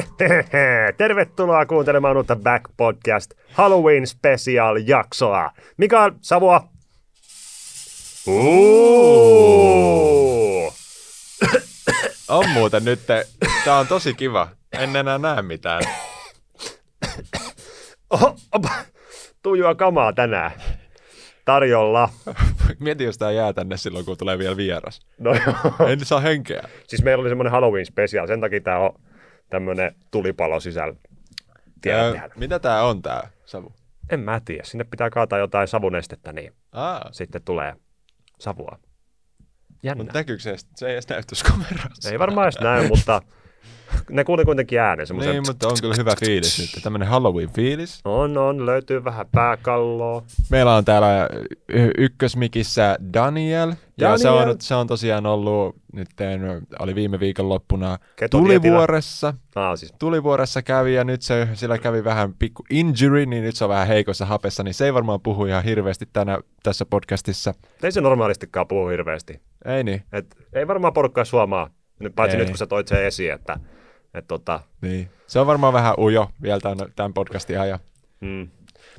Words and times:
Tervetuloa 0.98 1.66
kuuntelemaan 1.66 2.16
uutta 2.16 2.36
Back 2.36 2.64
Podcast 2.76 3.34
Halloween 3.52 4.06
Special 4.06 4.76
jaksoa. 4.86 5.50
Mikael 5.76 6.12
Savua. 6.20 6.68
Uuuu. 8.26 9.52
On 12.28 12.48
muuten 12.48 12.84
nyt, 12.84 13.00
tää 13.64 13.76
on 13.78 13.86
tosi 13.86 14.14
kiva. 14.14 14.48
En 14.78 14.96
enää 14.96 15.18
näe 15.18 15.42
mitään. 15.42 15.82
Oho, 18.10 18.36
opa. 18.52 18.70
Tujua 19.42 19.74
kamaa 19.74 20.12
tänään. 20.12 20.52
Tarjolla. 21.44 22.08
Mieti, 22.80 23.04
jos 23.04 23.18
tää 23.18 23.30
jää 23.30 23.52
tänne 23.52 23.76
silloin, 23.76 24.04
kun 24.04 24.16
tulee 24.16 24.38
vielä 24.38 24.56
vieras. 24.56 25.00
No 25.18 25.34
joo. 25.34 25.88
En 25.88 26.04
saa 26.04 26.20
henkeä. 26.20 26.62
Siis 26.86 27.04
meillä 27.04 27.20
oli 27.20 27.28
semmoinen 27.28 27.52
Halloween 27.52 27.86
special, 27.86 28.26
sen 28.26 28.40
takia 28.40 28.60
tää 28.60 28.78
on 28.78 28.92
tämmönen 29.52 29.94
tulipalo 30.10 30.60
sisällä. 30.60 30.94
Tiedät, 31.80 32.14
Ö, 32.24 32.30
mitä 32.36 32.58
tää 32.58 32.84
on 32.84 33.02
tää, 33.02 33.30
Savu? 33.44 33.72
En 34.10 34.20
mä 34.20 34.40
tiedä. 34.44 34.62
Sinne 34.64 34.84
pitää 34.84 35.10
kaataa 35.10 35.38
jotain 35.38 35.68
savunestettä, 35.68 36.32
niin 36.32 36.52
Aa, 36.72 37.08
sitten 37.12 37.42
tulee 37.42 37.74
savua. 38.38 38.78
Jännä. 39.82 40.04
mutta 40.04 40.18
näkyykö 40.18 40.42
se, 40.42 40.56
se 40.76 40.86
ei 40.86 40.92
edes 40.92 41.08
näytös 41.08 41.42
kamerassa? 41.42 42.10
Ei 42.10 42.18
varmaan 42.18 42.44
edes 42.44 42.60
näy, 42.60 42.88
mutta 42.88 43.22
ne 44.10 44.24
kuuli 44.24 44.44
kuitenkin 44.44 44.80
äänen. 44.80 45.06
semmoisen 45.06 45.32
Niin, 45.32 45.42
mutta 45.46 45.68
on 45.68 45.76
kyllä 45.80 45.94
hyvä 45.98 46.14
fiilis 46.24 46.58
nyt. 46.58 46.82
Tämmönen 46.82 47.08
Halloween-fiilis. 47.08 48.00
On, 48.04 48.38
on. 48.38 48.66
Löytyy 48.66 49.04
vähän 49.04 49.26
pääkalloa. 49.32 50.22
Meillä 50.50 50.76
on 50.76 50.84
täällä 50.84 51.28
y- 51.68 51.90
ykkösmikissä 51.98 52.96
Daniel. 53.14 53.72
Ja 53.98 54.18
se 54.18 54.28
Daniel. 54.28 54.48
on, 54.48 54.56
se 54.60 54.74
on 54.74 54.86
tosiaan 54.86 55.26
ollut 55.26 55.76
nyt, 55.92 56.08
oli 56.78 56.94
viime 56.94 57.20
viikonloppuna 57.20 57.98
Ketodietillä. 58.16 58.60
Tulivuoressa. 58.60 59.34
Ah, 59.54 59.78
siis 59.78 59.94
Tulivuoressa 59.98 60.62
kävi 60.62 60.94
ja 60.94 61.04
nyt 61.04 61.22
se, 61.22 61.48
sillä 61.54 61.78
kävi 61.78 62.04
vähän 62.04 62.34
pikku 62.38 62.64
injury, 62.70 63.26
niin 63.26 63.44
nyt 63.44 63.56
se 63.56 63.64
on 63.64 63.70
vähän 63.70 63.86
heikossa 63.86 64.26
hapessa, 64.26 64.62
niin 64.62 64.74
se 64.74 64.84
ei 64.84 64.94
varmaan 64.94 65.20
puhu 65.20 65.44
ihan 65.46 65.64
hirveästi 65.64 66.08
tänä, 66.12 66.38
tässä 66.62 66.86
podcastissa. 66.86 67.54
ei 67.82 67.92
se 67.92 68.00
normaalistikaan 68.00 68.68
puhu 68.68 68.88
hirveästi. 68.88 69.40
Ei 69.64 69.84
niin, 69.84 70.02
Et 70.12 70.36
ei 70.52 70.68
varmaan 70.68 70.92
porukkaa 70.92 71.24
suomaa. 71.24 71.70
Paitsi 72.14 72.36
Ei. 72.36 72.40
nyt, 72.40 72.50
kun 72.50 72.58
sä 72.58 72.66
toit 72.66 72.88
sen 72.88 73.04
esiin, 73.04 73.32
että 73.32 73.60
et 74.14 74.26
tota, 74.28 74.60
niin. 74.80 75.10
Se 75.26 75.40
on 75.40 75.46
varmaan 75.46 75.72
vähän 75.72 75.94
ujo 75.98 76.30
vielä 76.42 76.60
tämän, 76.60 76.76
tämän 76.96 77.14
podcastin 77.14 77.60
ajan. 77.60 77.78
mm. 78.20 78.48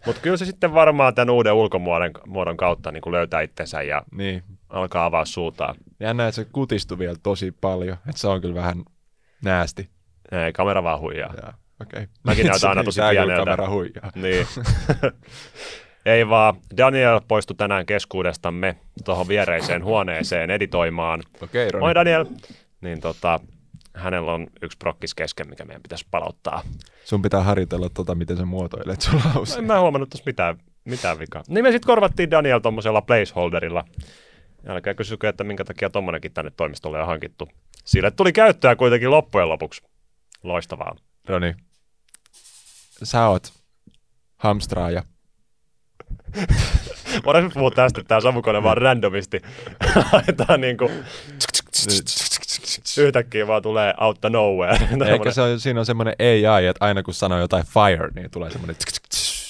Mutta 0.05 0.21
kyllä 0.21 0.37
se 0.37 0.45
sitten 0.45 0.73
varmaan 0.73 1.15
tämän 1.15 1.29
uuden 1.29 1.53
ulkomuodon 1.53 2.11
muodon 2.27 2.57
kautta 2.57 2.91
niin 2.91 3.11
löytää 3.11 3.41
itsensä 3.41 3.81
ja 3.81 4.03
Niin. 4.11 4.43
alkaa 4.69 5.05
avaa 5.05 5.25
suutaan. 5.25 5.75
Jännä, 5.99 6.27
että 6.27 6.35
se 6.35 6.45
kutistui 6.51 6.97
vielä 6.97 7.15
tosi 7.23 7.51
paljon, 7.61 7.97
että 8.09 8.21
se 8.21 8.27
on 8.27 8.41
kyllä 8.41 8.55
vähän 8.55 8.75
näästi. 9.43 9.89
Ei, 10.31 10.53
kamera 10.53 10.83
vaan 10.83 10.99
huijaa. 10.99 11.33
Ja, 11.43 11.53
okay. 11.81 12.07
Mäkin 12.23 12.45
näytän 12.47 12.69
aina 12.69 12.83
tosi 12.83 13.01
pieneltä. 13.09 13.35
kamera 13.45 13.69
huijaa. 13.69 14.11
Niin. 14.15 14.47
Ei 16.05 16.29
vaan. 16.29 16.55
Daniel 16.77 17.21
poistui 17.27 17.55
tänään 17.55 17.85
keskuudestamme 17.85 18.75
tuohon 19.05 19.27
viereiseen 19.27 19.83
huoneeseen 19.83 20.51
editoimaan. 20.51 21.23
Okei, 21.41 21.67
okay, 21.67 21.79
Moi 21.79 21.95
Daniel! 21.95 22.25
Niin 22.81 23.01
tota, 23.01 23.39
hänellä 23.95 24.31
on 24.31 24.47
yksi 24.61 24.77
prokkis 24.77 25.15
kesken, 25.15 25.49
mikä 25.49 25.65
meidän 25.65 25.83
pitäisi 25.83 26.05
palauttaa. 26.11 26.61
Sun 27.05 27.21
pitää 27.21 27.43
harjoitella 27.43 27.89
tota, 27.89 28.15
miten 28.15 28.37
sä 28.37 28.45
muotoilet 28.45 29.01
sun 29.01 29.21
lause. 29.35 29.59
En 29.59 29.65
mä 29.65 29.79
huomannut 29.79 30.09
tuossa 30.09 30.23
mitään, 30.25 30.57
mitään 30.85 31.19
vikaa. 31.19 31.43
Niin 31.47 31.63
me 31.63 31.71
sitten 31.71 31.87
korvattiin 31.87 32.31
Daniel 32.31 32.59
tuommoisella 32.59 33.01
placeholderilla. 33.01 33.85
Älkää 34.67 34.93
kysykö, 34.93 35.29
että 35.29 35.43
minkä 35.43 35.63
takia 35.63 35.89
tommonenkin 35.89 36.33
tänne 36.33 36.51
toimistolle 36.57 36.99
on 37.01 37.07
hankittu. 37.07 37.49
Sille 37.85 38.11
tuli 38.11 38.33
käyttöä 38.33 38.75
kuitenkin 38.75 39.11
loppujen 39.11 39.49
lopuksi. 39.49 39.81
Loistavaa. 40.43 40.95
Roni, 41.27 41.53
sä 43.03 43.27
oot 43.27 43.53
hamstraaja. 44.37 45.03
Voidaan 47.25 47.51
puhua 47.53 47.71
tästä, 47.71 48.01
että 48.01 48.07
tämä 48.07 48.21
savukone 48.21 48.63
vaan 48.63 48.77
randomisti 48.77 49.41
laitetaan 50.13 50.61
niinku 50.61 50.91
yhtäkkiä 52.97 53.47
vaan 53.47 53.61
tulee 53.61 53.93
out 54.01 54.21
the 54.21 54.29
nowhere. 54.29 54.77
Ehkä 55.13 55.31
se 55.31 55.41
on, 55.41 55.59
siinä 55.59 55.79
on 55.79 55.85
semmoinen 55.85 56.15
AI, 56.19 56.65
että 56.65 56.85
aina 56.85 57.03
kun 57.03 57.13
sanoo 57.13 57.39
jotain 57.39 57.65
fire, 57.65 58.09
niin 58.15 58.31
tulee 58.31 58.49
semmoinen... 58.49 58.75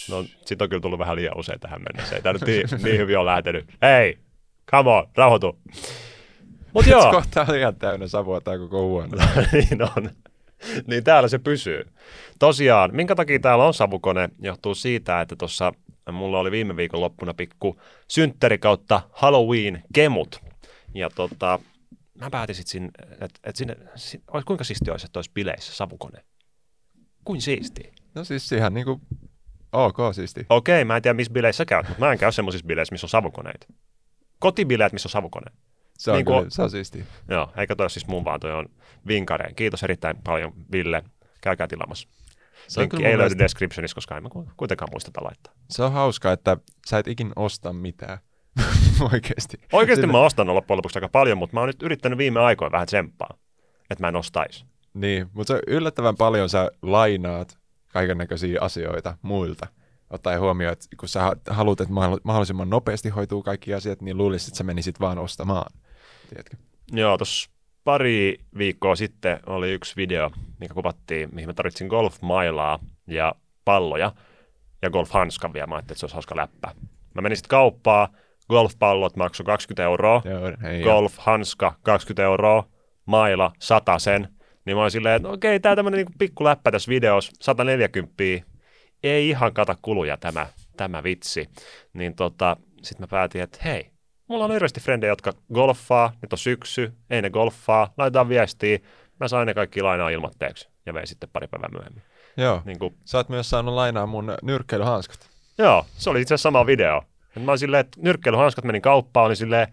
No, 0.10 0.26
sit 0.46 0.62
on 0.62 0.70
kyllä 0.70 0.82
tullut 0.82 1.00
vähän 1.00 1.16
liian 1.16 1.38
usein 1.38 1.60
tähän 1.60 1.82
mennessä. 1.82 2.16
Ei 2.16 2.22
tää 2.22 2.34
nyt 2.34 2.42
niin, 2.42 2.68
niin 2.84 2.98
hyvin 2.98 3.18
ole 3.18 3.32
lähtenyt. 3.32 3.66
Hei, 3.82 4.18
come 4.72 4.90
on, 4.90 5.08
rauhoitu. 5.16 5.60
Mut 6.74 6.88
joo, 6.88 7.12
Kohta 7.12 7.46
on 7.50 7.58
ihan 7.58 7.76
täynnä 7.76 8.08
savua 8.08 8.42
tää 8.42 8.58
koko 8.58 8.82
huone. 8.82 9.18
niin 9.54 9.82
on. 9.82 10.10
Niin 10.88 11.04
täällä 11.04 11.30
se 11.30 11.40
pysyy. 11.40 11.88
Tosiaan, 12.40 12.90
minkä 12.94 13.16
takia 13.16 13.40
täällä 13.40 13.66
on 13.66 13.74
savukone, 13.74 14.30
johtuu 14.40 14.76
siitä, 14.76 15.22
että 15.22 15.36
tuossa 15.36 15.74
mulla 16.12 16.40
oli 16.40 16.52
viime 16.52 16.76
viikon 16.76 17.02
loppuna 17.02 17.34
pikku 17.34 17.80
synttäri 18.08 18.58
kautta 18.58 19.02
Halloween-kemut. 19.12 20.42
Ja 20.94 21.10
tota, 21.10 21.60
mä 22.24 22.30
päätin 22.30 22.56
sitten, 22.56 22.92
että 23.22 23.40
et 23.44 23.56
sinne, 23.56 23.76
kuinka 24.46 24.64
siisti 24.64 24.92
olisi, 24.92 25.06
että 25.06 25.18
olisi 25.20 25.32
bileissä 25.34 25.74
savukone. 25.74 26.24
Kuin 27.26 27.42
siisti. 27.42 27.94
No 28.16 28.24
siis 28.24 28.52
ihan 28.52 28.74
niinku 28.74 29.02
ok 29.72 29.98
siisti. 30.16 30.46
Okei, 30.50 30.86
mä 30.86 30.96
en 30.96 31.02
tiedä, 31.02 31.14
missä 31.14 31.34
bileissä 31.34 31.66
käyt, 31.66 31.88
mutta 31.90 32.06
mä 32.06 32.12
en 32.12 32.18
käy 32.20 32.32
semmoisissa 32.32 32.68
bileissä, 32.68 32.94
missä 32.94 33.06
on 33.06 33.10
savukoneita. 33.10 33.68
Kotibileet, 34.40 34.94
missä 34.94 35.08
on 35.08 35.12
savukone. 35.12 35.52
Se 35.98 36.12
on, 36.12 36.18
Niin 36.18 36.26
kyllä, 36.26 36.40
kuin- 36.40 36.52
se 36.52 36.62
on 36.62 36.70
siisti. 36.70 37.06
Joo, 37.30 37.54
eikä 37.58 37.76
toi 37.76 37.90
siis 37.90 38.08
mun 38.08 38.26
vaan, 38.26 38.40
toi 38.40 38.52
on 38.52 38.66
vinkareen. 39.08 39.56
Kiitos 39.56 39.84
erittäin 39.84 40.18
paljon, 40.24 40.54
Ville. 40.72 41.04
Käykää 41.42 41.68
tilaamassa. 41.68 42.08
Se 42.68 42.80
on 42.80 42.82
Linkki 42.82 42.98
kyllä 42.98 43.10
ei 43.10 43.18
löydy 43.18 43.30
mielestä- 43.30 43.44
descriptionissa, 43.44 43.96
koska 43.96 44.18
en 44.18 44.24
mä 44.24 44.30
ku- 44.30 44.50
kuitenkaan 44.58 44.90
muista 44.92 45.12
laittaa. 45.24 45.54
Se 45.70 45.84
on 45.84 45.92
hauskaa, 45.92 46.34
että 46.34 46.58
sä 46.90 46.98
et 46.98 47.08
ikin 47.08 47.32
osta 47.36 47.74
mitään. 47.74 48.18
Oikeasti 49.72 50.02
Sille- 50.02 50.12
mä 50.12 50.20
ostan 50.20 50.56
loppujen 50.56 50.78
lopuksi 50.78 50.98
aika 50.98 51.10
paljon, 51.10 51.38
mutta 51.38 51.54
mä 51.54 51.60
oon 51.60 51.70
nyt 51.70 51.84
yrittänyt 51.84 52.18
viime 52.18 52.40
aikoina 52.40 52.72
vähän 52.72 52.88
tsemppaa, 52.88 53.38
että 53.90 54.04
mä 54.04 54.08
en 54.08 54.16
ostais. 54.16 54.66
Niin, 54.94 55.28
mutta 55.34 55.54
se 55.54 55.62
yllättävän 55.68 56.16
paljon 56.16 56.50
sä 56.50 56.72
lainaat 56.82 57.58
kaiken 57.88 58.18
näköisiä 58.18 58.62
asioita 58.62 59.18
muilta. 59.22 59.68
Ottaen 60.10 60.40
huomioon, 60.40 60.74
että 60.74 60.86
kun 61.00 61.10
sä 61.10 61.22
ha- 61.22 61.36
haluat, 61.50 61.82
että 61.82 61.94
mahdolli- 61.94 62.22
mahdollisimman 62.24 62.70
nopeasti 62.70 63.10
hoituu 63.10 63.44
kaikki 63.44 63.74
asiat, 63.74 64.02
niin 64.02 64.18
luulisit, 64.18 64.48
että 64.48 64.58
sä 64.58 64.64
menisit 64.64 65.00
vaan 65.00 65.18
ostamaan. 65.18 65.74
Tiedätkö? 66.30 66.58
Joo, 66.92 67.18
tuossa 67.18 67.50
pari 67.84 68.40
viikkoa 68.58 68.96
sitten 68.96 69.40
oli 69.46 69.72
yksi 69.72 69.96
video, 69.96 70.32
mikä 70.60 70.74
kuvattiin, 70.74 71.30
mihin 71.34 71.50
mä 71.50 71.54
tarvitsin 71.54 71.88
golfmailaa 71.88 72.80
ja 73.08 73.36
palloja 73.66 74.12
ja 74.82 74.90
golfhanskan 74.90 75.54
vielä. 75.54 75.68
Mä 75.68 75.76
ajattelin, 75.76 75.94
että 75.94 76.00
se 76.00 76.06
olisi 76.06 76.16
hauska 76.16 76.36
läppä. 76.36 76.76
Mä 77.14 77.22
menin 77.22 77.38
sitten 77.38 77.50
kauppaan, 77.50 78.08
golfpallot 78.50 79.16
maksoi 79.16 79.46
20 79.46 79.84
euroa, 79.84 80.22
Joo, 80.26 80.84
golfhanska 80.84 81.76
20 81.84 82.24
euroa, 82.24 82.68
maila 83.06 83.52
100 83.60 84.00
sen. 84.00 84.28
Niin 84.66 84.78
mä 84.78 84.82
olin 84.82 84.92
silleen, 84.92 85.16
että 85.16 85.28
no 85.28 85.34
okei, 85.34 85.60
tää 85.60 85.76
tämmönen 85.76 85.98
niinku 85.98 86.14
pikku 86.20 86.44
läppä 86.44 86.72
tässä 86.72 86.90
videossa, 86.90 87.32
140, 87.42 88.14
ei 89.04 89.30
ihan 89.30 89.54
kata 89.54 89.76
kuluja 89.82 90.18
tämä, 90.18 90.48
tämä 90.78 91.04
vitsi. 91.04 91.50
Niin 91.94 92.16
tota, 92.16 92.58
sit 92.82 93.00
mä 93.00 93.08
päätin, 93.08 93.42
että 93.42 93.60
hei, 93.66 93.92
mulla 94.28 94.46
on 94.46 94.52
hirveästi 94.52 94.80
frendejä, 94.80 95.12
jotka 95.12 95.34
golfaa, 95.54 96.14
nyt 96.22 96.34
on 96.34 96.40
syksy, 96.40 96.94
ei 97.10 97.22
ne 97.22 97.30
golfaa, 97.30 97.94
laitetaan 97.98 98.30
viestiä, 98.30 98.80
mä 99.20 99.28
sain 99.28 99.46
ne 99.46 99.54
kaikki 99.54 99.82
lainaa 99.82 100.10
ilmoitteeksi 100.10 100.70
ja 100.86 100.94
vein 100.94 101.08
sitten 101.08 101.30
pari 101.34 101.48
päivää 101.48 101.70
myöhemmin. 101.72 102.04
Joo. 102.38 102.62
Niin 102.66 102.80
kuin, 102.80 102.96
Sä 103.06 103.18
oot 103.18 103.30
myös 103.30 103.50
saanut 103.50 103.74
lainaa 103.76 104.06
mun 104.06 104.34
nyrkkeilyhanskat. 104.42 105.30
joo, 105.58 105.86
se 105.98 106.10
oli 106.10 106.22
itse 106.22 106.34
asiassa 106.34 106.48
sama 106.48 106.66
video. 106.66 107.02
Mä 107.40 107.52
olin 107.52 107.60
silleen, 107.60 107.82
että 107.82 108.00
nyrkkeilyhanskat 108.02 108.66
menin 108.66 108.82
kauppaan, 108.82 109.26
oli 109.26 109.36
silleen 109.36 109.68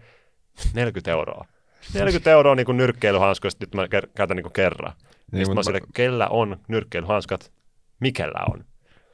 40 0.73 1.11
euroa. 1.11 1.45
40 1.93 2.31
euroa 2.31 2.55
niin 2.55 2.77
nyrkkeilyhanskoista, 2.77 3.63
nyt 3.63 3.75
mä 3.75 3.87
käytän 4.15 4.37
niin 4.37 4.51
kerran. 4.51 4.93
Niin, 5.31 5.45
sitten 5.45 5.55
mä 5.55 5.63
silleen, 5.63 5.83
kellä 5.93 6.27
on 6.27 6.57
nyrkkeilyhanskat, 6.67 7.51
mikellä 7.99 8.39
on. 8.53 8.65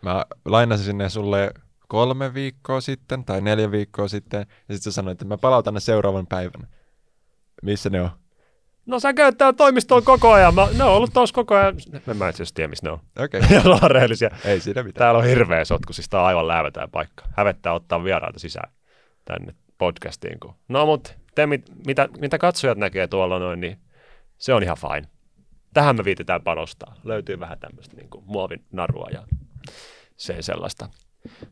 Mä 0.01 0.25
lainasin 0.45 0.97
ne 0.97 1.09
sulle 1.09 1.51
kolme 1.87 2.33
viikkoa 2.33 2.81
sitten 2.81 3.25
tai 3.25 3.41
neljä 3.41 3.71
viikkoa 3.71 4.07
sitten, 4.07 4.39
ja 4.39 4.75
sitten 4.75 4.91
sä 4.91 4.95
sanoit, 4.95 5.15
että 5.15 5.25
mä 5.25 5.37
palautan 5.37 5.73
ne 5.73 5.79
seuraavan 5.79 6.27
päivänä. 6.27 6.67
Missä 7.63 7.89
ne 7.89 8.01
on? 8.01 8.09
No 8.87 8.99
sä 8.99 9.13
käyt 9.13 9.37
täällä 9.37 9.57
toimistolla 9.57 10.01
koko 10.01 10.31
ajan. 10.31 10.55
Mä, 10.55 10.67
ne 10.77 10.83
on 10.83 10.93
ollut 10.93 11.13
tuossa 11.13 11.33
koko 11.33 11.55
ajan. 11.55 11.75
En 12.07 12.17
mä 12.17 12.29
itse 12.29 12.37
asiassa 12.43 12.55
tiedä, 12.55 12.67
missä 12.67 12.87
ne 12.87 12.91
on. 12.91 12.99
Okei, 13.19 13.41
okay. 13.45 13.61
Ollaan 13.65 13.91
rehellisiä. 13.91 14.31
ei 14.45 14.59
siinä 14.59 14.83
mitään. 14.83 14.99
Täällä 14.99 15.17
on 15.19 15.25
hirveä 15.25 15.65
sotku, 15.65 15.93
siis 15.93 16.09
tää 16.09 16.21
on 16.21 16.27
aivan 16.27 16.47
läävätään 16.47 16.91
paikka. 16.91 17.25
Hävettää 17.37 17.73
ottaa 17.73 18.03
vieraita 18.03 18.39
sisään 18.39 18.71
tänne 19.25 19.55
podcastiin. 19.77 20.39
Kun... 20.39 20.53
No 20.67 20.85
mut 20.85 21.15
te, 21.35 21.47
mit, 21.47 21.71
mitä, 21.85 22.09
mitä 22.19 22.37
katsojat 22.37 22.77
näkee 22.77 23.07
tuolla 23.07 23.39
noin, 23.39 23.59
niin 23.61 23.79
se 24.37 24.53
on 24.53 24.63
ihan 24.63 24.77
fine. 24.77 25.07
Tähän 25.73 25.95
me 25.95 26.05
viitetään 26.05 26.43
panostaa. 26.43 26.95
Löytyy 27.03 27.39
vähän 27.39 27.59
tämmöistä 27.59 27.95
niin 27.95 28.09
muovin 28.25 28.65
narua 28.71 29.07
ja 29.11 29.23
se 30.15 30.41
sellaista. 30.41 30.89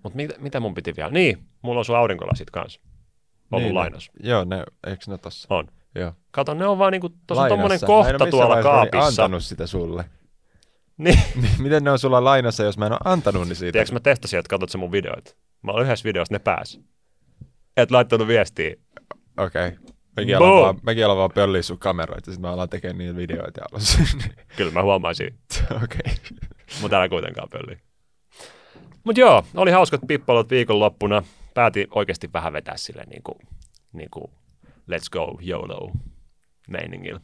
Mutta 0.03 0.15
mit, 0.15 0.31
mitä 0.37 0.59
mun 0.59 0.73
piti 0.73 0.93
vielä? 0.97 1.11
Niin, 1.11 1.37
mulla 1.61 1.79
on 1.79 1.85
sun 1.85 1.97
aurinkolasit 1.97 2.49
kanssa. 2.49 2.81
Ollut 3.51 3.65
Niin, 3.65 3.75
lainos. 3.75 4.11
Ne, 4.23 4.29
joo, 4.29 4.43
ne, 4.43 4.63
eikö 4.87 5.03
ne 5.07 5.17
tossa? 5.17 5.47
On. 5.55 5.67
Joo. 5.95 6.13
Kato, 6.31 6.53
ne 6.53 6.67
on 6.67 6.77
vaan 6.77 6.91
niinku, 6.91 7.09
tuossa 7.27 7.43
on 7.43 7.49
tommonen 7.49 7.79
kohta 7.85 8.27
tuolla 8.29 8.63
kaapissa. 8.63 9.07
antanut 9.07 9.43
sitä 9.43 9.67
sulle. 9.67 10.05
Niin. 10.97 11.19
Niin 11.41 11.51
miten 11.59 11.83
ne 11.83 11.91
on 11.91 11.99
sulla 11.99 12.23
lainassa, 12.23 12.63
jos 12.63 12.77
mä 12.77 12.85
en 12.85 12.91
ole 12.91 12.99
antanut 13.05 13.47
niin 13.47 13.55
siitä? 13.55 13.71
Tiedätkö 13.71 13.93
mä 13.93 13.99
testasin, 13.99 14.39
että 14.39 14.49
katsot 14.49 14.69
sä 14.69 14.77
mun 14.77 14.91
videoit? 14.91 15.37
Mä 15.61 15.71
olin 15.71 15.85
yhdessä 15.85 16.03
videossa, 16.03 16.33
ne 16.33 16.39
pääs. 16.39 16.79
Et 17.77 17.91
laittanut 17.91 18.27
viestiä. 18.27 18.75
Okei. 19.37 19.67
Okay. 19.67 19.95
Mekin 20.15 20.37
Boom. 20.37 20.49
ollaan 20.51 20.75
vaan, 20.75 20.85
mekin 20.85 21.07
vaan 21.07 21.31
pölliä 21.31 21.61
sun 21.61 21.79
kameroita, 21.79 22.31
sitten 22.31 22.41
mä 22.41 22.53
alan 22.53 22.69
tekemään 22.69 22.97
niitä 22.97 23.15
videoita 23.15 23.61
alussa. 23.71 23.99
Kyllä 24.57 24.71
mä 24.71 24.83
huomaisin, 24.83 25.27
Okei. 25.83 25.83
Okay. 25.83 26.15
mutta 26.81 26.97
älä 26.97 27.09
kuitenkaan 27.09 27.49
pölli. 27.49 27.77
Mut 29.03 29.17
joo, 29.17 29.43
oli 29.55 29.71
hauskat 29.71 30.01
pippalot 30.07 30.49
viikonloppuna. 30.49 31.23
Päätin 31.53 31.87
oikeasti 31.91 32.29
vähän 32.33 32.53
vetää 32.53 32.77
silleen 32.77 33.09
niin 33.09 33.23
kuin, 33.23 33.37
niin 33.93 34.09
kuin 34.11 34.31
let's 34.91 35.09
go 35.11 35.39
YOLO 35.47 35.91
meiningillä. 36.69 37.19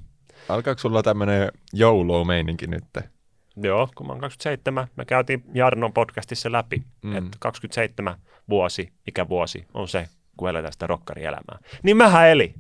Alkaako 0.50 0.80
sulla 0.80 1.04
tämmönen 1.04 1.52
joulou-meininki 1.74 2.68
nyt? 2.68 2.84
Joo, 3.58 3.88
kun 3.96 4.08
mä 4.08 4.14
oon 4.14 4.22
27, 4.22 4.88
me 4.96 5.06
käytiin 5.06 5.44
Jarnon 5.54 5.94
podcastissa 5.94 6.52
läpi, 6.52 6.84
Mm. 7.02 7.16
että 7.18 7.38
27 7.40 8.16
vuosi, 8.50 8.94
ikävuosi 9.08 9.66
on 9.74 9.88
se, 9.88 10.08
kun 10.38 10.50
eletään 10.50 10.74
sitä 10.74 10.88
rokkarielämää. 10.88 11.60
Niin 11.84 11.98
mähän 11.98 12.30
eli. 12.30 12.54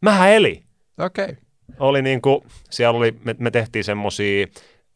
Mähän 0.00 0.30
eli. 0.32 0.64
Okei. 0.98 1.24
Okay. 1.24 1.36
Oli 1.78 2.02
niin 2.02 2.22
kuin, 2.22 2.40
siellä 2.70 2.98
oli, 2.98 3.18
me, 3.24 3.34
me 3.38 3.50
tehtiin 3.50 3.84
semmosia 3.84 4.46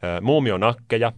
ö, 0.04 0.20
muumionakkeja, 0.20 1.12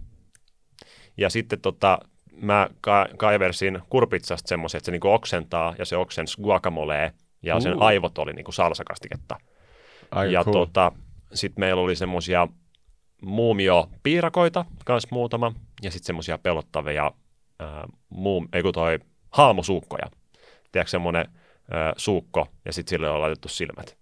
ja 1.16 1.30
sitten 1.30 1.60
tota, 1.60 1.98
mä 2.42 2.68
ka- 2.80 3.08
kaiversin 3.16 3.78
kurpitsasta 3.88 4.48
semmoisen, 4.48 4.78
että 4.78 4.86
se 4.86 4.92
niinku 4.92 5.10
oksentaa, 5.10 5.74
ja 5.78 5.84
se 5.84 5.96
oksensi 5.96 6.42
guacamolee, 6.42 7.12
ja 7.42 7.60
sen 7.60 7.76
Uh. 7.76 7.82
aivot 7.82 8.18
oli 8.18 8.32
niinku 8.32 8.52
salsakastiketta. 8.52 9.36
Aika 10.10 10.32
ja 10.32 10.44
cool. 10.44 10.52
tota, 10.52 10.92
sitten 11.34 11.60
meillä 11.62 11.82
oli 11.82 11.96
semmosia 11.96 12.48
muumiopiirakoita 13.22 14.64
kans 14.84 15.06
muutama, 15.10 15.52
ja 15.82 15.90
sitten 15.90 16.06
semmosia 16.06 16.38
pelottavia 16.38 17.10
ää, 17.58 17.84
muum, 18.08 18.48
ei 18.52 18.62
kun 18.62 18.72
toi 18.72 18.98
haamosuukkoja. 19.30 20.06
Tiedätkö 20.72 20.90
semmonen 20.90 21.28
ää, 21.70 21.92
suukko, 21.96 22.46
ja 22.64 22.72
sitten 22.72 22.90
sille 22.90 23.10
on 23.10 23.20
laitettu 23.20 23.48
silmät. 23.48 23.96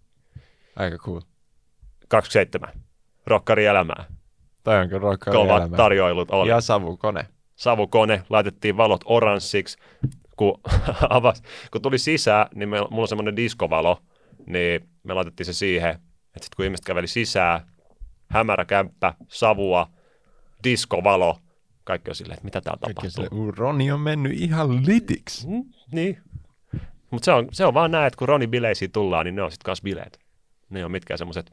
Aika 0.77 0.99
cool. 0.99 1.21
27. 2.09 2.73
Rokkari 3.27 3.67
elämää. 3.67 4.05
Toi 4.65 4.79
on 4.79 4.89
kyllä 4.89 5.01
rockari 5.01 5.37
Kovat 5.37 5.63
elämä. 5.63 5.77
tarjoilut 5.77 6.31
oli. 6.31 6.49
Ja 6.49 6.61
savukone. 6.61 7.27
Savukone, 7.57 8.23
laitettiin 8.31 8.77
valot 8.77 9.01
oranssiksi. 9.05 9.79
Kun, 10.39 10.61
avas, 11.11 11.43
kun 11.73 11.83
tuli 11.83 11.99
sisään, 11.99 12.47
niin 12.55 12.69
me, 12.69 12.77
mulla 12.91 13.03
on 13.03 13.09
semmoinen 13.09 13.37
diskovalo, 13.37 14.03
niin 14.47 14.89
me 15.03 15.15
laitettiin 15.15 15.45
se 15.47 15.53
siihen, 15.53 15.91
että 15.91 16.01
sitten 16.45 16.57
kun 16.57 16.65
ihmiset 16.65 16.85
käveli 16.87 17.07
sisään, 17.07 17.61
hämärä 18.27 18.65
kämppä, 18.65 19.15
savua, 19.29 19.91
diskovalo, 20.65 21.39
kaikki 21.85 22.11
on 22.11 22.15
silleen, 22.15 22.35
että 22.35 22.45
mitä 22.45 22.61
täällä 22.61 22.81
tapahtuu. 22.81 23.11
se, 23.11 23.29
"Uu, 23.35 23.53
Roni 23.53 23.93
on 23.93 24.01
mennyt 24.01 24.33
ihan 24.41 24.87
litiksi. 24.87 25.47
Mm, 25.49 25.65
niin. 25.93 26.19
Mutta 27.11 27.25
se 27.25 27.33
on, 27.33 27.49
se 27.53 27.65
on 27.67 27.75
vaan 27.75 27.91
näin, 27.91 28.07
että 28.07 28.19
kun 28.19 28.29
Roni 28.29 28.47
bileisiin 28.47 28.93
tullaan, 28.93 29.25
niin 29.25 29.35
ne 29.37 29.43
on 29.43 29.51
sitten 29.51 29.65
kanssa 29.65 29.83
bileet. 29.83 30.19
Ne 30.71 30.85
on 30.85 30.91
mitkään 30.91 31.19
semmoiset 31.19 31.53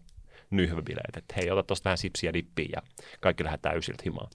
nyhväbileet, 0.49 1.17
että 1.17 1.33
hei, 1.37 1.51
ota 1.51 1.63
tosta 1.63 1.85
vähän 1.89 1.97
sipsiä 1.97 2.33
dippiä 2.33 2.69
ja 2.75 2.81
kaikki 3.21 3.43
lähdetään 3.43 3.77
ysiltä 3.77 4.01
himaan, 4.05 4.27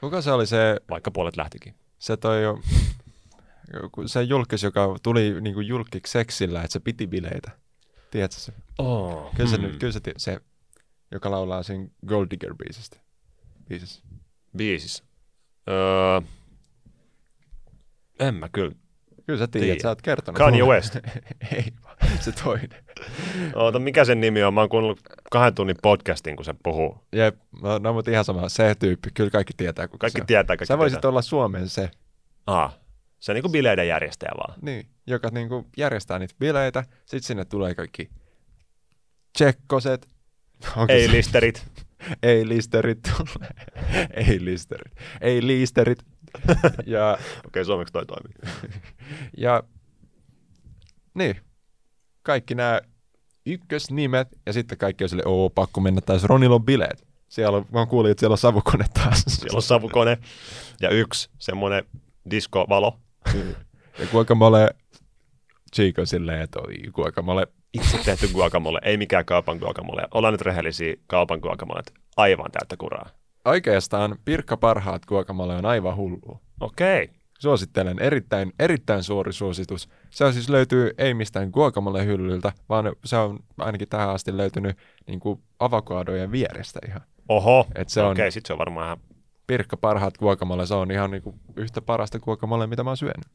Kuka 0.00 0.22
se 0.22 0.32
oli 0.32 0.46
se, 0.46 0.76
vaikka 0.90 1.10
puolet 1.10 1.36
lähtikin. 1.36 1.74
se 1.98 2.16
toi 2.16 2.42
jo, 2.42 2.58
se 4.06 4.22
julkis, 4.22 4.62
joka 4.62 4.96
tuli 5.02 5.40
niinku 5.40 5.60
julkiksi 5.60 6.12
seksillä, 6.12 6.62
että 6.62 6.72
se 6.72 6.80
piti 6.80 7.06
bileitä. 7.06 7.50
Tiedätkö 8.10 8.40
se? 8.40 8.52
Oh, 8.78 9.34
Kyllä 9.36 9.50
se, 9.50 9.56
nyt, 9.58 9.76
kyllä 9.76 9.92
se, 9.92 10.00
se, 10.16 10.40
joka 11.10 11.30
laulaa 11.30 11.62
siinä 11.62 11.88
Gold 12.06 12.26
Digger-biisistä. 12.34 12.98
Biisissä. 13.68 14.02
Biisis. 14.56 15.04
Öö, 15.70 16.20
en 18.18 18.34
mä 18.34 18.48
kyllä. 18.48 18.72
Kyllä 19.26 19.38
sä 19.38 19.46
tiedät, 19.48 19.66
Tiedät. 19.66 19.80
sä 19.80 19.88
oot 19.88 20.02
kertonut. 20.02 20.38
Kanye 20.38 20.62
mulle. 20.62 20.74
West. 20.74 20.96
Ei, 21.52 21.64
se 22.20 22.32
toinen. 22.32 22.84
Oota, 23.54 23.78
mikä 23.78 24.04
sen 24.04 24.20
nimi 24.20 24.42
on? 24.42 24.54
Mä 24.54 24.60
oon 24.60 24.68
kuunnellut 24.68 25.00
kahden 25.30 25.54
tunnin 25.54 25.76
podcastin, 25.82 26.36
kun 26.36 26.44
se 26.44 26.54
puhuu. 26.62 26.98
Jep, 27.12 27.36
no, 27.62 27.78
no 27.78 27.92
mutta 27.92 28.10
ihan 28.10 28.24
sama, 28.24 28.48
se 28.48 28.74
tyyppi, 28.74 29.10
kyllä 29.14 29.30
kaikki 29.30 29.52
tietää 29.56 29.88
kuka 29.88 29.98
Kaikki 29.98 30.18
se 30.18 30.22
on. 30.22 30.26
tietää, 30.26 30.56
kaikki 30.56 30.66
Sä 30.66 30.78
voisit 30.78 30.96
tietää. 30.96 31.08
olla 31.08 31.22
Suomen 31.22 31.68
se, 31.68 31.90
Ah, 32.46 32.78
se 33.24 33.32
on 33.32 33.34
niinku 33.34 33.48
bileiden 33.48 33.88
järjestäjä 33.88 34.32
vaan. 34.36 34.58
niin, 34.62 34.86
joka 35.06 35.28
niinku 35.32 35.66
järjestää 35.76 36.18
niitä 36.18 36.34
bileitä, 36.38 36.84
sit 37.06 37.24
sinne 37.24 37.44
tulee 37.44 37.74
kaikki 37.74 38.10
tsekkoset. 39.32 40.08
Onko 40.76 40.92
Ei 40.92 41.06
se- 41.06 41.12
listerit. 41.12 41.66
ei 42.22 42.48
listerit 42.54 42.98
tulee. 43.02 43.50
ei 44.30 44.44
listerit. 44.44 44.92
Ei 45.20 45.46
listerit. 45.46 45.98
ja, 46.86 47.12
Okei, 47.12 47.36
okay, 47.46 47.64
suomeksi 47.64 47.92
toi 47.92 48.06
toimii. 48.06 48.34
ja 49.36 49.62
niin, 51.14 51.36
kaikki 52.22 52.54
nämä 52.54 52.80
ykkösnimet 53.46 54.28
ja 54.46 54.52
sitten 54.52 54.78
kaikki 54.78 55.04
on 55.04 55.08
sille, 55.08 55.22
oo, 55.26 55.50
pakko 55.50 55.80
mennä 55.80 56.00
taas 56.00 56.24
Ronilla 56.24 56.54
on 56.54 56.64
bileet. 56.64 57.06
Siellä 57.28 57.56
on, 57.58 57.66
mä 57.72 57.86
kuulin, 57.86 58.10
että 58.10 58.20
siellä 58.20 58.34
on 58.34 58.38
savukone 58.38 58.84
taas. 58.94 59.24
Siellä 59.28 59.56
on 59.56 59.62
savukone 59.62 60.18
ja 60.80 60.90
yksi 60.90 61.30
semmoinen 61.38 61.84
diskovalo. 62.30 63.00
Ja 63.98 64.06
kuinka 64.10 64.34
mä 64.34 64.46
olen 64.46 64.68
Chico 65.74 66.06
silleen, 66.06 66.40
että 66.42 66.60
oi, 66.60 66.74
olen 67.26 67.46
Itse 67.72 67.98
tehty 68.04 68.28
guacamole, 68.28 68.78
ei 68.82 68.96
mikään 68.96 69.24
kaupan 69.24 69.58
guacamole. 69.58 70.02
Ollaan 70.14 70.34
nyt 70.34 70.40
rehellisiä, 70.40 70.94
kaupan 71.06 71.38
guacamolet 71.38 71.92
aivan 72.16 72.50
täyttä 72.52 72.76
kuraa. 72.76 73.08
Oikeastaan 73.44 74.16
Pirkka 74.24 74.56
Parhaat 74.56 75.04
guacamole 75.06 75.56
on 75.56 75.66
aivan 75.66 75.96
hullu. 75.96 76.40
Okei. 76.60 77.10
Suosittelen, 77.38 77.98
erittäin, 77.98 78.52
erittäin 78.58 79.02
suori 79.02 79.32
suositus. 79.32 79.88
Se 80.10 80.24
on 80.24 80.32
siis 80.32 80.48
löytyy 80.48 80.90
ei 80.98 81.14
mistään 81.14 81.50
guacamole 81.50 82.04
hyllyltä, 82.04 82.52
vaan 82.68 82.92
se 83.04 83.16
on 83.16 83.38
ainakin 83.58 83.88
tähän 83.88 84.10
asti 84.10 84.36
löytynyt 84.36 84.76
niin 85.06 85.20
kuin 85.20 85.42
avokadojen 85.58 86.32
vierestä 86.32 86.80
ihan. 86.88 87.00
Oho. 87.28 87.66
Et 87.74 87.88
se 87.88 88.02
on- 88.02 88.10
Okei, 88.12 88.30
sit 88.30 88.46
se 88.46 88.52
on 88.52 88.58
varmaan 88.58 88.86
ihan, 88.86 88.98
Pirkka 89.46 89.76
Parhaat 89.76 90.18
guacamole, 90.18 90.66
se 90.66 90.74
on 90.74 90.90
ihan 90.90 91.10
niin 91.10 91.22
kuin 91.22 91.40
yhtä 91.56 91.82
parasta 91.82 92.18
guacamole, 92.18 92.66
mitä 92.66 92.84
mä 92.84 92.90
oon 92.90 92.96
syönyt. 92.96 93.26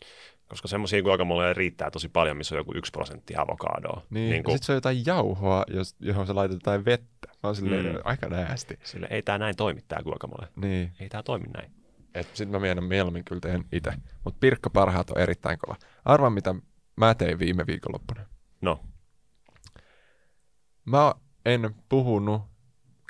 koska 0.48 0.68
semmoisia 0.68 1.02
guacamoleja 1.02 1.54
riittää 1.54 1.92
tosi 1.92 2.10
paljon, 2.10 2.38
missä 2.38 2.56
on 2.56 2.60
joku 2.60 2.72
yksi 2.76 2.92
prosentti 2.92 3.34
avokadoa. 3.38 4.02
Niin, 4.10 4.30
niin 4.32 4.44
kuin, 4.44 4.54
sitten 4.56 4.66
se 4.66 4.72
on 4.72 4.76
jotain 4.78 5.06
jauhoa, 5.06 5.64
jos, 5.74 5.96
johon 6.00 6.28
sä 6.28 6.36
laitat 6.36 6.56
jotain 6.56 6.86
vettä. 6.86 7.28
Mä 7.28 7.34
oon 7.44 7.56
silleen, 7.56 7.86
Mm. 7.86 8.02
aika 8.04 8.28
näästi. 8.30 8.80
sille 8.84 9.08
ei 9.10 9.22
tää 9.22 9.38
näin 9.38 9.56
toimi 9.56 9.82
tää 9.88 10.00
guacamole. 10.04 10.48
Niin. 10.56 10.92
Ei 11.00 11.10
tää 11.10 11.24
toimi 11.24 11.46
näin. 11.58 11.72
Et 12.16 12.36
sit 12.36 12.50
mä 12.50 12.60
mielen 12.60 12.84
mieluummin 12.84 13.26
kyllä 13.26 13.40
teen 13.42 13.66
itse. 13.72 13.92
Mutta 14.24 14.38
Pirkka 14.40 14.70
Parhaat 14.70 15.10
on 15.10 15.18
erittäin 15.22 15.60
kova. 15.60 15.76
Arva 16.06 16.30
mitä 16.30 16.56
mä 16.96 17.16
tein 17.16 17.40
viime 17.40 17.68
viikonloppuna. 17.68 18.26
No, 18.62 18.80
Mä 20.86 21.14
en 21.46 21.76
puhunut, 21.90 22.42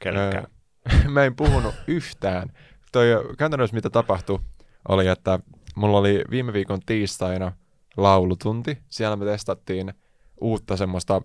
kenellekään. 0.02 0.48
Öö, 0.94 1.10
mä 1.14 1.24
en 1.24 1.36
puhunut 1.36 1.76
yhtään. 1.88 2.52
Toi 2.92 3.08
käytännössä 3.38 3.76
mitä 3.76 3.90
tapahtui 3.90 4.40
oli, 4.88 5.08
että 5.08 5.40
mulla 5.76 5.98
oli 5.98 6.24
viime 6.30 6.54
viikon 6.54 6.80
tiistaina 6.86 7.52
laulutunti. 7.98 8.78
Siellä 8.90 9.16
me 9.16 9.26
testattiin 9.26 9.94
uutta 10.42 10.78
semmoista, 10.78 11.22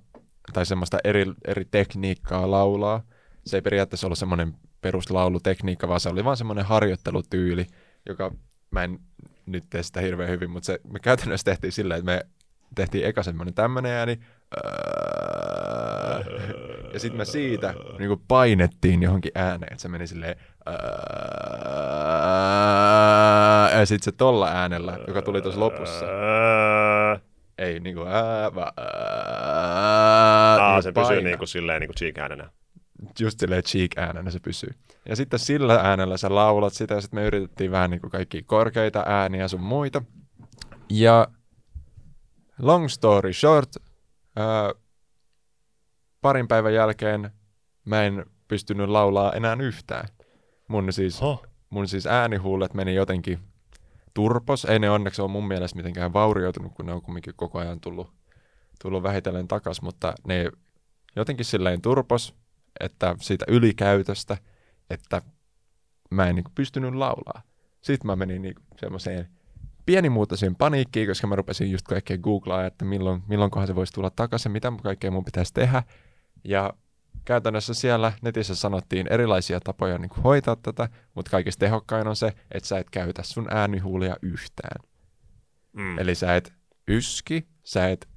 tai 0.52 0.66
semmoista 0.66 0.98
eri, 1.04 1.26
eri 1.46 1.64
tekniikkaa 1.64 2.50
laulaa. 2.50 3.02
Se 3.46 3.56
ei 3.56 3.62
periaatteessa 3.62 4.06
ollut 4.06 4.18
semmoinen 4.18 4.54
peruslaulutekniikka, 4.80 5.88
vaan 5.88 6.00
se 6.00 6.08
oli 6.08 6.24
vaan 6.24 6.36
semmoinen 6.36 6.64
harjoittelutyyli, 6.64 7.66
joka 8.08 8.30
mä 8.70 8.84
en 8.84 8.98
nyt 9.46 9.64
tee 9.70 9.82
sitä 9.82 10.00
hirveän 10.00 10.30
hyvin, 10.30 10.50
mutta 10.50 10.66
se, 10.66 10.80
me 10.92 10.98
käytännössä 10.98 11.44
tehtiin 11.44 11.72
silleen, 11.72 11.98
että 11.98 12.12
me 12.12 12.26
tehtiin 12.74 13.06
eka 13.06 13.22
semmoinen 13.22 13.54
tämmöinen 13.54 13.92
ääni, 13.92 14.20
ja 16.92 17.00
sitten 17.00 17.18
me 17.18 17.24
siitä 17.24 17.74
niin 17.98 18.20
painettiin 18.28 19.02
johonkin 19.02 19.32
ääneen, 19.34 19.72
että 19.72 19.82
se 19.82 19.88
meni 19.88 20.06
silleen, 20.06 20.36
ja 23.78 23.86
sitten 23.86 24.04
se 24.04 24.12
tolla 24.12 24.48
äänellä, 24.48 24.98
joka 25.06 25.22
tuli 25.22 25.42
tuossa 25.42 25.60
lopussa, 25.60 26.06
ei 27.58 27.80
niin 27.80 27.96
kuin 27.96 28.08
ää, 28.08 28.54
vaan 28.54 28.72
Aa, 28.76 30.74
ää, 30.74 30.82
se 30.82 30.92
paina. 30.92 31.08
pysyy 31.08 31.22
niin 31.24 31.38
kuin 31.38 31.48
silleen 31.48 31.80
niin 31.80 31.88
kuin 31.88 31.96
cheek 31.96 32.18
äänenä. 32.18 32.50
just 33.20 33.40
silleen 33.40 33.62
cheek 33.62 33.98
äänenä 33.98 34.30
se 34.30 34.40
pysyy. 34.40 34.74
Ja 35.08 35.16
sitten 35.16 35.38
sillä 35.38 35.74
äänellä 35.74 36.16
sä 36.16 36.34
laulat 36.34 36.72
sitä, 36.72 36.94
ja 36.94 37.00
sitten 37.00 37.20
me 37.20 37.26
yritettiin 37.26 37.70
vähän 37.70 37.90
niin 37.90 38.00
kuin 38.00 38.10
kaikki 38.10 38.42
korkeita 38.42 39.04
ääniä 39.06 39.48
sun 39.48 39.60
muita. 39.60 40.02
Ja 40.90 41.28
long 42.62 42.88
story 42.88 43.32
short, 43.32 43.68
ää, 44.36 44.72
parin 46.20 46.48
päivän 46.48 46.74
jälkeen 46.74 47.30
mä 47.84 48.02
en 48.04 48.24
pystynyt 48.48 48.88
laulaa 48.88 49.32
enää 49.32 49.56
yhtään. 49.60 50.08
Mun 50.68 50.92
siis, 50.92 51.22
Oho. 51.22 51.44
mun 51.70 51.88
siis 51.88 52.06
äänihuulet 52.06 52.74
meni 52.74 52.94
jotenkin 52.94 53.38
turpos. 54.14 54.64
Ei 54.64 54.78
ne 54.78 54.90
onneksi 54.90 55.22
ole 55.22 55.30
mun 55.30 55.48
mielestä 55.48 55.76
mitenkään 55.76 56.12
vaurioitunut, 56.12 56.74
kun 56.74 56.86
ne 56.86 56.92
on 56.92 57.02
kumminkin 57.02 57.34
koko 57.36 57.58
ajan 57.58 57.80
tullut, 57.80 58.12
tullut 58.82 59.02
vähitellen 59.02 59.48
takas, 59.48 59.82
mutta 59.82 60.14
ne 60.26 60.50
jotenkin 61.16 61.44
silleen 61.46 61.82
turpos, 61.82 62.34
että 62.80 63.16
siitä 63.20 63.44
ylikäytöstä 63.48 64.36
että 64.90 65.22
mä 66.10 66.26
en 66.26 66.34
niin 66.34 66.44
kuin 66.44 66.54
pystynyt 66.54 66.94
laulaa. 66.94 67.42
Sitten 67.80 68.06
mä 68.06 68.16
menin 68.16 68.42
niin 68.42 68.54
semmoiseen 68.80 69.28
pienimuotoiseen 69.86 70.56
paniikkiin, 70.56 71.08
koska 71.08 71.26
mä 71.26 71.36
rupesin 71.36 71.70
just 71.70 71.88
kaikkea 71.88 72.18
googlaa, 72.18 72.66
että 72.66 72.84
milloin, 72.84 73.22
milloinkohan 73.28 73.66
se 73.66 73.74
voisi 73.74 73.92
tulla 73.92 74.10
takaisin, 74.10 74.52
mitä 74.52 74.72
kaikkea 74.82 75.10
mun 75.10 75.24
pitäisi 75.24 75.54
tehdä. 75.54 75.82
Ja 76.44 76.74
käytännössä 77.24 77.74
siellä 77.74 78.12
netissä 78.22 78.54
sanottiin 78.54 79.06
erilaisia 79.10 79.60
tapoja 79.60 79.98
niin 79.98 80.08
kuin 80.08 80.22
hoitaa 80.22 80.56
tätä, 80.56 80.88
mutta 81.14 81.30
kaikista 81.30 81.60
tehokkain 81.60 82.06
on 82.06 82.16
se, 82.16 82.32
että 82.52 82.68
sä 82.68 82.78
et 82.78 82.90
käytä 82.90 83.22
sun 83.22 83.46
äänihuulia 83.50 84.16
yhtään. 84.22 84.80
Mm. 85.72 85.98
Eli 85.98 86.14
sä 86.14 86.36
et 86.36 86.52
yski, 86.88 87.46
sä 87.62 87.88
et, 87.88 88.08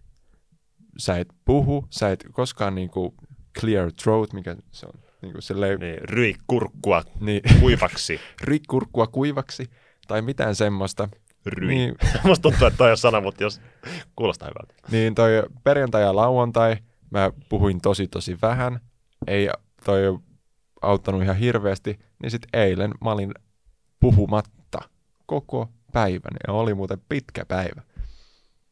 sä 0.98 1.18
et 1.18 1.28
puhu, 1.46 1.88
sä 1.90 2.12
et 2.12 2.26
koskaan 2.32 2.76
niin 2.76 2.90
kuin 2.90 3.16
clear 3.60 3.92
throat, 4.04 4.34
mikä 4.34 4.56
se 4.72 4.86
on. 4.86 5.08
Niin 5.22 5.32
kuin 5.32 5.42
silleen, 5.42 5.80
niin, 5.80 5.98
ryi 6.10 6.36
kurkkua 6.48 7.04
niin. 7.20 7.42
kuivaksi. 7.60 8.20
ryi 8.44 8.60
kurkkua 8.68 9.08
kuivaksi 9.08 9.70
tai 10.08 10.22
mitään 10.22 10.56
semmoista. 10.56 11.10
Ryi. 11.46 11.76
Niin, 11.76 11.96
Musta 12.24 12.42
tuntuu, 12.42 12.68
että 12.68 12.78
toi 12.78 12.92
on 12.92 12.98
sana, 12.98 13.22
mutta 13.22 13.44
jos 13.44 13.62
kuulostaa 14.16 14.48
hyvältä. 14.48 14.74
Niin 14.92 15.16
toi 15.16 15.44
perjantai 15.64 16.02
ja 16.02 16.16
lauantai 16.16 16.78
mä 17.12 17.32
puhuin 17.50 17.82
tosi 17.82 18.08
tosi 18.08 18.38
vähän. 18.42 18.80
Ei 19.28 19.50
toi 19.86 20.20
auttanut 20.82 21.24
ihan 21.24 21.36
hirveästi. 21.36 22.00
Niin 22.22 22.32
sitten 22.32 22.62
eilen 22.62 22.92
mä 23.04 23.12
olin 23.12 23.34
puhumatta 24.00 24.80
koko 25.26 25.70
päivän. 25.94 26.38
Ja 26.48 26.54
oli 26.54 26.74
muuten 26.74 27.02
pitkä 27.10 27.46
päivä. 27.46 27.82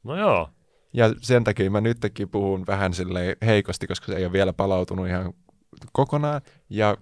No 0.04 0.16
joo. 0.16 0.50
Ja 0.94 1.14
sen 1.22 1.44
takia 1.44 1.72
mä 1.72 1.82
nytkin 1.82 2.30
puhun 2.30 2.64
vähän 2.68 2.94
sille 2.94 3.38
heikosti, 3.46 3.88
koska 3.88 4.06
se 4.06 4.16
ei 4.16 4.26
ole 4.26 4.34
vielä 4.34 4.54
palautunut 4.54 5.08
ihan 5.08 5.34
kokonaan. 5.92 6.42
Ja 6.70 6.98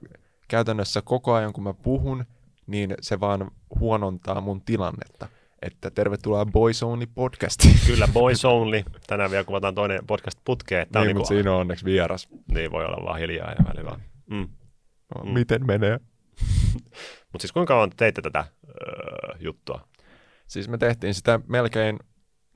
käytännössä 0.48 1.02
koko 1.02 1.34
ajan, 1.34 1.54
kun 1.54 1.64
mä 1.64 1.74
puhun, 1.74 2.26
niin 2.68 2.96
se 3.02 3.20
vaan 3.20 3.52
huonontaa 3.80 4.42
mun 4.42 4.62
tilannetta. 4.62 5.28
Että 5.64 5.92
tervetuloa 5.92 6.46
Boys 6.46 6.84
Only 6.84 7.06
podcastiin. 7.16 7.76
Kyllä, 7.88 8.08
Boys 8.14 8.46
Only. 8.46 8.84
Tänään 9.08 9.32
vielä 9.32 9.44
kuvataan 9.44 9.76
toinen 9.76 10.08
podcast 10.08 10.40
putkeen. 10.46 10.88
Niin, 10.94 11.06
niin 11.06 11.18
mutta 11.18 11.28
siinä 11.28 11.54
on 11.54 11.60
onneksi 11.60 11.86
vieras. 11.86 12.28
Niin, 12.54 12.72
voi 12.72 12.86
olla 12.86 13.06
vaan 13.06 13.20
hiljaa 13.20 13.52
ja 13.52 13.66
välillä. 13.66 14.00
Mm. 14.30 14.50
No, 15.16 15.24
mm. 15.24 15.30
Miten 15.30 15.66
menee? 15.66 16.00
mutta 17.32 17.42
siis 17.42 17.52
kuinka 17.52 17.74
kauan 17.74 17.92
teitte 17.98 18.22
tätä 18.22 18.46
öö, 18.68 19.38
juttua? 19.40 19.88
Siis 20.48 20.70
me 20.70 20.78
tehtiin 20.78 21.14
sitä 21.14 21.40
melkein, 21.48 22.00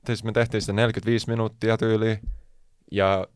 siis 0.06 0.24
me 0.24 0.32
tehtiin 0.32 0.60
sitä 0.60 0.72
45 0.72 1.30
minuuttia 1.30 1.78
tyyliin 1.78 2.18
ja 2.92 3.26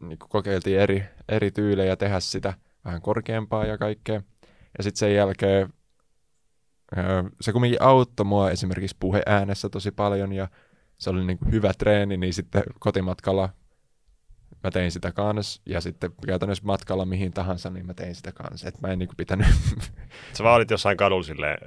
niin 0.00 0.18
kokeiltiin 0.18 0.80
eri, 0.80 1.04
eri 1.28 1.50
tyylejä 1.50 1.96
tehdä 1.96 2.20
sitä 2.20 2.54
vähän 2.84 3.02
korkeampaa 3.02 3.66
ja 3.66 3.78
kaikkea. 3.78 4.22
Ja 4.78 4.84
sitten 4.84 4.98
sen 4.98 5.14
jälkeen 5.14 5.72
se 7.40 7.52
kumminkin 7.52 7.82
auttoi 7.82 8.26
mua 8.26 8.50
esimerkiksi 8.50 8.96
puheäänessä 9.00 9.68
tosi 9.68 9.90
paljon 9.90 10.32
ja 10.32 10.48
se 10.98 11.10
oli 11.10 11.24
niin 11.24 11.38
kuin 11.38 11.52
hyvä 11.52 11.72
treeni, 11.78 12.16
niin 12.16 12.34
sitten 12.34 12.62
kotimatkalla 12.78 13.48
mä 14.64 14.70
tein 14.70 14.90
sitä 14.90 15.12
kans, 15.12 15.62
ja 15.66 15.80
sitten 15.80 16.10
käytännössä 16.26 16.64
matkalla 16.64 17.04
mihin 17.04 17.32
tahansa, 17.32 17.70
niin 17.70 17.86
mä 17.86 17.94
tein 17.94 18.14
sitä 18.14 18.32
kans, 18.32 18.64
että 18.64 18.80
mä 18.86 18.92
en 18.92 18.98
niinku 18.98 19.14
pitänyt... 19.16 19.46
Sä 20.36 20.44
vaan 20.44 20.56
olit 20.56 20.70
jossain 20.70 20.96
kadulla 20.96 21.22
silleen... 21.22 21.58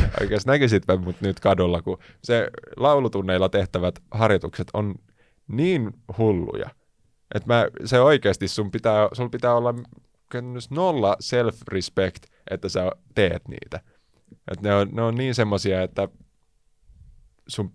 Oikeasti 0.20 0.50
näkisitpä 0.50 0.96
mut 0.96 1.20
nyt 1.20 1.40
kadulla, 1.40 1.82
kun 1.82 1.98
se 2.22 2.48
laulutunneilla 2.76 3.48
tehtävät 3.48 3.98
harjoitukset 4.10 4.68
on 4.72 4.94
niin 5.48 5.92
hulluja, 6.18 6.70
että 7.34 7.54
mä, 7.54 7.66
se 7.84 8.00
oikeasti 8.00 8.48
sun 8.48 8.70
pitää, 8.70 9.08
sun 9.12 9.30
pitää 9.30 9.54
olla 9.54 9.74
nolla 10.70 11.16
self-respect, 11.20 12.30
että 12.50 12.68
sä 12.68 12.92
teet 13.14 13.48
niitä. 13.48 13.80
Et 14.52 14.60
ne, 14.60 14.74
on, 14.74 14.88
ne 14.92 15.02
on 15.02 15.14
niin 15.14 15.34
semmosia, 15.34 15.82
että 15.82 16.08
sun 17.48 17.72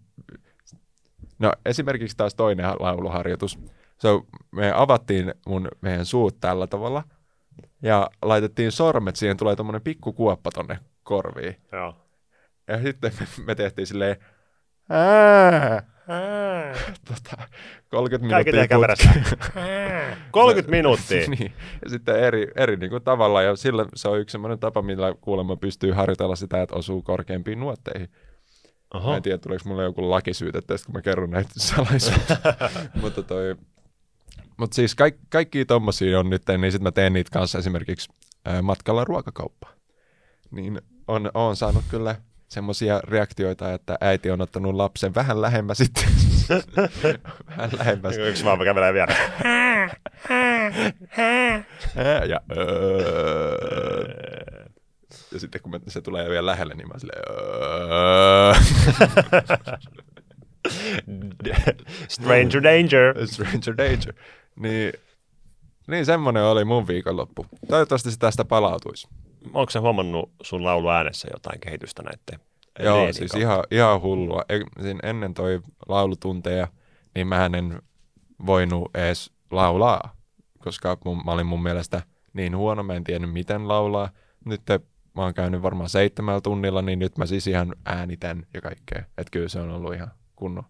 No 1.42 1.54
esimerkiksi 1.66 2.18
taas 2.18 2.36
toinen 2.36 2.66
lauluharjoitus. 2.80 3.60
So, 4.02 4.26
me 4.52 4.72
avattiin 4.76 5.34
mun, 5.48 5.68
meidän 5.82 6.06
suut 6.06 6.40
tällä 6.40 6.68
tavalla 6.68 7.04
ja 7.82 8.10
laitettiin 8.22 8.72
sormet, 8.72 9.16
siihen 9.16 9.38
tulee 9.38 9.56
tommonen 9.56 9.82
pikku 9.82 10.14
kuoppa 10.14 10.52
tonne 10.52 10.80
korviin. 11.04 11.56
Joo. 11.72 11.96
Ja 12.68 12.82
sitten 12.82 13.12
me, 13.20 13.28
me 13.46 13.56
tehtiin 13.56 13.88
silleen 13.88 14.16
ää, 14.90 15.84
tota, 17.08 17.48
30 17.90 18.28
minuuttia. 18.28 18.78
30 20.32 20.72
minuuttia? 20.72 21.28
niin. 21.40 21.54
Ja 21.84 21.90
sitten 21.90 22.16
eri, 22.16 22.48
eri 22.56 22.78
niin 22.78 22.90
kuin 22.90 23.04
tavalla, 23.04 23.42
ja 23.42 23.56
sillä 23.56 23.86
se 23.96 24.08
on 24.08 24.20
yksi 24.20 24.32
sellainen 24.32 24.60
tapa, 24.60 24.82
millä 24.82 25.16
kuulemma 25.22 25.56
pystyy 25.56 25.92
harjoitella 25.92 26.36
sitä, 26.36 26.62
että 26.62 26.76
osuu 26.76 27.02
korkeampiin 27.02 27.60
nuotteihin. 27.60 28.10
Oho. 28.94 29.10
Mä 29.10 29.16
en 29.16 29.24
tiedä, 29.24 29.38
tuleeko 29.38 29.70
mulle 29.70 29.84
joku 29.84 30.10
lakisyyte 30.10 30.62
tästä, 30.62 30.86
kun 30.86 30.96
mä 30.96 31.02
kerron 31.02 31.30
näitä 31.30 31.50
salaisuuksia. 31.70 32.38
mutta 33.02 33.24
toi, 33.24 33.56
mutta 34.58 34.76
siis 34.76 34.96
kaik, 34.96 35.16
kaikki 35.30 35.66
tommosia 35.66 36.20
on 36.20 36.30
nyt, 36.30 36.44
niin 36.58 36.72
sitten 36.72 36.84
mä 36.84 36.92
teen 36.92 37.14
niitä 37.14 37.32
kanssa 37.34 37.58
esimerkiksi 37.58 38.10
matkalla 38.62 39.06
ruokakauppaan. 39.06 39.74
Niin 40.52 40.82
on, 41.08 41.32
on 41.34 41.56
saanut 41.56 41.84
kyllä 41.90 42.16
semmoisia 42.52 43.02
reaktioita, 43.04 43.74
että 43.74 43.98
äiti 44.02 44.32
on 44.32 44.42
ottanut 44.42 44.76
lapsen 44.76 45.16
vähän 45.16 45.42
lähemmäs 45.42 45.78
sitten. 45.78 46.04
vähän 47.50 47.70
lähemmäs. 47.78 48.18
Yksi 48.18 48.46
vaan 48.46 48.60
kävelee 48.64 48.94
vielä. 48.94 49.16
ja 52.30 52.42
öö, 52.58 54.06
ja 55.32 55.40
sitten 55.40 55.62
kun 55.62 55.82
se 55.88 56.02
tulee 56.02 56.30
vielä 56.30 56.46
lähelle, 56.46 56.74
niin 56.74 56.88
mä 56.88 57.00
silleen... 57.00 57.24
Stranger 62.08 62.64
danger. 62.64 63.28
Stranger 63.28 63.78
danger. 63.78 64.14
Niin, 64.60 64.94
niin 65.88 66.06
semmoinen 66.06 66.44
oli 66.44 66.66
mun 66.66 66.88
viikonloppu. 66.88 67.46
Toivottavasti 67.68 68.12
se 68.12 68.20
tästä 68.20 68.46
palautuisi. 68.46 69.08
Onko 69.46 69.70
se 69.70 69.80
huomannut 69.80 70.32
sun 70.42 70.64
laulu 70.64 70.90
äänessä 70.90 71.28
jotain 71.34 71.60
kehitystä 71.60 72.04
näette? 72.04 72.40
Joo, 72.80 73.14
siis 73.14 73.34
ihan, 73.34 73.64
ihan 73.72 74.02
hullua. 74.02 74.46
Siinä 74.82 75.00
ennen 75.04 75.34
toi 75.34 75.62
laulutunteja, 75.88 76.68
niin 77.16 77.28
mä 77.28 77.46
en 77.46 77.82
voinut 78.46 78.96
edes 78.96 79.32
laulaa, 79.52 80.16
koska 80.60 80.98
mun, 81.06 81.26
mä 81.26 81.32
olin 81.32 81.46
mun 81.46 81.64
mielestä 81.64 82.02
niin 82.34 82.58
huono, 82.58 82.84
mä 82.84 82.94
en 82.94 83.04
tiennyt 83.04 83.34
miten 83.34 83.68
laulaa. 83.68 84.10
Nyt 84.46 84.62
mä 85.16 85.22
oon 85.24 85.34
käynyt 85.34 85.62
varmaan 85.62 85.90
seitsemällä 85.90 86.42
tunnilla, 86.42 86.82
niin 86.82 87.00
nyt 87.00 87.18
mä 87.18 87.26
siis 87.26 87.48
ihan 87.48 87.76
äänitän 87.86 88.46
ja 88.54 88.62
kaikkea. 88.62 89.04
Että 89.18 89.32
kyllä 89.32 89.50
se 89.50 89.60
on 89.60 89.72
ollut 89.72 89.94
ihan 89.94 90.12
kunnon. 90.36 90.64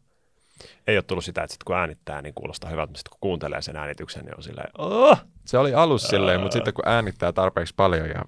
Ei 0.88 0.98
ole 0.98 1.04
tullut 1.04 1.26
sitä, 1.26 1.44
että 1.44 1.54
sit 1.54 1.64
kun 1.64 1.76
äänittää, 1.76 2.22
niin 2.22 2.34
kuulostaa 2.34 2.70
hyvältä, 2.70 2.90
mutta 2.90 3.00
sitten 3.00 3.12
kun 3.12 3.30
kuuntelee 3.30 3.62
sen 3.62 3.76
äänityksen, 3.76 4.26
niin 4.26 4.38
on 4.38 4.44
silleen, 4.44 4.70
oh! 4.78 5.18
Se 5.46 5.58
oli 5.58 5.74
alus 5.74 6.04
silleen, 6.04 6.42
mutta 6.42 6.54
sitten 6.54 6.74
kun 6.74 6.88
äänittää 6.88 7.32
tarpeeksi 7.32 7.74
paljon 7.78 8.10
ja 8.10 8.22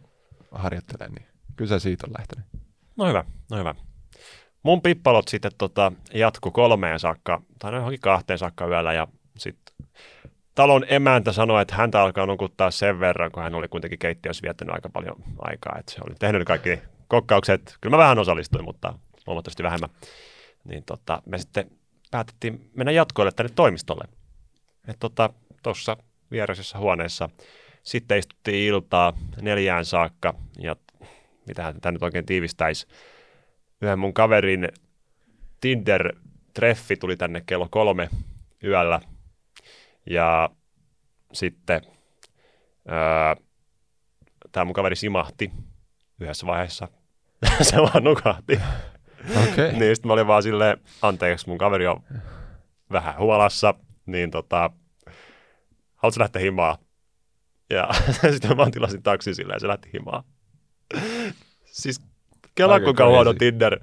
harjoittelee, 0.53 1.09
niin 1.09 1.27
kyllä 1.55 1.69
se 1.69 1.79
siitä 1.79 2.07
on 2.07 2.13
lähtenyt. 2.17 2.45
No 2.95 3.07
hyvä, 3.07 3.23
no 3.51 3.57
hyvä. 3.57 3.75
Mun 4.63 4.81
pippalot 4.81 5.27
sitten 5.27 5.51
tota, 5.57 5.91
jatku 6.13 6.51
kolmeen 6.51 6.99
saakka, 6.99 7.41
tai 7.59 7.71
no 7.71 7.77
johonkin 7.77 7.99
kahteen 7.99 8.39
saakka 8.39 8.67
yöllä, 8.67 8.93
ja 8.93 9.07
sitten 9.37 9.75
talon 10.55 10.85
emäntä 10.87 11.31
sanoi, 11.31 11.61
että 11.61 11.75
häntä 11.75 12.01
alkaa 12.01 12.25
nukuttaa 12.25 12.71
sen 12.71 12.99
verran, 12.99 13.31
kun 13.31 13.43
hän 13.43 13.55
oli 13.55 13.67
kuitenkin 13.67 13.99
keittiössä 13.99 14.41
viettänyt 14.41 14.75
aika 14.75 14.89
paljon 14.89 15.15
aikaa. 15.39 15.75
Että 15.79 15.91
se 15.91 15.99
oli 16.07 16.15
tehnyt 16.19 16.47
kaikki 16.47 16.79
kokkaukset. 17.07 17.77
Kyllä 17.81 17.97
mä 17.97 18.03
vähän 18.03 18.19
osallistuin, 18.19 18.65
mutta 18.65 18.99
huomattavasti 19.27 19.63
vähemmän. 19.63 19.89
Niin 20.63 20.83
tota, 20.83 21.21
me 21.25 21.37
sitten 21.37 21.71
päätettiin 22.11 22.69
mennä 22.75 22.91
jatkoille 22.91 23.31
tänne 23.31 23.51
toimistolle. 23.55 24.05
Että 24.87 25.09
tuossa 25.63 25.95
tota, 25.95 26.03
viereisessä 26.31 26.77
huoneessa 26.77 27.29
sitten 27.83 28.17
istuttiin 28.17 28.67
iltaa 28.67 29.13
neljään 29.41 29.85
saakka 29.85 30.33
ja 30.59 30.75
mitä 31.47 31.73
tämä 31.81 31.91
nyt 31.91 32.03
oikein 32.03 32.25
tiivistäisi. 32.25 32.87
Yhden 33.81 33.99
mun 33.99 34.13
kaverin 34.13 34.69
Tinder-treffi 35.61 36.97
tuli 36.99 37.17
tänne 37.17 37.43
kello 37.45 37.67
kolme 37.71 38.09
yöllä 38.63 39.01
ja 40.09 40.49
sitten 41.33 41.81
öö, 42.91 43.43
tämä 44.51 44.65
mun 44.65 44.73
kaveri 44.73 44.95
simahti 44.95 45.51
yhdessä 46.19 46.47
vaiheessa. 46.47 46.87
se 47.61 47.77
vaan 47.77 48.03
nukahti. 48.03 48.59
Okay. 49.43 49.71
niin 49.71 49.95
sitten 49.95 50.09
mä 50.09 50.13
olin 50.13 50.27
vaan 50.27 50.43
silleen, 50.43 50.77
anteeksi, 51.01 51.49
mun 51.49 51.57
kaveri 51.57 51.87
on 51.87 52.03
vähän 52.91 53.17
huolassa, 53.17 53.73
niin 54.05 54.31
tota, 54.31 54.69
haluatko 55.95 56.19
lähteä 56.19 56.41
himaa? 56.41 56.77
Ja 57.73 57.89
sitten 58.31 58.57
mä 58.57 58.71
tilasin 58.71 59.03
taksi 59.03 59.33
silleen, 59.33 59.55
ja 59.55 59.59
se 59.59 59.67
lähti 59.67 59.89
himaa. 59.93 60.23
siis 61.65 62.01
kelaa 62.55 62.79
kuinka 62.79 63.07
huono 63.07 63.33
Tinder, 63.33 63.79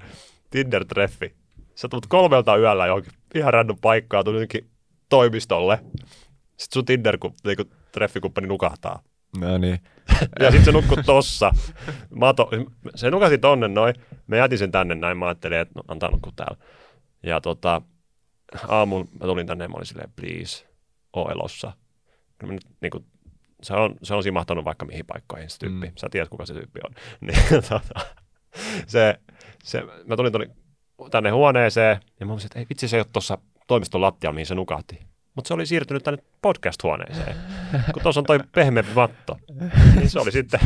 Tinder-treffi. 0.51 1.35
Sä 1.75 1.89
tulet 1.89 2.07
kolmelta 2.07 2.57
yöllä 2.57 2.87
johonkin 2.87 3.13
ihan 3.35 3.53
random 3.53 3.77
paikkaan, 3.81 4.25
tuli 4.25 4.47
toimistolle. 5.09 5.79
Sitten 6.57 6.75
sun 6.75 6.85
Tinder, 6.85 7.19
kun 7.19 7.35
niinku, 7.45 7.65
treffikumppani 7.93 8.47
nukahtaa. 8.47 9.03
No 9.39 9.59
niin. 9.59 9.79
ja 10.41 10.51
sitten 10.51 10.65
se 10.65 10.73
nukkui 10.73 11.03
tossa. 11.07 11.53
Mato, 12.15 12.51
se 12.95 13.11
nukasi 13.11 13.39
tonne 13.39 13.69
noin. 13.69 13.95
Mä 14.27 14.37
jätin 14.37 14.59
sen 14.59 14.73
tänne 14.73 14.95
näin. 14.95 15.19
Mä 15.19 15.27
ajattelin, 15.27 15.59
että 15.59 15.73
no, 15.77 15.83
antaa 15.89 16.11
nukkua 16.11 16.33
täällä. 16.37 16.57
Ja 17.23 17.41
tota, 17.41 17.83
aamulla 18.69 19.07
mä 19.21 19.27
tulin 19.27 19.47
tänne 19.47 19.65
ja 19.65 19.69
mä 19.69 19.75
olin 19.75 19.87
silleen, 19.87 20.13
please, 20.17 20.67
oo 21.13 21.31
elossa. 21.31 21.73
Kyllä 22.39 22.53
mä 22.53 22.55
nyt, 22.55 22.67
niin 22.81 22.91
kuin, 22.91 23.05
se, 23.63 23.75
on, 23.75 23.95
se 24.03 24.15
on 24.15 24.23
simahtanut 24.23 24.65
vaikka 24.65 24.85
mihin 24.85 25.07
paikkoihin 25.07 25.51
se 25.51 25.59
tyyppi. 25.59 25.87
Mm. 25.87 25.93
Sä 25.97 26.09
tiedät, 26.11 26.29
kuka 26.29 26.47
se 26.47 26.55
tyyppi 26.55 26.81
on. 26.85 26.95
Niin, 27.21 27.63
tota, 27.69 28.01
se, 28.87 29.21
se, 29.65 29.83
mä 30.07 30.17
tulin 30.17 30.33
tonne, 30.33 30.51
tänne 31.11 31.31
huoneeseen 31.31 32.01
ja 32.21 32.27
mä 32.27 32.33
olisin, 32.33 32.47
että 32.47 32.59
ei 32.59 32.67
vitsi, 32.69 32.89
se 32.89 32.97
ei 32.97 33.01
ole 33.01 33.07
tuossa 33.13 33.39
toimiston 33.67 34.01
lattialla, 34.01 34.35
mihin 34.35 34.47
se 34.47 34.55
nukahti. 34.55 34.99
Mutta 35.35 35.49
se 35.49 35.55
oli 35.55 35.67
siirtynyt 35.67 36.03
tänne 36.03 36.23
podcast-huoneeseen, 36.43 37.37
kun 37.93 38.03
tuossa 38.03 38.21
on 38.21 38.25
toi 38.25 38.39
pehmeämpi 38.55 38.93
matto. 38.95 39.39
Niin 39.97 40.11
se 40.11 40.21
oli 40.21 40.33
sitten 40.33 40.61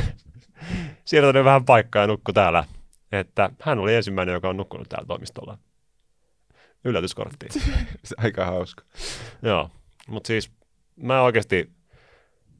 siirtynyt 1.04 1.44
vähän 1.44 1.64
paikkaa 1.64 2.02
ja 2.02 2.06
nukku 2.06 2.32
täällä. 2.32 2.64
Että 3.12 3.50
hän 3.62 3.78
oli 3.78 3.94
ensimmäinen, 3.94 4.32
joka 4.32 4.48
on 4.48 4.56
nukkunut 4.56 4.88
täällä 4.88 5.06
toimistolla. 5.06 5.58
Yllätyskortti. 6.84 7.46
Aika 8.16 8.46
hauska. 8.46 8.84
Joo, 9.42 9.70
mutta 10.08 10.26
siis 10.26 10.50
mä 10.96 11.22
oikeasti 11.22 11.70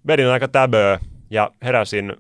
vedin 0.07 0.29
aika 0.29 0.49
täböä 0.49 1.01
ja 1.31 1.51
heräsin 1.63 2.17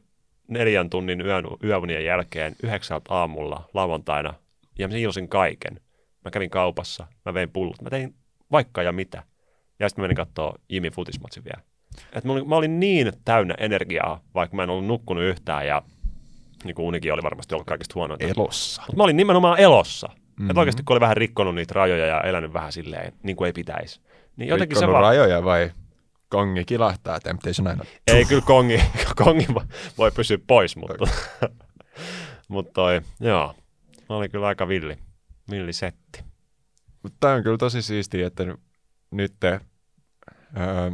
neljän 0.48 0.90
tunnin 0.90 1.20
yön, 1.20 1.44
yövunien 1.64 2.04
jälkeen 2.04 2.56
yhdeksältä 2.62 3.14
aamulla 3.14 3.68
lauantaina 3.74 4.34
ja 4.78 4.88
mä 4.88 4.92
siilosin 4.92 5.28
kaiken. 5.28 5.80
Mä 6.24 6.30
kävin 6.30 6.50
kaupassa, 6.50 7.06
mä 7.24 7.34
vein 7.34 7.50
pullot, 7.50 7.82
mä 7.82 7.90
tein 7.90 8.14
vaikka 8.52 8.82
ja 8.82 8.92
mitä. 8.92 9.22
Ja 9.78 9.88
sitten 9.88 10.02
mä 10.02 10.04
menin 10.04 10.16
katsoa 10.16 10.54
Jimi 10.68 10.90
futismatsin 10.90 11.44
vielä. 11.44 11.62
Et 12.12 12.24
mä, 12.24 12.32
olin, 12.32 12.48
mä 12.48 12.56
olin 12.56 12.80
niin 12.80 13.12
täynnä 13.24 13.54
energiaa, 13.58 14.20
vaikka 14.34 14.56
mä 14.56 14.62
en 14.62 14.70
ollut 14.70 14.86
nukkunut 14.86 15.24
yhtään 15.24 15.66
ja 15.66 15.82
niin 16.64 16.74
kuin 16.74 16.86
unikin 16.86 17.12
oli 17.12 17.22
varmasti 17.22 17.54
ollut 17.54 17.66
kaikista 17.66 17.92
huonointa. 17.94 18.26
Elossa. 18.26 18.82
Mutta 18.82 18.96
mä 18.96 19.04
olin 19.04 19.16
nimenomaan 19.16 19.60
elossa. 19.60 20.08
Mm-hmm. 20.08 20.50
Että 20.50 20.60
oikeasti 20.60 20.82
kun 20.82 20.94
oli 20.94 21.00
vähän 21.00 21.16
rikkonut 21.16 21.54
niitä 21.54 21.74
rajoja 21.74 22.06
ja 22.06 22.20
elänyt 22.20 22.52
vähän 22.52 22.72
silleen, 22.72 23.12
niin 23.22 23.36
kuin 23.36 23.46
ei 23.46 23.52
pitäisi. 23.52 24.00
Niin 24.36 24.48
jotenkin 24.48 24.76
Rikkonut 24.76 24.90
se 24.90 24.92
vaan... 24.92 25.02
rajoja 25.02 25.44
vai 25.44 25.70
kongi 26.34 26.64
kilahtaa 26.64 27.20
Temptation 27.20 27.66
aina? 27.66 27.84
Ei 28.06 28.24
kyllä 28.24 28.42
kongi, 28.42 28.82
kongi 29.24 29.46
voi 29.98 30.10
pysyä 30.10 30.38
pois, 30.46 30.76
mutta, 30.76 30.94
mutta 32.48 32.72
toi, 32.72 33.00
joo, 33.20 33.54
oli 34.08 34.28
kyllä 34.28 34.46
aika 34.46 34.68
villi, 34.68 34.98
villi 35.50 35.72
setti. 35.72 36.24
Mutta 37.02 37.16
tämä 37.20 37.34
on 37.34 37.42
kyllä 37.42 37.58
tosi 37.58 37.82
siistiä, 37.82 38.26
että 38.26 38.44
nyt, 39.10 39.34
te, 39.40 39.60
öö, 40.56 40.90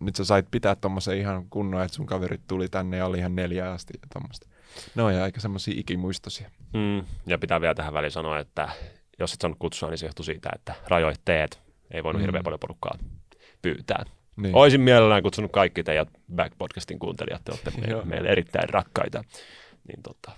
nyt 0.00 0.16
sä 0.16 0.24
sait 0.24 0.46
pitää 0.50 0.74
tuommoisen 0.74 1.18
ihan 1.18 1.46
kunnon, 1.50 1.82
että 1.82 1.96
sun 1.96 2.06
kaverit 2.06 2.46
tuli 2.46 2.68
tänne 2.68 2.96
ja 2.96 3.06
oli 3.06 3.18
ihan 3.18 3.36
neljä 3.36 3.72
asti 3.72 3.94
ja 4.02 4.08
tuommoista. 4.12 4.48
Ne 4.94 5.02
on 5.02 5.14
aika 5.22 5.40
semmoisia 5.40 5.74
ikimuistoisia. 5.76 6.50
Mm, 6.74 7.04
ja 7.26 7.38
pitää 7.38 7.60
vielä 7.60 7.74
tähän 7.74 7.92
väliin 7.92 8.10
sanoa, 8.10 8.38
että 8.38 8.68
jos 9.18 9.32
et 9.32 9.40
saanut 9.40 9.58
kutsua, 9.58 9.90
niin 9.90 9.98
se 9.98 10.06
johtui 10.06 10.24
siitä, 10.24 10.50
että 10.54 10.74
rajoitteet 10.88 11.60
ei 11.90 12.04
voinut 12.04 12.20
mm. 12.20 12.24
hirveän 12.24 12.44
paljon 12.44 12.60
porukkaa 12.60 12.98
pyytää. 13.62 14.04
Niin. 14.36 14.54
Olisin 14.54 14.80
mielellään 14.80 15.22
kutsunut 15.22 15.52
kaikki 15.52 15.84
teidät 15.84 16.08
Back-podcastin 16.34 16.98
kuuntelijat, 16.98 17.44
te 17.44 17.52
olette 17.52 17.70
meille, 17.80 18.04
meille 18.04 18.28
erittäin 18.28 18.68
rakkaita. 18.68 19.24
Niin 19.88 20.02
tota. 20.02 20.32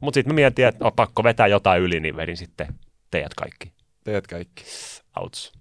Mutta 0.00 0.18
sitten 0.18 0.34
mä 0.34 0.36
mietin, 0.36 0.66
että 0.66 0.84
on 0.84 0.92
pakko 0.96 1.24
vetää 1.24 1.46
jotain 1.46 1.82
yli, 1.82 2.00
niin 2.00 2.16
vedin 2.16 2.36
sitten 2.36 2.66
teidät 3.10 3.34
kaikki. 3.34 3.72
Teidät 4.04 4.26
kaikki. 4.26 4.64
Outs. 5.20 5.52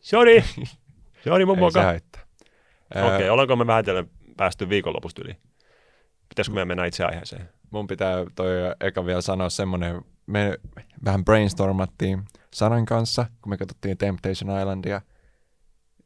Sorry. 0.00 0.42
Sorry 1.24 1.44
mun 1.44 1.56
Ei 1.56 1.60
moka. 1.60 1.80
se 1.80 1.84
haittaa. 1.84 2.22
Okei, 2.94 3.06
okay, 3.06 3.28
ollaanko 3.28 3.56
me 3.56 3.66
vähitellen 3.66 4.10
päästy 4.36 4.68
viikonlopusta 4.68 5.22
yli? 5.24 5.36
Pitäisikö 6.28 6.54
meidän 6.54 6.68
mennä 6.68 6.86
itse 6.86 7.04
aiheeseen? 7.04 7.48
mun 7.70 7.86
pitää 7.86 8.26
toi 8.34 8.50
eka 8.80 9.06
vielä 9.06 9.20
sanoa 9.20 9.50
semmonen, 9.50 10.02
me 10.26 10.58
vähän 11.04 11.24
brainstormattiin 11.24 12.22
Sanan 12.54 12.84
kanssa, 12.84 13.26
kun 13.42 13.50
me 13.50 13.56
katsottiin 13.56 13.98
Temptation 13.98 14.60
Islandia, 14.60 15.00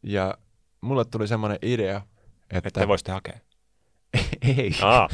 ja 0.03 0.35
mulle 0.81 1.05
tuli 1.05 1.29
semmoinen 1.29 1.59
idea, 1.63 2.01
että... 2.51 2.69
Että 2.69 2.89
voisitte 2.89 3.13
hakea. 3.13 3.39
ei, 4.59 4.71
Aa, 4.83 5.09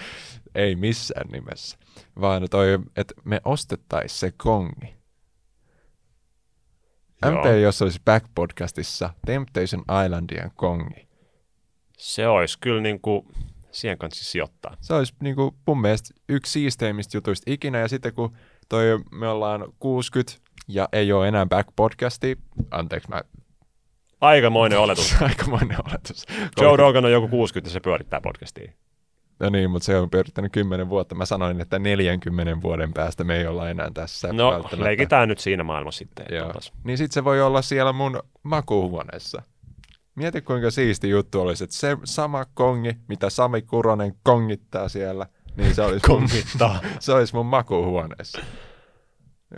ei 0.54 0.76
missään 0.76 1.28
nimessä, 1.28 1.78
vaan 2.20 2.42
toi, 2.50 2.78
että 2.96 3.14
me 3.24 3.40
ostettais 3.44 4.20
se 4.20 4.32
kongi. 4.36 4.94
Joo. 7.22 7.32
MP, 7.32 7.44
jos 7.62 7.82
olisi 7.82 8.00
Back-podcastissa 8.10 9.10
Temptation 9.26 9.84
Islandian 10.04 10.50
kongi. 10.54 11.08
se 11.98 12.28
olisi 12.28 12.58
kyllä 12.58 12.82
niin 12.82 13.00
kuin, 13.00 13.26
siihen 13.70 13.98
kanssa 13.98 14.24
sijoittaa. 14.24 14.76
Se 14.80 14.94
olisi 14.94 15.14
niin 15.20 15.36
kuin, 15.36 15.54
mun 15.66 15.80
mielestä 15.80 16.14
yksi 16.28 16.52
siisteimmistä 16.52 17.16
jutuista 17.16 17.50
ikinä, 17.50 17.78
ja 17.78 17.88
sitten 17.88 18.14
kun 18.14 18.36
toi, 18.68 18.84
me 19.10 19.28
ollaan 19.28 19.72
60 19.78 20.32
ja 20.68 20.88
ei 20.92 21.12
ole 21.12 21.28
enää 21.28 21.44
Back-podcasti, 21.44 22.42
anteeksi 22.70 23.08
mä 23.08 23.22
Aikamoinen 24.22 24.78
oletus. 24.84 25.14
Aikamoinen 25.22 25.78
oletus. 25.88 26.26
Joe 26.60 26.76
Rogan 26.76 27.04
on 27.04 27.12
joku 27.12 27.28
60 27.28 27.68
ja 27.68 27.72
se 27.72 27.80
pyörittää 27.80 28.20
podcastia. 28.20 28.72
No 29.40 29.50
niin, 29.50 29.70
mutta 29.70 29.86
se 29.86 29.98
on 29.98 30.10
pyörittänyt 30.10 30.52
10 30.52 30.88
vuotta. 30.88 31.14
Mä 31.14 31.26
sanoin, 31.26 31.60
että 31.60 31.78
40 31.78 32.62
vuoden 32.62 32.92
päästä 32.92 33.24
me 33.24 33.36
ei 33.36 33.46
olla 33.46 33.70
enää 33.70 33.90
tässä. 33.94 34.32
No, 34.32 34.64
leikitään 34.76 35.28
nyt 35.28 35.38
siinä 35.38 35.64
maailmassa 35.64 35.98
sitten. 35.98 36.26
Joo. 36.30 36.52
Niin 36.84 36.98
sit 36.98 37.12
se 37.12 37.24
voi 37.24 37.42
olla 37.42 37.62
siellä 37.62 37.92
mun 37.92 38.22
makuuhuoneessa. 38.42 39.42
Mieti 40.14 40.42
kuinka 40.42 40.70
siisti 40.70 41.10
juttu 41.10 41.40
olisi, 41.40 41.64
että 41.64 41.76
se 41.76 41.96
sama 42.04 42.44
kongi, 42.54 42.96
mitä 43.08 43.30
Sami 43.30 43.62
Kuronen 43.62 44.14
kongittaa 44.22 44.88
siellä, 44.88 45.26
niin 45.56 45.74
se 45.74 45.82
olisi, 45.82 46.08
mun, 46.08 46.28
se 47.00 47.12
olisi 47.12 47.34
mun 47.34 47.46
makuuhuoneessa. 47.46 48.40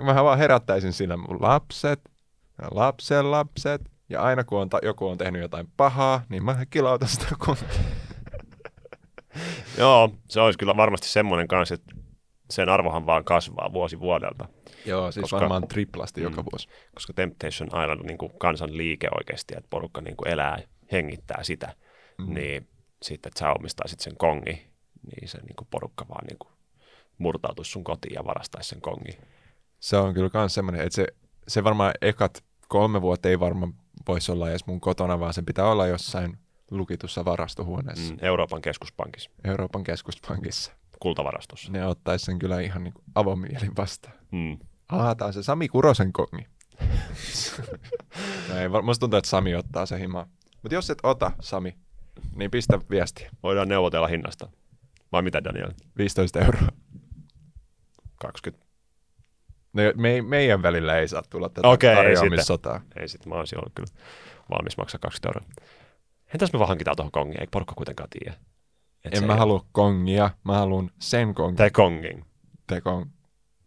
Mähän 0.02 0.24
vaan 0.24 0.38
herättäisin 0.38 0.92
siinä 0.92 1.16
mun 1.16 1.42
lapset, 1.42 2.00
lapsen 2.70 3.30
lapset, 3.30 3.93
ja 4.14 4.22
aina 4.22 4.44
kun 4.44 4.60
on 4.60 4.68
ta- 4.68 4.78
joku 4.82 5.06
on 5.08 5.18
tehnyt 5.18 5.42
jotain 5.42 5.68
pahaa, 5.76 6.22
niin 6.28 6.44
mä 6.44 6.66
kilautan 6.70 7.08
sitä 7.08 7.26
kongia. 7.46 7.68
Joo, 9.78 10.10
se 10.28 10.40
olisi 10.40 10.58
kyllä 10.58 10.76
varmasti 10.76 11.08
semmoinen 11.08 11.48
kanssa, 11.48 11.74
että 11.74 11.94
sen 12.50 12.68
arvohan 12.68 13.06
vaan 13.06 13.24
kasvaa 13.24 13.72
vuosi 13.72 14.00
vuodelta. 14.00 14.48
Joo, 14.86 15.12
siis 15.12 15.22
Koska- 15.24 15.40
varmaan 15.40 15.68
triplasti 15.68 16.22
joka 16.22 16.42
Mm. 16.42 16.46
vuosi. 16.52 16.68
Koska 16.94 17.12
Temptation 17.12 17.66
Island 17.68 18.00
on 18.00 18.06
niin 18.06 18.18
kuin 18.18 18.32
kansan 18.38 18.76
liike 18.76 19.08
oikeasti, 19.18 19.54
että 19.56 19.68
porukka 19.70 20.00
niin 20.00 20.16
kuin 20.16 20.28
elää, 20.28 20.58
hengittää 20.92 21.42
sitä. 21.42 21.74
Mm. 22.18 22.34
Niin 22.34 22.68
sitten, 23.02 23.30
että 23.30 23.38
sä 23.38 23.52
omistaisit 23.58 24.00
sen 24.00 24.16
kongi, 24.16 24.66
niin 25.16 25.28
se 25.28 25.38
niin 25.38 25.56
kuin 25.56 25.68
porukka 25.70 26.08
vaan 26.08 26.26
niin 26.26 26.38
kuin 26.38 26.52
murtautuisi 27.18 27.70
sun 27.70 27.84
kotiin 27.84 28.14
ja 28.14 28.24
varastaisi 28.24 28.68
sen 28.68 28.80
kongi. 28.80 29.18
Se 29.80 29.96
on 29.96 30.14
kyllä 30.14 30.30
myös 30.34 30.54
semmoinen, 30.54 30.82
että 30.86 30.96
se, 30.96 31.06
se 31.48 31.64
varmaan 31.64 31.92
ekat 32.02 32.44
kolme 32.68 33.02
vuotta 33.02 33.28
ei 33.28 33.40
varmaan 33.40 33.74
voisi 34.08 34.32
olla 34.32 34.50
edes 34.50 34.66
mun 34.66 34.80
kotona, 34.80 35.20
vaan 35.20 35.34
sen 35.34 35.44
pitää 35.46 35.70
olla 35.70 35.86
jossain 35.86 36.38
lukitussa 36.70 37.24
varastohuoneessa 37.24 38.12
mm. 38.12 38.18
Euroopan 38.22 38.62
keskuspankissa, 38.62 39.30
Euroopan 39.44 39.84
keskuspankissa. 39.84 40.72
kultavarastossa. 41.00 41.72
Ne 41.72 41.86
ottaisi 41.86 42.24
sen 42.24 42.38
kyllä 42.38 42.60
ihan 42.60 42.84
niin 42.84 42.94
avomielin 43.14 43.76
vastaan. 43.76 44.14
Mm. 44.30 44.58
Ah, 44.88 45.16
tää 45.16 45.26
on 45.26 45.32
se 45.32 45.42
Sami 45.42 45.68
Kurosen 45.68 46.12
kongi. 46.12 46.46
no 48.48 48.56
ei, 48.58 48.68
musta 48.82 49.00
tuntuu, 49.00 49.16
että 49.16 49.30
Sami 49.30 49.54
ottaa 49.54 49.86
se 49.86 50.00
himaa. 50.00 50.26
Mutta 50.62 50.74
jos 50.74 50.90
et 50.90 50.98
ota, 51.02 51.32
Sami, 51.40 51.78
niin 52.34 52.50
pistä 52.50 52.80
viestiä. 52.90 53.30
Voidaan 53.42 53.68
neuvotella 53.68 54.06
hinnasta. 54.06 54.48
Vai 55.12 55.22
mitä 55.22 55.44
Daniel? 55.44 55.72
15 55.98 56.40
euroa. 56.40 56.68
20. 58.20 58.63
No, 59.74 59.82
me, 59.96 60.22
meidän 60.22 60.62
välillä 60.62 60.98
ei 60.98 61.08
saa 61.08 61.22
tulla 61.30 61.48
tätä 61.48 61.68
ei 61.70 61.94
tarjoamissotaa. 61.96 62.80
Ei 62.96 63.08
sit, 63.08 63.26
mä 63.26 63.34
olisin 63.34 63.58
ollut 63.58 63.72
kyllä 63.74 63.88
valmis 64.50 64.76
maksaa 64.76 64.98
20 64.98 65.28
euroa. 65.28 65.54
Entäs 66.34 66.52
me 66.52 66.58
vaan 66.58 66.68
hankitaan 66.68 66.96
tuohon 66.96 67.12
kongiin? 67.12 67.40
Ei 67.40 67.46
porukka 67.50 67.74
kuitenkaan 67.74 68.08
tiedä. 68.10 68.36
Et 69.04 69.14
En 69.14 69.24
mä 69.26 69.32
ei- 69.32 69.38
halua 69.38 69.64
kongia, 69.72 70.30
mä 70.44 70.58
haluan 70.58 70.90
sen 70.98 71.34
kongin. 71.34 71.56
Te 71.56 71.70
kongin. 71.70 72.24
Te 72.66 72.80
kong. 72.80 73.10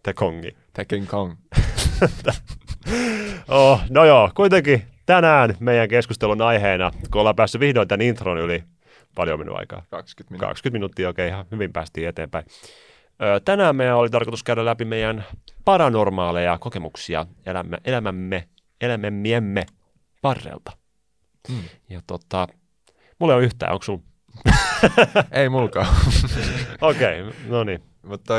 Te 0.03 0.13
kongi. 0.13 0.55
Tekin 0.73 1.07
kong. 1.07 1.35
Oh, 3.47 3.81
no 3.89 4.05
joo, 4.05 4.31
kuitenkin 4.35 4.83
tänään 5.05 5.55
meidän 5.59 5.87
keskustelun 5.89 6.41
aiheena, 6.41 6.91
kun 7.11 7.19
ollaan 7.21 7.35
päässyt 7.35 7.61
vihdoin 7.61 7.87
tämän 7.87 8.01
intron 8.05 8.37
yli, 8.37 8.63
paljon 9.15 9.39
minun 9.39 9.59
aikaa. 9.59 9.83
20 9.89 10.31
minuuttia. 10.31 10.47
20 10.47 10.75
minuuttia, 10.77 11.09
okei, 11.09 11.27
ihan 11.27 11.45
hyvin 11.51 11.73
päästiin 11.73 12.07
eteenpäin. 12.07 12.45
Tänään 13.45 13.75
meidän 13.75 13.97
oli 13.97 14.09
tarkoitus 14.09 14.43
käydä 14.43 14.65
läpi 14.65 14.85
meidän 14.85 15.25
paranormaaleja 15.65 16.57
kokemuksia 16.57 17.25
elämä, 17.45 17.77
elämämme, 17.85 18.47
elämämme 18.81 19.65
varrelta. 20.23 20.71
Mm. 21.49 21.63
Ja 21.89 22.01
tota, 22.07 22.47
mulla 23.19 23.33
ei 23.33 23.37
ole 23.37 23.45
yhtään, 23.45 23.73
onko 23.73 23.83
sulla? 23.83 24.01
Ei 25.31 25.49
mulkaan. 25.49 25.87
Okei, 26.81 27.21
okay, 27.21 27.33
no 27.47 27.63
niin. 27.63 27.83
Mutta 28.07 28.33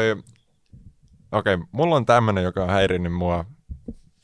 okei, 1.33 1.57
mulla 1.73 1.97
on 1.97 2.07
tämmönen, 2.07 2.45
joka 2.45 2.63
on 2.63 2.71
häirinnyt 2.71 3.13
mua. 3.13 3.45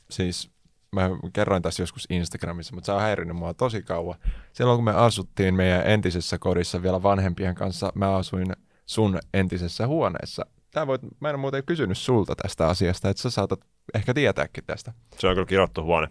Siis 0.09 0.51
mä 0.91 1.09
kerroin 1.33 1.61
tässä 1.61 1.83
joskus 1.83 2.07
Instagramissa, 2.09 2.75
mutta 2.75 2.85
se 2.85 2.91
on 2.91 3.01
häirinyt 3.01 3.35
mua 3.35 3.53
tosi 3.53 3.83
kauan. 3.83 4.19
Silloin 4.53 4.77
kun 4.77 4.85
me 4.85 4.91
asuttiin 4.91 5.55
meidän 5.55 5.87
entisessä 5.87 6.37
kodissa 6.37 6.81
vielä 6.81 7.03
vanhempien 7.03 7.55
kanssa, 7.55 7.91
mä 7.95 8.15
asuin 8.15 8.47
sun 8.85 9.19
entisessä 9.33 9.87
huoneessa. 9.87 10.45
Tää 10.71 10.87
voit, 10.87 11.01
mä 11.19 11.29
en 11.29 11.35
ole 11.35 11.41
muuten 11.41 11.63
kysynyt 11.65 11.97
sulta 11.97 12.35
tästä 12.35 12.67
asiasta, 12.67 13.09
että 13.09 13.23
sä 13.23 13.29
saatat 13.29 13.59
ehkä 13.93 14.13
tietääkin 14.13 14.63
tästä. 14.67 14.93
Se 15.19 15.27
on 15.27 15.35
kyllä 15.35 15.47
kirottu 15.47 15.83
huone. 15.83 16.07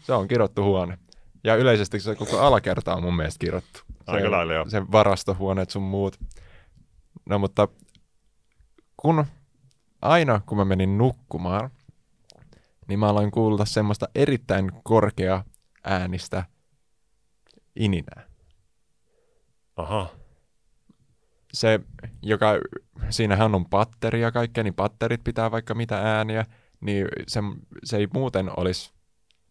Se 0.00 0.12
on 0.12 0.28
kirottu 0.28 0.62
huone. 0.62 0.98
Ja 1.44 1.56
yleisesti 1.56 2.00
se 2.00 2.14
koko 2.14 2.38
alakerta 2.38 2.94
on 2.94 3.02
mun 3.02 3.16
mielestä 3.16 3.38
kirottu. 3.38 3.80
Aika 4.06 4.26
se, 4.26 4.28
lailla 4.28 4.52
joo. 4.52 4.64
Se 4.68 4.82
varastohuoneet 4.92 5.70
sun 5.70 5.82
muut. 5.82 6.18
No 7.26 7.38
mutta 7.38 7.68
kun 8.96 9.24
aina 10.02 10.40
kun 10.46 10.58
mä 10.58 10.64
menin 10.64 10.98
nukkumaan, 10.98 11.70
niin 12.88 12.98
mä 12.98 13.08
aloin 13.08 13.30
kuulla 13.30 13.64
semmoista 13.64 14.08
erittäin 14.14 14.72
korkea 14.84 15.44
äänistä 15.84 16.44
ininää. 17.76 18.28
Aha. 19.76 20.08
Se, 21.54 21.80
joka, 22.22 22.52
siinähän 23.10 23.54
on 23.54 23.66
patteri 23.66 24.20
ja 24.20 24.32
kaikkea, 24.32 24.64
niin 24.64 24.74
patterit 24.74 25.24
pitää 25.24 25.50
vaikka 25.50 25.74
mitä 25.74 26.16
ääniä, 26.16 26.46
niin 26.80 27.06
se, 27.28 27.40
se 27.84 27.96
ei 27.96 28.08
muuten 28.14 28.50
olisi 28.56 28.92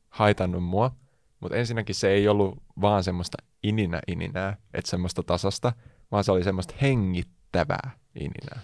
haitannut 0.09 0.63
mua. 0.63 0.95
Mutta 1.39 1.57
ensinnäkin 1.57 1.95
se 1.95 2.09
ei 2.09 2.27
ollut 2.27 2.63
vaan 2.81 3.03
semmoista 3.03 3.37
ininä 3.63 3.99
ininää, 4.07 4.57
että 4.73 4.89
semmoista 4.89 5.23
tasasta, 5.23 5.73
vaan 6.11 6.23
se 6.23 6.31
oli 6.31 6.43
semmoista 6.43 6.73
hengittävää 6.81 7.91
ininää. 8.15 8.59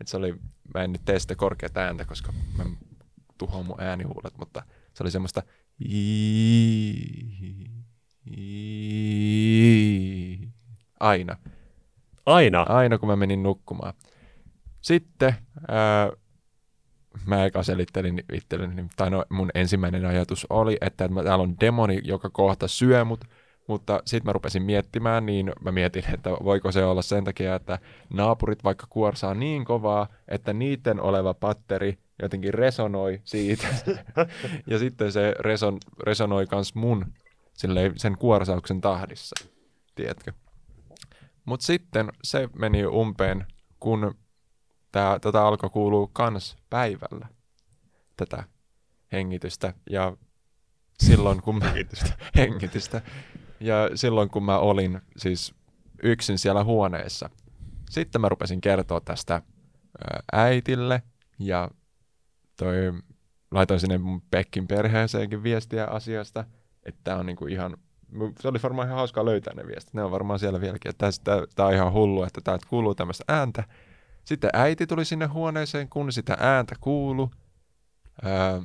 Et 0.00 0.08
se 0.08 0.16
oli, 0.16 0.34
mä 0.74 0.84
en 0.84 0.92
nyt 0.92 1.04
tee 1.04 1.18
sitä 1.18 1.34
korkeata 1.34 1.80
ääntä, 1.80 2.04
koska 2.04 2.32
mä 2.58 2.64
tuhoan 3.38 3.66
mun 3.66 3.80
äänihuulet, 3.80 4.38
mutta 4.38 4.62
se 4.94 5.02
oli 5.02 5.10
semmoista 5.10 5.42
aina. 11.00 11.36
Aina? 12.26 12.66
Aina 12.68 12.98
kun 12.98 13.08
mä 13.08 13.16
menin 13.16 13.42
nukkumaan. 13.42 13.94
Sitten 14.80 15.34
ää, 15.68 16.10
mä 17.26 17.44
eka 17.44 17.62
selittelin 17.62 18.24
itselleni, 18.32 18.86
tai 18.96 19.10
no 19.10 19.24
mun 19.28 19.50
ensimmäinen 19.54 20.04
ajatus 20.04 20.46
oli, 20.50 20.76
että 20.80 21.08
täällä 21.24 21.42
on 21.42 21.60
demoni, 21.60 22.00
joka 22.04 22.30
kohta 22.30 22.68
syö 22.68 23.04
mut, 23.04 23.24
mutta 23.68 24.02
sitten 24.04 24.28
mä 24.28 24.32
rupesin 24.32 24.62
miettimään, 24.62 25.26
niin 25.26 25.52
mä 25.60 25.72
mietin, 25.72 26.04
että 26.14 26.30
voiko 26.30 26.72
se 26.72 26.84
olla 26.84 27.02
sen 27.02 27.24
takia, 27.24 27.54
että 27.54 27.78
naapurit 28.12 28.64
vaikka 28.64 28.86
kuorsaa 28.90 29.34
niin 29.34 29.64
kovaa, 29.64 30.08
että 30.28 30.52
niiden 30.52 31.00
oleva 31.00 31.34
patteri 31.34 31.98
jotenkin 32.22 32.54
resonoi 32.54 33.20
siitä. 33.24 33.66
ja 34.70 34.78
sitten 34.78 35.12
se 35.12 35.34
reson, 35.38 35.78
resonoi 36.02 36.46
kans 36.46 36.74
mun 36.74 37.06
sen 37.96 38.18
kuorsauksen 38.18 38.80
tahdissa, 38.80 39.48
tiedätkö? 39.94 40.32
Mutta 41.46 41.66
sitten 41.66 42.12
se 42.24 42.48
meni 42.58 42.86
umpeen, 42.86 43.46
kun 43.80 44.14
tää, 44.92 45.18
tätä 45.18 45.46
alkoi 45.46 45.70
kuulua 45.70 46.10
kans 46.12 46.56
päivällä, 46.70 47.28
tätä 48.16 48.44
hengitystä. 49.12 49.74
Ja 49.90 50.16
silloin 51.02 51.42
kun 51.42 51.58
mä, 51.58 51.74
hengitystä. 52.36 53.02
Ja 53.60 53.90
silloin 53.94 54.30
kun 54.30 54.44
mä 54.44 54.58
olin 54.58 55.00
siis 55.16 55.54
yksin 56.02 56.38
siellä 56.38 56.64
huoneessa, 56.64 57.30
sitten 57.90 58.20
mä 58.20 58.28
rupesin 58.28 58.60
kertoa 58.60 59.00
tästä 59.00 59.42
äitille 60.32 61.02
ja 61.38 61.70
toi, 62.56 62.74
laitoin 63.50 63.80
sinne 63.80 63.98
mun 63.98 64.22
Pekkin 64.30 64.68
perheeseenkin 64.68 65.42
viestiä 65.42 65.84
asiasta, 65.84 66.44
että 66.82 67.00
tää 67.04 67.16
on 67.16 67.26
niinku 67.26 67.46
ihan, 67.46 67.76
se 68.40 68.48
oli 68.48 68.58
varmaan 68.62 68.88
ihan 68.88 68.98
hauskaa 68.98 69.24
löytää 69.24 69.54
ne 69.54 69.66
viestit, 69.66 69.94
ne 69.94 70.02
on 70.02 70.10
varmaan 70.10 70.38
siellä 70.38 70.60
vieläkin, 70.60 70.90
että 70.90 71.10
tää 71.54 71.66
on 71.66 71.74
ihan 71.74 71.92
hullu, 71.92 72.22
että 72.22 72.40
täältä 72.44 72.66
kuuluu 72.70 72.94
tämmöistä 72.94 73.24
ääntä. 73.28 73.64
Sitten 74.24 74.50
äiti 74.52 74.86
tuli 74.86 75.04
sinne 75.04 75.26
huoneeseen, 75.26 75.88
kun 75.88 76.12
sitä 76.12 76.36
ääntä 76.40 76.74
kuulu. 76.80 77.30
Öö, 78.26 78.60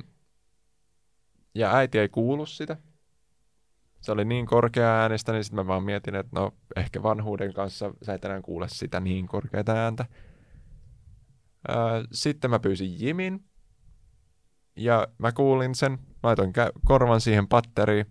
ja 1.54 1.76
äiti 1.76 1.98
ei 1.98 2.08
kuulu 2.08 2.46
sitä. 2.46 2.76
Se 4.00 4.12
oli 4.12 4.24
niin 4.24 4.46
korkea 4.46 4.88
äänestä, 4.88 5.32
niin 5.32 5.44
sitten 5.44 5.56
mä 5.56 5.66
vaan 5.66 5.82
mietin, 5.82 6.14
että 6.14 6.40
no 6.40 6.54
ehkä 6.76 7.02
vanhuuden 7.02 7.52
kanssa 7.52 7.94
sä 8.02 8.14
et 8.14 8.24
enää 8.24 8.42
kuule 8.42 8.68
sitä 8.68 9.00
niin 9.00 9.26
korkeata 9.26 9.72
ääntä. 9.72 10.06
Öö, 11.68 11.76
sitten 12.12 12.50
mä 12.50 12.58
pyysin 12.58 13.00
Jimin. 13.00 13.44
Ja 14.76 15.08
mä 15.18 15.32
kuulin 15.32 15.74
sen, 15.74 15.98
laitoin 16.22 16.52
korvan 16.86 17.20
siihen 17.20 17.48
patteriin. 17.48 18.06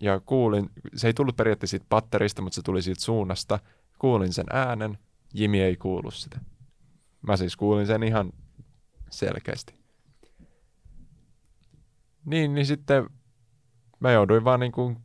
Ja 0.00 0.20
kuulin, 0.20 0.70
se 0.94 1.06
ei 1.06 1.14
tullut 1.14 1.36
periaatteessa 1.36 1.70
siitä 1.70 1.86
patterista, 1.88 2.42
mutta 2.42 2.54
se 2.54 2.62
tuli 2.62 2.82
siitä 2.82 3.02
suunnasta. 3.02 3.58
Kuulin 3.98 4.32
sen 4.32 4.46
äänen, 4.52 4.98
Jimi 5.34 5.62
ei 5.62 5.76
kuulu 5.76 6.10
sitä. 6.10 6.40
Mä 7.22 7.36
siis 7.36 7.56
kuulin 7.56 7.86
sen 7.86 8.02
ihan 8.02 8.32
selkeästi. 9.10 9.74
Niin, 12.24 12.54
niin 12.54 12.66
sitten 12.66 13.06
mä 14.00 14.12
jouduin 14.12 14.44
vaan 14.44 14.60
niin 14.60 14.72
kuin 14.72 14.98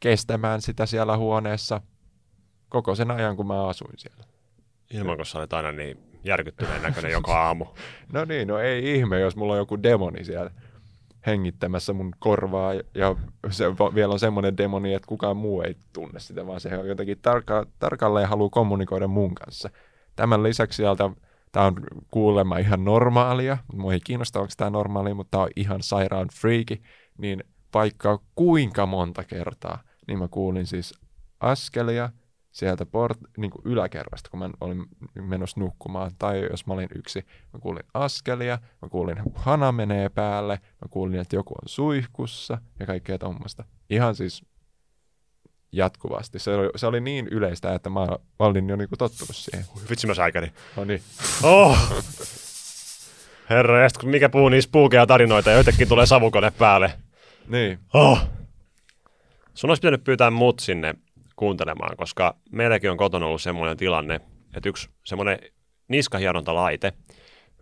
kestämään 0.00 0.62
sitä 0.62 0.86
siellä 0.86 1.16
huoneessa 1.16 1.80
koko 2.68 2.94
sen 2.94 3.10
ajan, 3.10 3.36
kun 3.36 3.46
mä 3.46 3.68
asuin 3.68 3.98
siellä. 3.98 4.24
Ilman, 4.90 5.16
kun 5.16 5.26
sä 5.26 5.38
olet 5.38 5.52
aina 5.52 5.72
niin 5.72 5.98
järkyttyneen 6.24 6.82
näköinen 6.82 7.12
joka 7.12 7.42
aamu. 7.46 7.66
no 8.12 8.24
niin, 8.24 8.48
no 8.48 8.58
ei 8.58 8.94
ihme, 8.94 9.20
jos 9.20 9.36
mulla 9.36 9.52
on 9.52 9.58
joku 9.58 9.82
demoni 9.82 10.24
siellä 10.24 10.50
hengittämässä 11.26 11.92
mun 11.92 12.12
korvaa 12.18 12.72
ja 12.74 13.16
se 13.50 13.64
vielä 13.94 14.12
on 14.12 14.18
semmoinen 14.18 14.56
demoni, 14.56 14.94
että 14.94 15.08
kukaan 15.08 15.36
muu 15.36 15.62
ei 15.62 15.76
tunne 15.92 16.20
sitä, 16.20 16.46
vaan 16.46 16.60
se 16.60 16.78
on 16.78 16.88
jotenkin 16.88 17.18
tarka, 17.22 17.66
tarkalleen 17.78 18.28
haluaa 18.28 18.50
kommunikoida 18.50 19.08
mun 19.08 19.34
kanssa. 19.34 19.70
Tämän 20.16 20.42
lisäksi 20.42 20.76
sieltä 20.76 21.10
tämä 21.52 21.66
on 21.66 21.74
kuulemma 22.10 22.58
ihan 22.58 22.84
normaalia, 22.84 23.58
mua 23.72 23.92
ei 23.92 24.00
kiinnosta, 24.00 24.40
onko 24.40 24.52
tämä 24.56 24.70
normaalia, 24.70 25.14
mutta 25.14 25.30
tämä 25.30 25.42
on 25.42 25.50
ihan 25.56 25.82
sairaan 25.82 26.28
freaki, 26.40 26.82
niin 27.18 27.44
vaikka 27.74 28.20
kuinka 28.34 28.86
monta 28.86 29.24
kertaa, 29.24 29.82
niin 30.06 30.18
mä 30.18 30.28
kuulin 30.28 30.66
siis 30.66 30.94
askelia– 31.40 32.10
sieltä 32.52 32.86
port, 32.86 33.18
niin 33.36 33.50
kuin 33.50 33.62
yläkerrasta, 33.64 34.30
kun 34.30 34.38
mä 34.38 34.50
olin 34.60 34.84
menossa 35.14 35.60
nukkumaan, 35.60 36.10
tai 36.18 36.48
jos 36.50 36.66
mä 36.66 36.74
olin 36.74 36.88
yksi, 36.94 37.26
mä 37.52 37.60
kuulin 37.60 37.82
askelia, 37.94 38.58
mä 38.82 38.88
kuulin, 38.88 39.18
että 39.18 39.30
hana 39.40 39.72
menee 39.72 40.08
päälle, 40.08 40.54
mä 40.62 40.88
kuulin, 40.90 41.20
että 41.20 41.36
joku 41.36 41.54
on 41.54 41.68
suihkussa 41.68 42.58
ja 42.80 42.86
kaikkea 42.86 43.18
tuommoista. 43.18 43.64
Ihan 43.90 44.14
siis 44.14 44.44
jatkuvasti. 45.72 46.38
Se 46.38 46.54
oli, 46.54 46.70
se 46.76 46.86
oli 46.86 47.00
niin 47.00 47.28
yleistä, 47.28 47.74
että 47.74 47.90
mä, 47.90 48.06
mä 48.06 48.16
olin 48.38 48.68
jo 48.68 48.76
niinku 48.76 48.96
tottunut 48.96 49.36
siihen. 49.36 49.66
Vitsi 49.90 50.06
mä 50.06 50.14
säikäni. 50.14 50.52
No 50.76 50.84
niin. 50.84 51.02
Oh! 51.42 51.78
Herra, 53.50 53.82
ja 53.82 53.88
kun 54.00 54.10
mikä 54.10 54.28
puhuu 54.28 54.48
niistä 54.48 54.72
puukeja 54.72 55.06
tarinoita 55.06 55.50
ja 55.50 55.56
jotenkin 55.56 55.88
tulee 55.88 56.06
savukone 56.06 56.50
päälle. 56.50 56.92
Niin. 57.48 57.78
Oh! 57.94 58.20
Sun 59.54 59.70
olisi 59.70 59.80
pitänyt 59.80 60.04
pyytää 60.04 60.30
mut 60.30 60.58
sinne 60.58 60.94
kuuntelemaan, 61.36 61.96
koska 61.96 62.36
meilläkin 62.50 62.90
on 62.90 62.96
kotona 62.96 63.26
ollut 63.26 63.42
semmoinen 63.42 63.76
tilanne, 63.76 64.20
että 64.56 64.68
yksi 64.68 64.90
semmoinen 65.04 65.38
niskahierontalaite, 65.88 66.92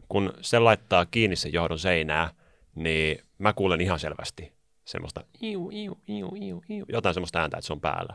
kun 0.08 0.32
se 0.40 0.58
laittaa 0.58 1.06
kiinni 1.06 1.36
sen 1.36 1.52
johdon 1.52 1.78
seinää, 1.78 2.30
niin 2.74 3.24
mä 3.38 3.52
kuulen 3.52 3.80
ihan 3.80 3.98
selvästi 3.98 4.52
semmoista 4.84 5.24
iu, 5.42 5.70
iu, 5.72 6.00
iu, 6.08 6.32
iu, 6.40 6.62
iu, 6.70 6.84
jotain 6.88 7.14
semmoista 7.14 7.40
ääntä, 7.40 7.56
että 7.56 7.66
se 7.66 7.72
on 7.72 7.80
päällä. 7.80 8.14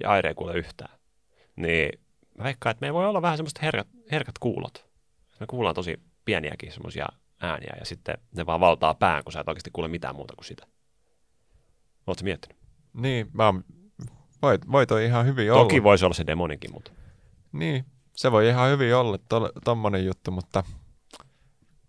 Ja 0.00 0.10
Aire 0.10 0.28
ei 0.28 0.34
kuule 0.34 0.54
yhtään. 0.54 0.98
Niin 1.56 2.00
mä 2.38 2.44
veikkaan, 2.44 2.70
että 2.70 2.86
me 2.86 2.94
voi 2.94 3.06
olla 3.06 3.22
vähän 3.22 3.36
semmoista 3.36 3.60
herkat, 3.62 3.88
herkat 4.12 4.38
kuulot. 4.38 4.86
Me 5.40 5.46
kuullaan 5.46 5.74
tosi 5.74 6.00
pieniäkin 6.24 6.72
semmoisia 6.72 7.06
ääniä 7.40 7.76
ja 7.78 7.86
sitten 7.86 8.18
ne 8.36 8.46
vaan 8.46 8.60
valtaa 8.60 8.94
pään, 8.94 9.24
kun 9.24 9.32
sä 9.32 9.40
et 9.40 9.48
oikeasti 9.48 9.70
kuule 9.72 9.88
mitään 9.88 10.16
muuta 10.16 10.34
kuin 10.36 10.44
sitä. 10.44 10.66
Oletko 12.06 12.24
miettinyt? 12.24 12.58
Niin, 12.92 13.30
mä 13.32 13.46
oon 13.46 13.64
voi, 14.44 14.58
voi 14.72 14.86
toi 14.86 15.04
ihan 15.04 15.26
hyvin 15.26 15.46
Toki 15.46 15.50
olla. 15.50 15.64
Toki 15.64 15.82
voisi 15.82 16.04
olla 16.04 16.14
se 16.14 16.26
demonikin, 16.26 16.72
mutta... 16.72 16.90
Niin, 17.52 17.84
se 18.12 18.32
voi 18.32 18.48
ihan 18.48 18.70
hyvin 18.70 18.94
olla 18.94 19.18
to, 19.28 19.52
tommonen 19.64 20.04
juttu, 20.04 20.30
mutta 20.30 20.64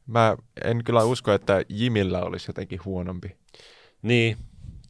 mä 0.07 0.37
en 0.63 0.83
kyllä 0.83 1.03
usko, 1.03 1.31
että 1.31 1.61
Jimillä 1.69 2.21
olisi 2.21 2.49
jotenkin 2.49 2.79
huonompi. 2.85 3.37
Niin, 4.01 4.37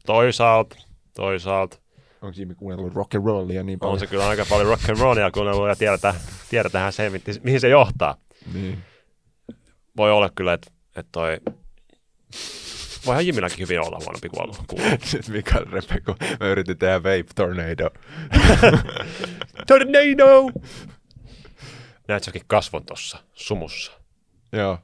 toisaalta, 0.06 0.76
toisaalta. 1.14 1.78
Onko 2.22 2.34
Jimmy 2.38 2.54
kuunnellut 2.54 2.94
rock 2.94 3.14
and 3.14 3.24
rollia 3.24 3.62
niin 3.62 3.78
paljon? 3.78 3.92
On 3.92 4.00
se 4.00 4.06
kyllä 4.06 4.28
aika 4.28 4.46
paljon 4.50 4.68
rock 4.68 4.88
and 4.88 4.98
rollia 4.98 5.30
kuunnellut 5.30 5.68
ja 5.68 5.76
tiedetään, 5.76 6.14
tiedetään 6.50 6.92
se, 6.92 7.10
mihin 7.42 7.60
se 7.60 7.68
johtaa. 7.68 8.16
Niin. 8.54 8.78
Voi 9.96 10.12
olla 10.12 10.30
kyllä, 10.34 10.52
että, 10.52 10.70
että 10.96 11.08
toi 11.12 11.40
Voihan 13.06 13.26
Jimilläkin 13.26 13.58
hyvin 13.58 13.80
olla 13.80 13.98
huonompi 14.04 14.28
kuulu. 14.28 14.54
Sitten 15.04 15.34
Mika 15.34 15.58
repe, 15.58 16.00
kun 16.00 16.16
mä 16.40 16.46
yritin 16.46 16.78
tehdä 16.78 17.02
Vape 17.02 17.24
Tornado. 17.34 17.90
tornado! 19.68 20.50
Näet 22.08 22.24
säkin 22.24 22.42
kasvon 22.46 22.84
tossa, 22.84 23.18
sumussa. 23.32 23.92
Joo. 24.52 24.78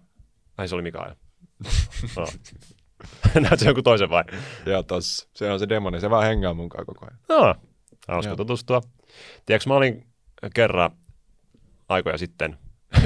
Ai 0.58 0.68
se 0.68 0.74
oli 0.74 0.82
Mikael. 0.82 1.14
no. 2.16 2.26
Näet 3.40 3.60
se 3.60 3.66
jonkun 3.66 3.84
toisen 3.84 4.10
vai? 4.10 4.24
Joo, 4.66 4.82
tossa. 4.82 5.28
Se 5.34 5.50
on 5.50 5.58
se 5.58 5.68
demoni, 5.68 6.00
se 6.00 6.10
vaan 6.10 6.24
hengaa 6.24 6.54
mukaan 6.54 6.86
koko 6.86 7.06
ajan. 7.06 7.18
No, 7.28 7.54
hauska 8.08 8.36
tutustua. 8.36 8.80
Tiedätkö, 9.46 9.70
mä 9.70 9.74
olin 9.74 10.06
kerran 10.54 10.90
aikoja 11.88 12.18
sitten 12.18 12.58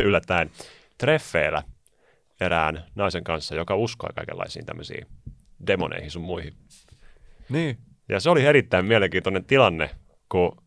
yllättäen 0.02 0.50
treffeillä 0.98 1.62
erään 2.40 2.84
naisen 2.94 3.24
kanssa, 3.24 3.54
joka 3.54 3.76
uskoi 3.76 4.10
kaikenlaisiin 4.14 4.66
tämmöisiin 4.66 5.06
demoneihin 5.66 6.10
sun 6.10 6.22
muihin. 6.22 6.54
Niin. 7.48 7.78
Ja 8.08 8.20
se 8.20 8.30
oli 8.30 8.46
erittäin 8.46 8.84
mielenkiintoinen 8.84 9.44
tilanne, 9.44 9.90
kun 10.28 10.62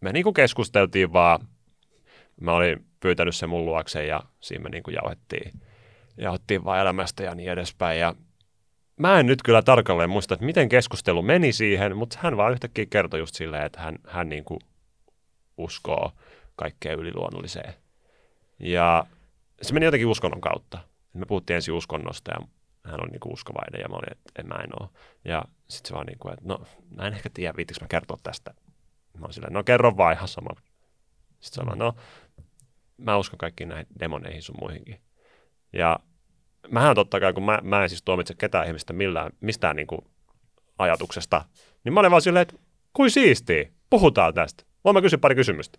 me 0.00 0.12
niinku 0.12 0.32
keskusteltiin 0.32 1.12
vaan, 1.12 1.48
mä 2.40 2.52
olin 2.52 2.86
pyytänyt 3.00 3.34
sen 3.34 3.48
mun 3.48 3.64
luokse 3.64 4.06
ja 4.06 4.20
siinä 4.40 4.62
me 4.62 4.68
niinku 4.68 4.90
jauhettiin, 4.90 5.60
jauhettiin 6.16 6.64
vaan 6.64 6.80
elämästä 6.80 7.22
ja 7.22 7.34
niin 7.34 7.50
edespäin. 7.50 8.00
Ja 8.00 8.14
mä 8.96 9.20
en 9.20 9.26
nyt 9.26 9.42
kyllä 9.42 9.62
tarkalleen 9.62 10.10
muista, 10.10 10.34
että 10.34 10.46
miten 10.46 10.68
keskustelu 10.68 11.22
meni 11.22 11.52
siihen, 11.52 11.96
mutta 11.96 12.18
hän 12.22 12.36
vaan 12.36 12.52
yhtäkkiä 12.52 12.86
kertoi 12.90 13.20
just 13.20 13.34
silleen, 13.34 13.66
että 13.66 13.80
hän, 13.80 13.98
hän 14.08 14.28
niinku 14.28 14.58
uskoo 15.56 16.12
kaikkeen 16.56 16.98
yliluonnolliseen. 16.98 17.74
Ja 18.58 19.06
se 19.68 19.74
meni 19.74 19.86
jotenkin 19.86 20.06
uskonnon 20.06 20.40
kautta. 20.40 20.78
Me 21.12 21.26
puhuttiin 21.26 21.54
ensin 21.54 21.74
uskonnosta 21.74 22.30
ja 22.30 22.46
hän 22.84 23.00
oli 23.00 23.10
niinku 23.10 23.32
uskovainen 23.32 23.80
ja 23.80 23.88
mä 23.88 23.96
olin, 23.96 24.12
että 24.12 24.32
en 24.38 24.48
mä 24.48 24.54
en 24.54 24.82
ole. 24.82 24.88
Ja 25.24 25.44
sitten 25.68 25.88
se 25.88 25.94
vaan 25.94 26.06
niin 26.06 26.18
kuin, 26.18 26.32
että 26.32 26.44
no 26.48 26.58
mä 26.96 27.06
en 27.06 27.14
ehkä 27.14 27.30
tiedä, 27.34 27.56
viittikö 27.56 27.80
mä 27.84 27.88
kertoa 27.88 28.16
tästä. 28.22 28.54
Mä 29.18 29.24
oon 29.24 29.32
silleen, 29.32 29.52
no 29.52 29.64
kerro 29.64 29.96
vaan 29.96 30.12
ihan 30.12 30.28
sama. 30.28 30.60
Sitten 31.40 31.64
se 31.64 31.66
vaan, 31.66 31.78
no 31.78 31.94
mä 32.96 33.16
uskon 33.16 33.38
kaikkiin 33.38 33.68
näihin 33.68 33.86
demoneihin 34.00 34.42
sun 34.42 34.56
muihinkin. 34.60 35.00
Ja 35.72 36.00
mähän 36.70 36.94
totta 36.94 37.20
kai, 37.20 37.32
kun 37.32 37.42
mä, 37.42 37.58
mä 37.62 37.82
en 37.82 37.88
siis 37.88 38.02
tuomitse 38.02 38.34
ketään 38.34 38.66
ihmistä 38.66 38.92
millään, 38.92 39.32
mistään 39.40 39.76
niin 39.76 39.86
kuin 39.86 40.00
ajatuksesta, 40.78 41.44
niin 41.84 41.92
mä 41.92 42.00
olin 42.00 42.10
vaan 42.10 42.22
silleen, 42.22 42.42
että 42.42 42.54
kuin 42.92 43.10
siistiä, 43.10 43.70
puhutaan 43.90 44.34
tästä. 44.34 44.64
Voin 44.84 44.94
mä 44.94 45.02
kysyä 45.02 45.18
pari 45.18 45.34
kysymystä. 45.34 45.78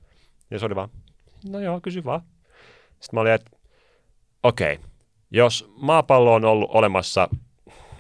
Ja 0.52 0.60
se 0.60 0.66
oli 0.66 0.76
vaan, 0.76 0.90
no 1.50 1.60
joo, 1.60 1.82
kysy 1.82 2.04
vaan. 2.04 2.22
Sitten 2.90 3.10
mä 3.18 3.22
olin, 3.22 3.34
että 3.34 3.55
okei, 4.48 4.74
okay, 4.74 4.86
jos 5.32 5.72
maapallo 5.78 6.34
on 6.34 6.46
ollut 6.46 6.70
olemassa 6.74 7.30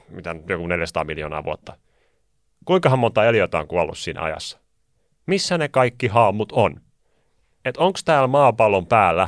mitä 0.09 0.35
joku 0.49 0.67
400 0.67 1.03
miljoonaa 1.03 1.43
vuotta, 1.43 1.77
kuinkahan 2.65 2.99
monta 2.99 3.25
eliötä 3.25 3.59
on 3.59 3.67
kuollut 3.67 3.97
siinä 3.97 4.21
ajassa? 4.21 4.59
Missä 5.25 5.57
ne 5.57 5.67
kaikki 5.67 6.07
haamut 6.07 6.51
on? 6.51 6.81
Että 7.65 7.81
onko 7.81 7.99
täällä 8.05 8.27
maapallon 8.27 8.85
päällä, 8.85 9.27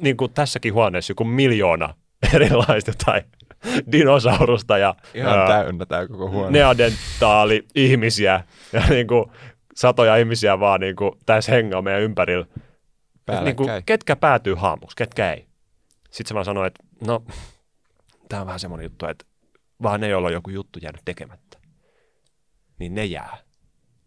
niin 0.00 0.16
kuin 0.16 0.32
tässäkin 0.32 0.74
huoneessa, 0.74 1.10
joku 1.10 1.24
miljoona 1.24 1.94
erilaista 2.34 2.92
tai 3.04 3.22
dinosaurusta 3.92 4.78
ja 4.78 4.94
Ihan 5.14 5.38
ää, 5.38 5.46
täynnä 5.46 5.86
koko 6.08 6.30
huone. 6.30 6.50
neandertaali-ihmisiä 6.50 8.44
ja 8.72 8.82
niin 8.90 9.06
kuin, 9.06 9.24
satoja 9.74 10.16
ihmisiä 10.16 10.60
vaan 10.60 10.80
niin 10.80 10.96
kuin, 10.96 11.12
tässä 11.26 11.52
hengaa 11.52 11.82
meidän 11.82 12.02
ympärillä. 12.02 12.46
Niin 13.42 13.56
kuin, 13.56 13.68
ketkä 13.86 14.16
päätyy 14.16 14.54
haamuksi, 14.54 14.96
ketkä 14.96 15.32
ei. 15.32 15.45
Sitten 16.16 16.28
se 16.28 16.34
vaan 16.34 16.44
sanoi, 16.44 16.66
että 16.66 16.84
no, 17.06 17.22
tämä 18.28 18.40
on 18.40 18.46
vähän 18.46 18.60
semmoinen 18.60 18.84
juttu, 18.84 19.06
että 19.06 19.24
vaan 19.82 20.00
ne, 20.00 20.08
joilla 20.08 20.28
on 20.28 20.34
joku 20.34 20.50
juttu 20.50 20.78
jäänyt 20.82 21.00
tekemättä, 21.04 21.58
niin 22.78 22.94
ne 22.94 23.04
jää. 23.04 23.38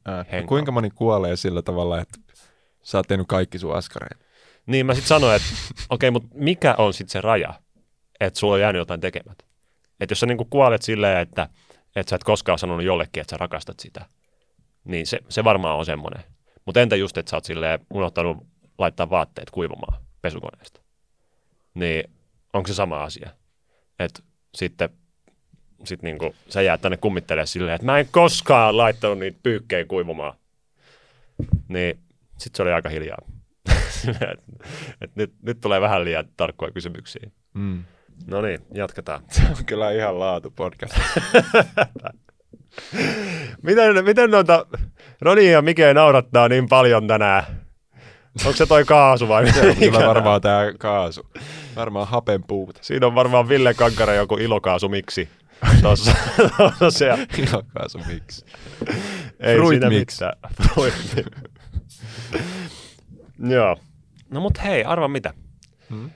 Ää, 0.06 0.26
no 0.32 0.48
kuinka 0.48 0.72
moni 0.72 0.90
kuolee 0.90 1.36
sillä 1.36 1.62
tavalla, 1.62 2.02
että 2.02 2.20
sä 2.82 2.98
oot 2.98 3.08
tehnyt 3.08 3.28
kaikki 3.28 3.60
sun 3.60 3.76
askareet? 3.76 4.26
Niin 4.66 4.86
mä 4.86 4.94
sitten 4.94 5.08
sanoin, 5.08 5.36
että 5.36 5.48
okei, 5.90 6.12
mutta 6.12 6.30
mikä 6.34 6.76
on 6.78 6.94
sitten 6.94 7.12
se 7.12 7.22
raja, 7.22 7.54
että 8.20 8.40
sulla 8.40 8.54
on 8.54 8.62
jäänyt 8.62 8.80
jotain 8.80 9.02
tekemättä? 9.02 9.46
Että 10.00 10.12
jos 10.12 10.20
sä 10.20 10.26
niinku 10.26 10.46
kuolet 10.46 10.82
silleen, 10.82 11.18
että, 11.18 11.50
että 11.96 12.10
sä 12.10 12.16
et 12.16 12.24
koskaan 12.24 12.60
sanonut 12.60 12.86
jollekin, 12.86 13.22
että 13.22 13.32
sä 13.32 13.38
rakastat 13.38 13.80
sitä, 13.80 14.06
niin 14.84 15.08
se, 15.08 15.20
se 15.30 15.44
varmaan 15.44 15.78
on 15.78 15.86
semmoinen. 15.86 16.24
Mutta 16.66 16.82
entä 16.82 16.96
just, 16.96 17.18
että 17.18 17.30
sä 17.30 17.38
oot 17.38 17.46
silleen 17.46 17.80
unohtanut 17.94 18.38
laittaa 18.78 19.10
vaatteet 19.10 19.50
kuivumaan 19.52 20.02
pesukoneesta? 20.22 20.79
Niin 21.74 22.12
onko 22.54 22.68
se 22.68 22.74
sama 22.74 23.04
asia? 23.04 23.30
Että 24.00 24.24
sitten 24.56 24.90
sit 25.84 26.02
niinku, 26.02 26.36
sä 26.50 26.62
jäät 26.62 26.82
tänne 26.82 26.98
kummittelee 26.98 27.46
silleen, 27.46 27.76
että 27.76 27.86
mä 27.86 28.00
en 28.00 28.08
koskaan 28.12 28.78
laittanut 28.78 29.20
niitä 29.20 29.40
pyykkejä 29.44 29.86
kuivumaan. 29.86 30.34
Niin 31.68 32.00
sitten 32.38 32.58
se 32.58 32.64
oli 32.64 32.72
aika 32.72 32.90
hiljaa. 32.90 33.18
et, 34.32 34.40
et 35.02 35.16
nyt, 35.16 35.34
nyt 35.42 35.62
tulee 35.62 35.82
vähän 35.82 36.06
liian 36.06 36.26
tarkkoja 36.38 36.72
kysymyksiä. 36.72 37.30
Mm. 37.54 37.84
No 38.28 38.42
niin, 38.42 38.60
jatketaan. 38.74 39.24
Se 39.32 39.42
on 39.50 39.66
kyllä 39.66 39.92
ihan 39.92 40.20
laatu 40.20 40.52
podcast. 40.52 40.94
Miten, 43.64 44.06
miten 44.06 44.32
noita 44.32 44.66
Roni 45.22 45.52
ja 45.52 45.62
Mike 45.62 45.94
naurattaa 45.94 46.50
niin 46.50 46.70
paljon 46.70 47.08
tänään? 47.08 47.44
Onko 48.46 48.58
se 48.58 48.66
toi 48.66 48.86
kaasu 48.86 49.28
vai 49.28 49.52
Se 49.54 49.70
on 49.70 49.76
kyllä 49.76 50.08
varmaan 50.08 50.42
tää 50.42 50.74
kaasu. 50.80 51.30
Varmaan 51.76 52.08
hapen 52.08 52.44
puute. 52.44 52.80
Siinä 52.84 53.08
on 53.08 53.16
varmaan 53.16 53.50
Ville 53.50 53.74
Kankara 53.74 54.14
joku 54.14 54.38
ilokaasu 54.38 54.90
miksi. 54.90 55.30
Tuossa, 55.82 56.16
tuossa 56.58 56.92
se, 56.92 57.10
Ihan 57.38 57.64
kaasu 57.74 58.00
miksi. 58.08 58.46
ei 59.40 59.56
Fruit 59.58 59.70
siinä 59.70 59.90
mix. 59.90 60.14
mitään. 60.14 60.38
Fruit. 60.74 61.26
Joo. 63.50 63.78
No 64.30 64.42
mut 64.42 64.64
hei, 64.64 64.84
arva 64.84 65.08
mitä. 65.08 65.34
Hmm? 65.90 66.10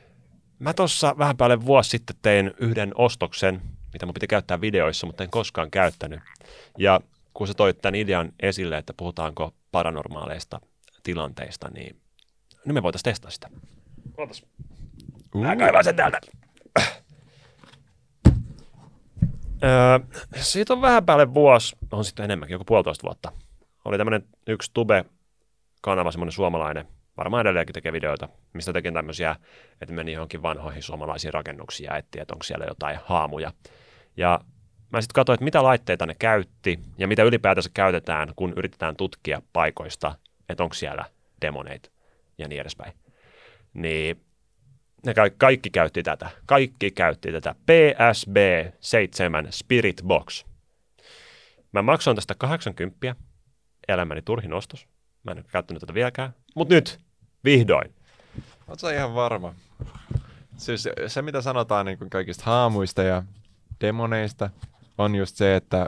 Mä 0.59 0.73
tuossa 0.73 1.15
vähän 1.17 1.37
päälle 1.37 1.65
vuosi 1.65 1.89
sitten 1.89 2.15
tein 2.21 2.51
yhden 2.59 2.91
ostoksen, 2.95 3.61
mitä 3.93 4.05
mun 4.05 4.13
piti 4.13 4.27
käyttää 4.27 4.61
videoissa, 4.61 5.07
mutta 5.07 5.23
en 5.23 5.29
koskaan 5.29 5.71
käyttänyt. 5.71 6.19
Ja 6.77 6.99
kun 7.33 7.47
sä 7.47 7.53
toit 7.53 7.81
tämän 7.81 7.95
idean 7.95 8.31
esille, 8.39 8.77
että 8.77 8.93
puhutaanko 8.97 9.53
paranormaaleista 9.71 10.59
tilanteista, 11.03 11.69
niin 11.73 11.95
nyt 12.65 12.73
me 12.73 12.83
voitaisiin 12.83 13.11
testata 13.11 13.31
sitä. 13.31 13.49
Ootas. 14.17 14.45
Mä 15.35 15.55
kaivan 15.55 15.83
sen 15.83 15.95
täältä. 15.95 16.19
Öö, 19.63 19.99
siitä 20.35 20.73
on 20.73 20.81
vähän 20.81 21.05
päälle 21.05 21.33
vuosi, 21.33 21.75
on 21.91 22.05
sitten 22.05 22.23
enemmänkin, 22.23 22.53
joku 22.53 22.65
puolitoista 22.65 23.03
vuotta. 23.03 23.31
Oli 23.85 23.97
tämmöinen 23.97 24.23
yksi 24.47 24.71
Tube-kanava, 24.73 26.11
semmoinen 26.11 26.31
suomalainen, 26.31 26.87
varmaan 27.17 27.41
edelleenkin 27.41 27.73
tekee 27.73 27.93
videoita, 27.93 28.29
mistä 28.53 28.73
teki 28.73 28.91
tämmöisiä, 28.91 29.35
että 29.81 29.93
meni 29.93 30.13
johonkin 30.13 30.41
vanhoihin 30.41 30.83
suomalaisiin 30.83 31.33
rakennuksiin 31.33 31.87
ja 31.87 31.97
etti, 31.97 32.19
että 32.19 32.33
onko 32.33 32.43
siellä 32.43 32.65
jotain 32.65 32.99
haamuja. 33.05 33.51
Ja 34.17 34.39
mä 34.89 35.01
sitten 35.01 35.13
katsoin, 35.13 35.33
että 35.33 35.43
mitä 35.43 35.63
laitteita 35.63 36.05
ne 36.05 36.15
käytti 36.19 36.79
ja 36.97 37.07
mitä 37.07 37.23
ylipäätänsä 37.23 37.69
käytetään, 37.73 38.33
kun 38.35 38.53
yritetään 38.55 38.95
tutkia 38.95 39.41
paikoista, 39.53 40.15
että 40.49 40.63
onko 40.63 40.73
siellä 40.73 41.05
demoneita 41.41 41.92
ja 42.37 42.47
niin 42.47 42.61
edespäin. 42.61 42.93
Niin 43.73 44.21
ne 45.05 45.13
ka- 45.13 45.29
kaikki 45.37 45.69
käytti 45.69 46.03
tätä. 46.03 46.29
Kaikki 46.45 46.91
käytti 46.91 47.31
tätä 47.31 47.55
PSB7 47.71 49.47
Spirit 49.49 50.01
Box. 50.07 50.45
Mä 51.71 51.81
maksoin 51.81 52.15
tästä 52.15 52.35
80 52.35 53.15
elämäni 53.87 54.21
turhin 54.21 54.53
ostos. 54.53 54.87
Mä 55.23 55.31
en 55.31 55.37
ole 55.37 55.45
käyttänyt 55.51 55.81
tätä 55.81 55.93
vieläkään. 55.93 56.33
Mutta 56.55 56.73
nyt, 56.73 56.99
vihdoin. 57.43 57.93
Sä 58.77 58.91
ihan 58.91 59.15
varma? 59.15 59.53
Siis 60.57 60.89
se, 61.07 61.21
mitä 61.21 61.41
sanotaan 61.41 61.85
niin 61.85 62.09
kaikista 62.09 62.43
haamuista 62.45 63.03
ja 63.03 63.23
demoneista, 63.81 64.49
on 64.97 65.15
just 65.15 65.35
se, 65.35 65.55
että 65.55 65.85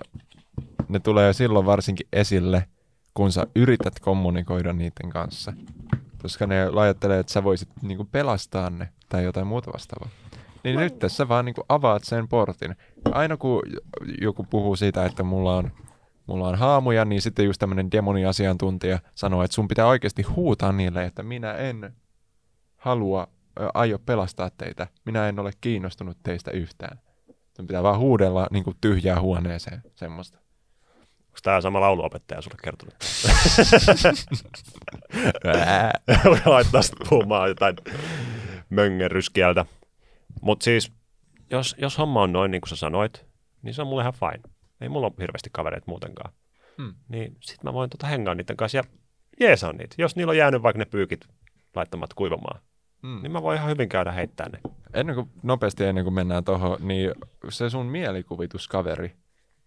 ne 0.90 1.00
tulee 1.00 1.34
silloin 1.34 1.66
varsinkin 1.66 2.08
esille, 2.14 2.68
kun 3.14 3.32
sä 3.32 3.48
yrität 3.56 4.00
kommunikoida 4.00 4.74
niiden 4.74 5.10
kanssa. 5.10 5.54
Koska 6.26 6.48
ne 6.48 6.70
ajattelee, 6.76 7.20
että 7.20 7.34
sä 7.34 7.44
voisit 7.44 7.70
niin 7.82 7.98
kuin 7.98 8.10
pelastaa 8.12 8.70
ne 8.70 8.90
tai 9.10 9.24
jotain 9.24 9.48
muuta 9.48 9.74
vastaavaa. 9.74 10.10
Niin 10.64 10.80
nyt 10.80 11.00
tässä 11.00 11.28
vaan 11.28 11.46
niin 11.46 11.56
kuin 11.56 11.66
avaat 11.70 12.04
sen 12.04 12.28
portin. 12.28 12.76
Aina 13.12 13.38
kun 13.38 13.62
joku 14.22 14.44
puhuu 14.44 14.76
siitä, 14.76 15.06
että 15.06 15.24
mulla 15.24 15.58
on, 15.58 15.72
mulla 16.28 16.48
on 16.48 16.56
haamuja, 16.56 17.06
niin 17.06 17.22
sitten 17.22 17.46
just 17.46 17.60
tämmöinen 17.60 17.92
demoniasiantuntija 17.92 19.00
sanoo, 19.16 19.44
että 19.44 19.56
sun 19.56 19.68
pitää 19.68 19.88
oikeasti 19.88 20.22
huutaa 20.22 20.72
niille, 20.72 21.06
että 21.06 21.24
minä 21.24 21.54
en 21.54 21.96
halua, 22.78 23.28
ö, 23.60 23.70
aio 23.74 24.00
pelastaa 24.00 24.50
teitä. 24.50 24.88
Minä 25.06 25.30
en 25.30 25.40
ole 25.40 25.52
kiinnostunut 25.62 26.18
teistä 26.24 26.52
yhtään. 26.52 27.00
Sun 27.56 27.68
pitää 27.68 27.84
vaan 27.84 28.00
huudella 28.00 28.48
niin 28.52 28.64
kuin 28.64 28.78
tyhjää 28.82 29.22
huoneeseen, 29.22 29.82
semmoista. 29.96 30.40
Onko 31.36 31.40
tämä 31.44 31.62
sama 31.62 31.82
lauluopettaja 31.82 32.42
sulle 32.42 32.58
kertonut? 32.64 32.96
Laittaa 36.46 36.82
sitten 36.82 37.08
puhumaan 37.10 37.50
jotain 37.50 37.76
möngeryskieltä. 38.70 39.66
Mutta 40.42 40.64
siis, 40.64 40.92
jos, 41.52 41.76
jos 41.78 41.98
homma 41.98 42.22
on 42.22 42.34
noin 42.34 42.52
niin 42.52 42.62
kuin 42.62 42.70
sä 42.70 42.76
sanoit, 42.76 43.26
niin 43.62 43.74
se 43.74 43.82
on 43.82 43.88
mulle 43.88 44.02
ihan 44.04 44.14
fine. 44.14 44.54
Ei 44.82 44.90
mulla 44.90 45.08
ole 45.08 45.14
hirveästi 45.20 45.50
kavereita 45.54 45.86
muutenkaan. 45.88 46.34
Hmm. 46.78 46.94
Niin 47.10 47.38
sit 47.42 47.64
mä 47.64 47.74
voin 47.74 47.90
tota 47.90 48.08
hengaa 48.08 48.36
niiden 48.36 48.58
kanssa 48.58 48.78
ja 48.78 48.84
jeesaa 49.40 49.74
niitä. 49.74 49.96
Jos 49.98 50.16
niillä 50.16 50.32
on 50.32 50.38
jäänyt 50.38 50.64
vaikka 50.64 50.78
ne 50.80 50.86
pyykit 50.86 51.26
laittamat 51.76 52.14
kuivamaan, 52.14 52.60
Mm. 53.02 53.22
niin 53.22 53.32
mä 53.32 53.42
voin 53.42 53.58
ihan 53.58 53.70
hyvin 53.70 53.90
käydä 53.90 54.12
heittää 54.12 54.50
ne. 54.50 54.60
Ennen 54.94 55.16
kuin, 55.16 55.30
nopeasti 55.44 55.84
ennen 55.86 56.04
kuin 56.04 56.14
mennään 56.14 56.44
tuohon, 56.44 56.78
niin 56.80 57.12
se 57.50 57.70
sun 57.70 57.86
mielikuvituskaveri, 57.86 59.08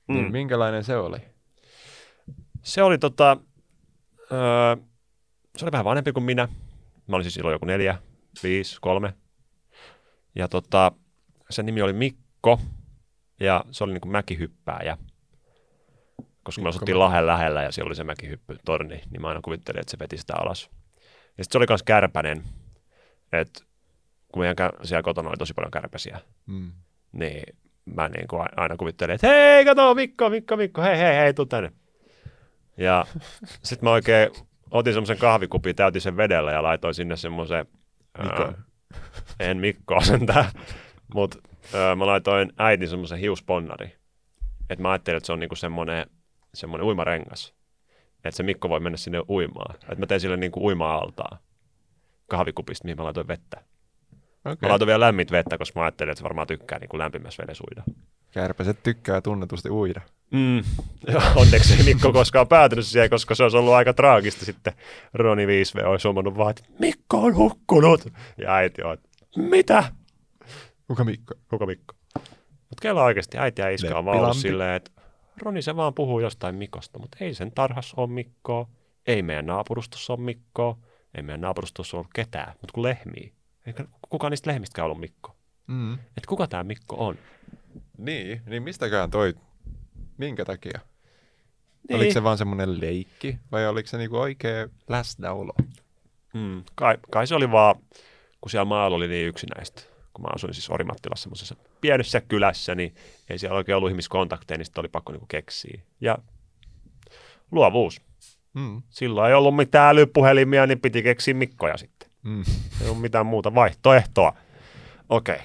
mm. 0.09 0.14
niin 0.14 0.26
Mm. 0.26 0.33
minkälainen 0.33 0.85
se 0.85 0.96
oli? 0.96 1.18
Se 2.68 2.83
oli 2.83 2.98
tota, 2.98 3.37
öö, 4.33 4.76
se 5.57 5.64
oli 5.64 5.72
vähän 5.72 5.85
vanhempi 5.85 6.12
kuin 6.12 6.24
minä. 6.24 6.48
Mä 7.07 7.16
olin 7.16 7.24
siis 7.24 7.35
silloin 7.35 7.52
joku 7.52 7.66
neljä, 7.66 7.98
viisi, 8.42 8.78
kolme. 8.81 9.14
Ja 10.35 10.48
tota, 10.48 10.92
sen 11.50 11.66
nimi 11.66 11.83
oli 11.83 11.92
Mikko, 11.92 12.61
ja 13.40 13.64
se 13.70 13.85
oli 13.85 13.92
niinku 13.92 14.09
mäkihyppääjä. 14.09 14.98
Koska 16.42 16.61
me 16.61 16.62
Mikko 16.62 16.68
asuttiin 16.68 16.94
Mäki. 16.96 16.98
Lahden 16.98 17.26
lähellä 17.26 17.62
ja 17.62 17.72
siellä 17.72 17.88
oli 17.88 17.94
se 17.96 18.04
mäkihyppytorni, 18.04 19.00
niin 19.11 19.20
mä 19.20 19.28
aina 19.28 19.40
kuvittelin, 19.40 19.81
että 19.81 19.90
se 19.90 19.98
veti 19.98 20.16
sitä 20.18 20.35
alas. 20.37 20.70
Ja 21.38 21.44
sitten 21.44 21.52
se 21.52 21.59
oli 21.59 21.66
myös 21.68 21.83
kärpänen, 21.83 22.42
että 23.33 23.61
kun 24.33 24.42
meidän 24.42 24.57
kä- 24.70 24.87
siellä 24.87 25.02
kotona 25.02 25.28
oli 25.28 25.37
tosi 25.37 25.54
paljon 25.54 25.70
kärpäsiä, 25.70 26.20
Mm. 26.46 26.72
niin 27.12 27.57
mä 27.85 28.09
niin 28.09 28.28
kuin 28.28 28.42
aina 28.57 28.76
kuvittelin, 28.76 29.14
että 29.14 29.26
hei, 29.26 29.64
kato, 29.64 29.94
Mikko, 29.94 30.31
Mikko, 30.31 30.57
Mikko, 30.57 30.83
hei, 30.83 30.98
hei, 30.98 31.16
hei, 31.16 31.35
tuu 31.35 31.46
tänne. 31.46 31.72
Ja 32.78 33.06
sitten 33.62 33.86
mä 33.86 33.90
oikein 33.90 34.30
otin 34.70 34.92
semmoisen 34.92 35.18
kahvikupin, 35.18 35.76
täytin 35.76 36.02
sen 36.02 36.16
vedellä 36.16 36.52
ja 36.52 36.62
laitoin 36.62 36.94
sinne 36.94 37.16
semmoisen, 37.16 37.66
Mikko. 38.22 38.52
en 39.40 39.58
Mikkoa 39.58 40.00
sentään, 40.00 40.44
mutta 41.14 41.38
mä 41.96 42.06
laitoin 42.06 42.52
äitin 42.58 42.88
semmoisen 42.88 43.18
hiusponnari. 43.18 43.96
Että 44.70 44.82
mä 44.82 44.90
ajattelin, 44.90 45.16
että 45.16 45.26
se 45.26 45.32
on 45.32 45.40
niinku 45.40 45.56
semmoinen, 45.56 46.06
semmoinen 46.54 46.86
uimarengas. 46.86 47.54
Että 48.24 48.36
se 48.36 48.42
Mikko 48.42 48.68
voi 48.68 48.80
mennä 48.80 48.96
sinne 48.96 49.22
uimaan. 49.28 49.74
Että 49.74 49.96
mä 49.96 50.06
tein 50.06 50.20
sille 50.20 50.36
niinku 50.36 50.66
uima-altaa 50.66 51.38
kahvikupista, 52.26 52.84
mihin 52.84 52.96
mä 52.96 53.04
laitoin 53.04 53.28
vettä. 53.28 53.62
Okay. 54.44 54.56
Mä 54.62 54.68
laitoin 54.68 54.86
vielä 54.86 55.06
lämmintä 55.06 55.32
vettä, 55.32 55.58
koska 55.58 55.80
mä 55.80 55.84
ajattelin, 55.84 56.10
että 56.10 56.18
se 56.18 56.24
varmaan 56.24 56.46
tykkää 56.46 56.78
niin 56.78 56.88
kuin 56.88 56.98
lämpimässä 56.98 57.42
vedessä 57.42 57.64
uida. 57.70 57.82
Kärpäset 58.30 58.82
tykkää 58.82 59.20
tunnetusti 59.20 59.70
uida. 59.70 60.00
Mm. 60.30 60.62
Joo, 61.12 61.22
onneksi 61.40 61.74
ei 61.74 61.82
Mikko 61.82 62.12
koskaan 62.12 62.48
päätynyt 62.48 62.86
siihen, 62.86 63.10
koska 63.10 63.34
se 63.34 63.42
olisi 63.42 63.56
ollut 63.56 63.74
aika 63.74 63.92
traagista 63.92 64.44
sitten. 64.44 64.72
Roni 65.14 65.46
5V 65.46 65.86
olisi 65.86 66.08
huomannut 66.08 66.36
vaan, 66.36 66.50
että 66.50 66.62
Mikko 66.78 67.18
on 67.18 67.36
hukkunut. 67.36 68.12
Ja 68.38 68.54
äiti 68.54 68.82
on, 68.82 68.94
että 68.94 69.08
mitä? 69.36 69.84
Kuka 70.86 71.04
Mikko? 71.04 71.34
Kuka 71.50 71.66
Mikko? 71.66 71.94
Mutta 72.44 72.82
kello 72.82 73.04
oikeasti 73.04 73.38
äiti 73.38 73.62
ja 73.62 73.70
iska 73.70 73.98
on 73.98 74.04
vaan 74.04 74.18
ollut 74.20 74.36
silleen, 74.36 74.74
että 74.74 74.90
Roni 75.42 75.62
se 75.62 75.76
vaan 75.76 75.94
puhuu 75.94 76.20
jostain 76.20 76.54
Mikosta, 76.54 76.98
mutta 76.98 77.16
ei 77.20 77.34
sen 77.34 77.52
tarhassa 77.52 77.94
ole 77.96 78.10
Mikkoa, 78.10 78.68
ei 79.06 79.22
meidän 79.22 79.46
naapurustossa 79.46 80.12
ole 80.12 80.20
Mikkoa, 80.20 80.78
ei 81.14 81.22
meidän 81.22 81.40
naapurustossa 81.40 81.96
ole 81.96 82.06
ketään, 82.14 82.52
mutta 82.52 82.72
kun 82.72 82.82
lehmiä. 82.82 83.30
Eikä 83.66 83.84
kukaan 84.08 84.30
niistä 84.30 84.50
lehmistäkään 84.50 84.84
ollut 84.84 85.00
Mikko. 85.00 85.36
Mm. 85.66 85.94
Että 85.94 86.28
kuka 86.28 86.46
tämä 86.46 86.64
Mikko 86.64 87.06
on? 87.06 87.18
Niin, 87.98 88.42
niin 88.46 88.62
mistäkään 88.62 89.10
toi, 89.10 89.34
minkä 90.18 90.44
takia? 90.44 90.81
Niin. 91.88 91.96
Oliko 91.96 92.12
se 92.12 92.22
vaan 92.22 92.38
semmoinen 92.38 92.81
leikki 92.81 93.38
vai 93.52 93.66
oliko 93.66 93.88
se 93.88 93.98
niinku 93.98 94.16
oikea 94.16 94.68
läsnäolo? 94.88 95.52
Mm, 96.35 96.62
kai, 96.74 96.98
kai 97.11 97.26
se 97.26 97.35
oli 97.35 97.50
vaan, 97.50 97.74
kun 98.40 98.50
siellä 98.50 98.64
maalla 98.64 98.96
oli 98.96 99.09
niin 99.09 99.28
yksinäistä. 99.28 99.83
Kun 100.12 100.22
mä 100.22 100.28
asuin 100.35 100.54
siis 100.54 100.70
Orimattilassa 100.70 101.22
semmoisessa 101.22 101.57
pienessä 101.81 102.20
kylässä, 102.20 102.74
niin 102.74 102.94
ei 103.31 103.38
siellä 103.38 103.57
oikein 103.57 103.76
ollut 103.76 103.90
ihmiskontakteja, 103.90 104.59
niin 104.59 104.64
sitten 104.64 104.83
oli 104.83 104.88
pakko 104.88 105.12
niinku 105.12 105.26
keksiä. 105.26 105.81
Ja 106.00 106.18
luovuus. 107.50 108.00
Mm. 108.54 108.83
Silloin 108.90 109.28
ei 109.28 109.35
ollut 109.35 109.57
mitään 109.57 109.88
älypuhelimia, 109.88 110.66
niin 110.66 110.81
piti 110.81 111.02
keksiä 111.02 111.35
Mikkoja 111.35 111.76
sitten. 111.76 112.11
Mm. 112.22 112.44
Ei 112.81 112.87
ollut 112.87 113.00
mitään 113.00 113.26
muuta 113.26 113.54
vaihtoehtoa. 113.54 114.33
Okei. 115.09 115.40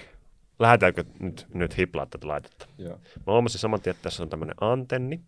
Lähdetäänkö 0.63 1.03
nyt, 1.19 1.47
nyt 1.53 1.77
hiplaa 1.77 2.05
tätä 2.05 2.27
laitetta? 2.27 2.67
Joo. 2.77 2.97
Mä 2.97 3.33
huomasin 3.33 3.59
saman 3.59 3.81
tien, 3.81 3.91
että 3.91 4.03
tässä 4.03 4.23
on 4.23 4.29
tämmöinen 4.29 4.55
antenni. 4.61 5.21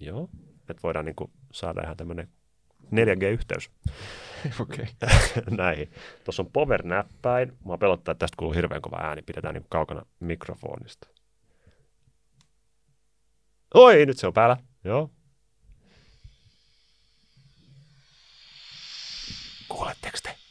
Joo. 0.00 0.28
Että 0.68 0.82
voidaan 0.82 1.04
niinku 1.04 1.30
saada 1.52 1.82
ihan 1.82 1.96
tämmöinen 1.96 2.28
4G-yhteys. 2.84 3.70
Okei. 4.60 4.86
näihin. 5.56 5.92
Tuossa 6.24 6.42
on 6.42 6.50
power-näppäin. 6.52 7.52
Mua 7.64 7.78
pelottaa, 7.78 8.12
että 8.12 8.18
tästä 8.18 8.36
kuuluu 8.36 8.54
hirveän 8.54 8.82
kova 8.82 8.96
ääni. 9.00 9.22
Pidetään 9.22 9.54
niin 9.54 9.66
kaukana 9.68 10.06
mikrofonista. 10.20 11.08
Oi, 13.74 14.06
nyt 14.06 14.18
se 14.18 14.26
on 14.26 14.32
päällä. 14.32 14.56
Joo. 14.84 15.10
Kuuletteko 19.68 20.18
te? 20.22 20.41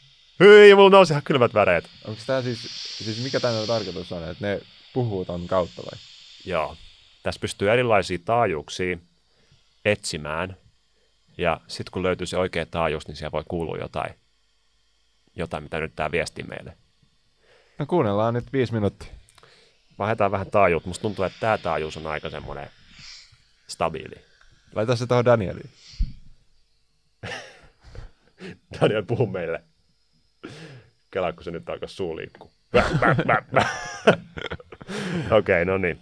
Hyi, 0.41 0.75
mulla 0.75 0.89
nousi 0.89 1.13
ihan 1.13 1.23
kylmät 1.23 1.53
väreet. 1.53 1.89
Onko 2.07 2.21
tämä 2.27 2.41
siis, 2.41 2.59
siis 2.97 3.23
mikä 3.23 3.39
tämä 3.39 3.67
tarkoitus 3.67 4.11
on, 4.11 4.29
että 4.29 4.47
ne 4.47 4.61
puhuu 4.93 5.25
ton 5.25 5.47
kautta 5.47 5.81
vai? 5.81 5.99
Joo. 6.45 6.77
Tässä 7.23 7.39
pystyy 7.39 7.71
erilaisia 7.71 8.19
taajuuksia 8.25 8.97
etsimään. 9.85 10.57
Ja 11.37 11.61
sitten 11.67 11.91
kun 11.91 12.03
löytyy 12.03 12.27
se 12.27 12.37
oikea 12.37 12.65
taajuus, 12.65 13.07
niin 13.07 13.15
siellä 13.15 13.31
voi 13.31 13.43
kuulua 13.47 13.77
jotain, 13.77 14.13
jotain 15.35 15.63
mitä 15.63 15.79
nyt 15.79 15.95
tämä 15.95 16.11
viestii 16.11 16.43
meille. 16.43 16.77
No 17.79 17.85
kuunnellaan 17.85 18.33
nyt 18.33 18.53
viisi 18.53 18.73
minuuttia. 18.73 19.09
vaihdetaan 19.99 20.31
vähän 20.31 20.51
taajuutta. 20.51 20.89
Musta 20.89 21.01
tuntuu, 21.01 21.25
että 21.25 21.39
tämä 21.39 21.57
taajuus 21.57 21.97
on 21.97 22.07
aika 22.07 22.29
semmoinen 22.29 22.69
stabiili. 23.67 24.15
Laita 24.75 24.95
se 24.95 25.07
tuohon 25.07 25.25
Danieliin. 25.25 25.69
Daniel, 28.81 29.03
puhu 29.03 29.27
meille. 29.27 29.63
Kelaa, 31.11 31.31
kun 31.33 31.43
se 31.43 31.51
nyt 31.51 31.69
alkaa 31.69 31.89
suu 31.89 32.17
liikkuu. 32.17 32.51
Okei, 35.31 35.37
okay, 35.39 35.65
no 35.65 35.77
niin. 35.77 36.01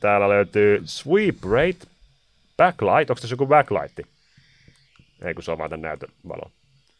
Täällä 0.00 0.28
löytyy 0.28 0.82
Sweep 0.84 1.36
Rate 1.44 1.86
Backlight. 2.56 3.10
Onko 3.10 3.20
tässä 3.20 3.32
joku 3.32 3.46
backlightti? 3.46 4.06
Ei, 5.24 5.34
kun 5.34 5.42
se 5.42 5.50
on 5.50 5.58
vaan 5.58 5.70
tämän 5.70 5.82
näytön 5.82 6.08
valo. 6.28 6.50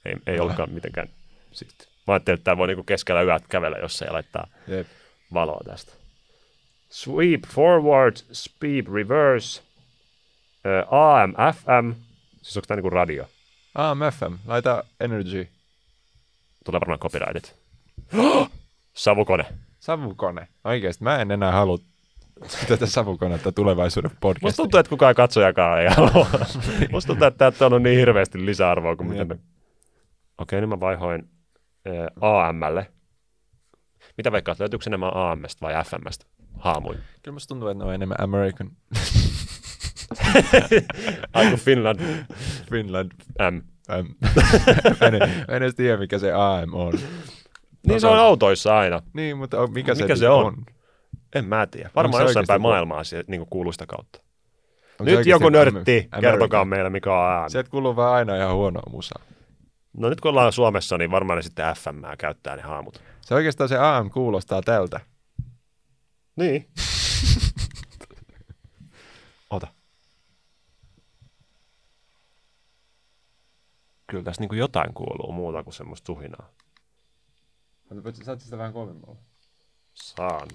Ei, 0.05 0.13
ei 0.13 0.19
Kyllä. 0.25 0.43
olekaan 0.43 0.71
mitenkään 0.71 1.09
siisti. 1.53 1.89
Mä 2.07 2.15
ajattelin, 2.15 2.39
että 2.39 2.45
tämä 2.45 2.57
voi 2.57 2.67
niinku 2.67 2.83
keskellä 2.83 3.23
yöt 3.23 3.43
kävellä 3.49 3.79
jossain 3.79 4.07
ja 4.07 4.13
laittaa 4.13 4.47
Jep. 4.69 4.87
valoa 5.35 5.61
tästä. 5.67 5.93
Sweep 6.91 7.43
forward, 7.47 8.17
speed 8.33 8.87
reverse, 8.95 9.63
ö, 10.67 10.87
AM, 10.91 11.33
FM, 11.33 12.01
siis 12.43 12.57
onko 12.57 12.67
tämä 12.67 12.77
niinku 12.77 12.91
radio? 12.91 13.29
AMFM, 13.75 14.35
laita 14.47 14.85
Energy. 15.01 15.49
Tulee 16.65 16.81
varmaan 16.81 16.99
copyrightit. 16.99 17.57
Savukone. 18.93 19.45
Savukone. 19.79 20.49
Oikeesti, 20.65 21.05
mä 21.05 21.21
en 21.21 21.31
enää 21.31 21.53
halua 21.53 21.79
tätä 22.69 22.87
savukonetta 22.87 23.53
tulevaisuuden 23.53 24.11
Musta 24.11 24.21
podcastiin. 24.21 24.57
tuntuu, 24.57 24.81
että 24.81 24.91
kukaan 24.91 25.15
katsojakaan 25.15 25.81
ei 25.81 25.89
halua. 25.89 26.27
Musta 26.93 27.07
tuntuu, 27.07 27.27
että 27.27 27.51
tämä 27.51 27.77
on 27.77 27.83
niin 27.83 27.99
hirveästi 27.99 28.47
lisäarvoa 28.47 28.97
kuin 28.97 29.09
mitä 29.09 29.25
me... 29.25 29.39
Okei, 30.39 30.61
nyt 30.61 30.71
mä 30.71 30.81
vaihoin 30.81 31.31
ö, 31.87 32.11
AMlle. 32.21 32.87
Mitä 34.17 34.33
veikkaat, 34.33 34.61
löytyykö 34.61 34.85
enemmän 34.87 35.17
AMstä 35.17 35.61
vai 35.61 35.85
FMstä 35.85 36.27
haamuin? 36.59 36.99
Kyllä 37.23 37.35
musta 37.35 37.49
tuntuu, 37.49 37.69
että 37.69 37.85
ne 37.85 37.89
on 37.89 37.95
enemmän 37.95 38.21
American 38.21 38.71
Aiku 41.33 41.57
Finland 41.57 42.01
Finland. 42.71 43.11
M. 43.51 43.61
Mä, 43.91 43.97
en, 45.07 45.15
mä 45.49 45.55
en 45.57 45.63
edes 45.63 45.75
tiedä, 45.75 45.97
mikä 45.97 46.19
se 46.19 46.33
AM 46.33 46.75
on. 46.75 46.93
Niin 47.87 48.01
se 48.01 48.07
on 48.07 48.19
autoissa 48.19 48.79
aina. 48.79 49.03
Niin, 49.13 49.37
mutta 49.39 49.61
on- 49.61 49.73
mikä, 49.73 49.93
Mikä 49.95 50.17
se, 50.17 50.19
se 50.19 50.25
nyt 50.25 50.35
on? 50.35 50.57
En 51.35 51.45
mä 51.45 51.67
tiedä. 51.67 51.91
Varmaan 51.97 52.23
jossain 52.23 52.47
päin 52.47 52.63
maailmaa 52.63 53.05
se 53.05 53.25
niin 53.27 53.47
kuuluu 53.51 53.73
sitä 53.73 53.87
kautta. 53.87 54.21
Onko 55.01 55.13
Nyt 55.13 55.27
joku 55.27 55.47
Am- 55.47 55.53
nörtti, 55.53 55.97
American? 55.99 56.21
kertokaa 56.21 56.65
meille 56.65 56.91
mikä 56.91 57.13
on 57.13 57.33
ääni. 57.33 57.51
Sieltä 57.51 57.71
kuuluu 57.71 57.97
vaan 57.97 58.15
aina 58.15 58.37
ihan 58.37 58.55
huonoa 58.55 58.91
musaa. 58.91 59.23
No 59.97 60.09
nyt 60.09 60.21
kun 60.21 60.29
ollaan 60.29 60.53
Suomessa, 60.53 60.99
niin 60.99 61.11
varmaan 61.11 61.37
ne 61.37 61.43
sitten 61.43 61.75
FM 61.77 62.05
käyttää 62.19 62.57
ne 62.57 62.63
haamut. 62.63 63.03
Se 63.21 63.35
oikeastaan 63.35 63.69
se 63.69 63.79
AM 63.79 64.11
kuulostaa 64.11 64.63
tältä. 64.63 65.01
Niin. 66.37 66.69
Ota. 69.51 69.67
Kyllä 74.11 74.25
tässä 74.25 74.43
niin 74.43 74.59
jotain 74.59 74.95
kuuluu 74.95 75.33
muuta 75.33 75.63
kuin 75.63 75.75
semmoista 75.75 76.07
suhinaa. 76.07 76.51
Saat 78.23 78.41
sitä 78.41 78.59
vähän 78.59 78.73
kovemmalla. 78.73 79.17
Saan. 79.95 80.49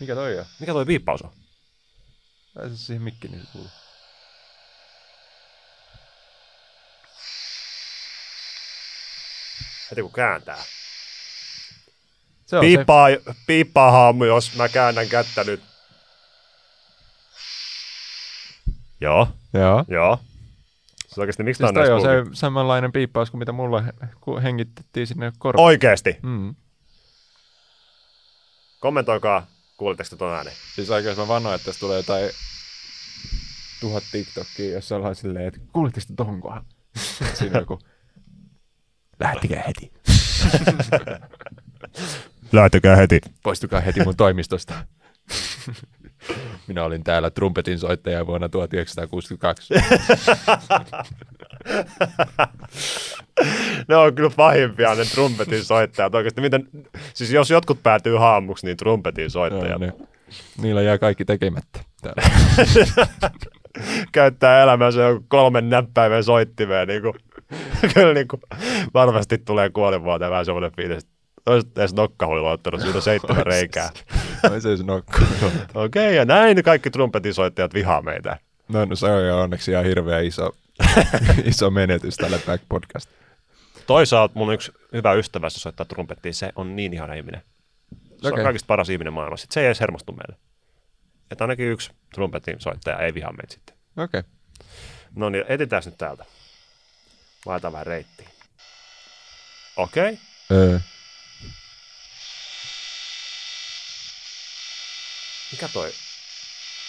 Mikä 0.00 0.14
toi 0.14 0.38
on? 0.38 0.46
Mikä 0.60 0.72
toi 0.72 0.86
piippaus 0.86 1.22
on? 1.22 1.30
Laita 2.54 2.76
se 2.76 2.84
siihen 2.84 3.02
mikkiin, 3.02 3.30
niin 3.30 3.46
se 3.46 3.52
kuuluu. 3.52 3.70
Heti 9.90 10.02
kun 10.02 10.12
kääntää. 10.12 10.64
Se 12.46 12.56
on 12.56 12.60
Piippaa, 12.60 13.08
piippaa 13.46 13.90
haamu, 13.90 14.24
jos 14.24 14.54
mä 14.54 14.68
käännän 14.68 15.08
kättä 15.08 15.44
nyt. 15.44 15.75
Joo, 19.00 19.28
se. 19.52 19.58
Joo. 19.58 19.84
joo. 19.88 20.18
Siis 21.06 21.18
oikeasti, 21.18 21.42
miksi 21.42 21.64
Siis 21.64 21.74
tämä 21.74 21.94
on 21.94 22.00
se 22.00 22.08
samanlainen 22.32 22.92
piippaus 22.92 23.30
kuin 23.30 23.38
mitä 23.38 23.52
mulla 23.52 23.82
kun 24.20 24.42
hengitettiin 24.42 25.06
sinne 25.06 25.32
korvaan. 25.38 25.64
Oikeesti. 25.64 26.16
Mm. 26.22 26.54
Kommentoikaa, 28.80 29.46
kuulitteko 29.76 30.08
te 30.10 30.16
tuon 30.16 30.34
äänen? 30.34 30.52
Siis 30.74 30.90
oikeasti 30.90 31.20
mä 31.20 31.28
vannoin, 31.28 31.54
että 31.54 31.68
jos 31.68 31.78
tulee 31.78 31.96
jotain 31.96 32.30
tuhat 33.80 34.04
TikTokia, 34.12 34.72
jossa 34.72 34.96
ollaan 34.96 35.14
silleen, 35.14 35.46
että 35.46 35.60
kuulitteko 35.72 36.06
te 36.08 36.14
tohon 36.16 36.40
kohan? 36.40 36.64
Siinä 37.38 37.58
joku, 37.58 37.78
lähtikää 39.20 39.64
heti. 39.66 39.92
Lähtekää 42.52 42.96
heti. 42.96 43.20
Poistukaa 43.42 43.80
heti 43.80 44.04
mun 44.04 44.16
toimistosta. 44.16 44.74
Minä 46.66 46.84
olin 46.84 47.04
täällä 47.04 47.30
trumpetin 47.30 47.78
soittaja 47.78 48.26
vuonna 48.26 48.48
1962. 48.48 49.74
ne 53.88 53.96
on 53.96 54.14
kyllä 54.14 54.30
pahimpia 54.36 54.94
ne 54.94 55.04
trumpetin 55.04 55.64
soittajat. 55.64 56.14
Oikeasti, 56.14 56.40
miten, 56.40 56.68
siis 57.14 57.32
jos 57.32 57.50
jotkut 57.50 57.82
päätyy 57.82 58.16
haamuksi, 58.16 58.66
niin 58.66 58.76
trumpetin 58.76 59.30
soittajat. 59.30 59.80
ne, 59.80 59.92
niillä 60.62 60.82
jää 60.82 60.98
kaikki 60.98 61.24
tekemättä. 61.24 61.80
Käyttää 64.12 64.62
elämänsä 64.62 65.00
joku 65.00 65.24
kolmen 65.28 65.70
näppäivän 65.70 66.24
soittimeen. 66.24 66.88
Niin 66.88 67.02
kuin, 67.02 67.14
kyllä 67.94 68.14
niin 68.14 68.28
kuin, 68.28 68.42
varmasti 68.94 69.38
tulee 69.38 69.70
kuolinvuoteen 69.70 70.30
vähän 70.30 70.44
semmoinen 70.44 70.72
fiilis, 70.76 70.98
että 71.04 71.15
olisit 71.46 71.78
edes 71.78 71.94
nokkahuililla 71.94 72.50
ottanut 72.50 72.80
siinä 72.80 73.00
seitsemän 73.00 73.46
reikää. 73.46 73.90
Oi 74.50 74.60
se 74.60 74.68
nokko. 74.84 75.18
Okei, 75.74 76.16
ja 76.16 76.24
näin 76.24 76.62
kaikki 76.62 76.90
trumpetin 76.90 77.34
soittajat 77.34 77.74
vihaa 77.74 78.02
meitä. 78.02 78.38
No, 78.68 78.84
no 78.84 78.96
se 78.96 79.06
on 79.06 79.26
jo 79.26 79.40
onneksi 79.40 79.70
ihan 79.70 79.84
hirveä 79.84 80.20
iso, 80.20 80.56
iso 81.44 81.70
menetys 81.70 82.16
tälle 82.16 82.38
Back 82.46 82.64
Podcast. 82.68 83.10
Toisaalta 83.86 84.38
mun 84.38 84.54
yksi 84.54 84.72
hyvä 84.92 85.12
ystävä, 85.12 85.50
se 85.50 85.58
soittaa 85.58 85.86
trumpettia, 85.86 86.32
se 86.32 86.52
on 86.56 86.76
niin 86.76 86.94
ihana 86.94 87.14
ihminen. 87.14 87.42
Se 88.22 88.28
Okei. 88.28 88.40
on 88.40 88.44
kaikista 88.44 88.66
paras 88.66 88.90
ihminen 88.90 89.12
maailmassa. 89.12 89.42
Sitten 89.42 89.54
se 89.54 89.60
ei 89.60 89.66
edes 89.66 89.80
hermostu 89.80 90.12
meille. 90.12 90.36
Että 91.30 91.44
ainakin 91.44 91.66
yksi 91.66 91.90
trumpetin 92.14 92.60
soittaja 92.60 92.98
ei 92.98 93.14
vihaa 93.14 93.32
meitä 93.32 93.54
sitten. 93.54 93.76
Okei. 93.96 94.18
Okay. 94.18 94.30
No 95.14 95.28
niin, 95.28 95.44
etitään 95.48 95.82
nyt 95.86 95.98
täältä. 95.98 96.24
Laitetaan 97.46 97.72
vähän 97.72 97.86
reittiä. 97.86 98.28
Okei. 99.76 100.12
Okay. 100.12 100.58
Öö. 100.58 100.78
Mikä 105.52 105.68
toi? 105.68 105.90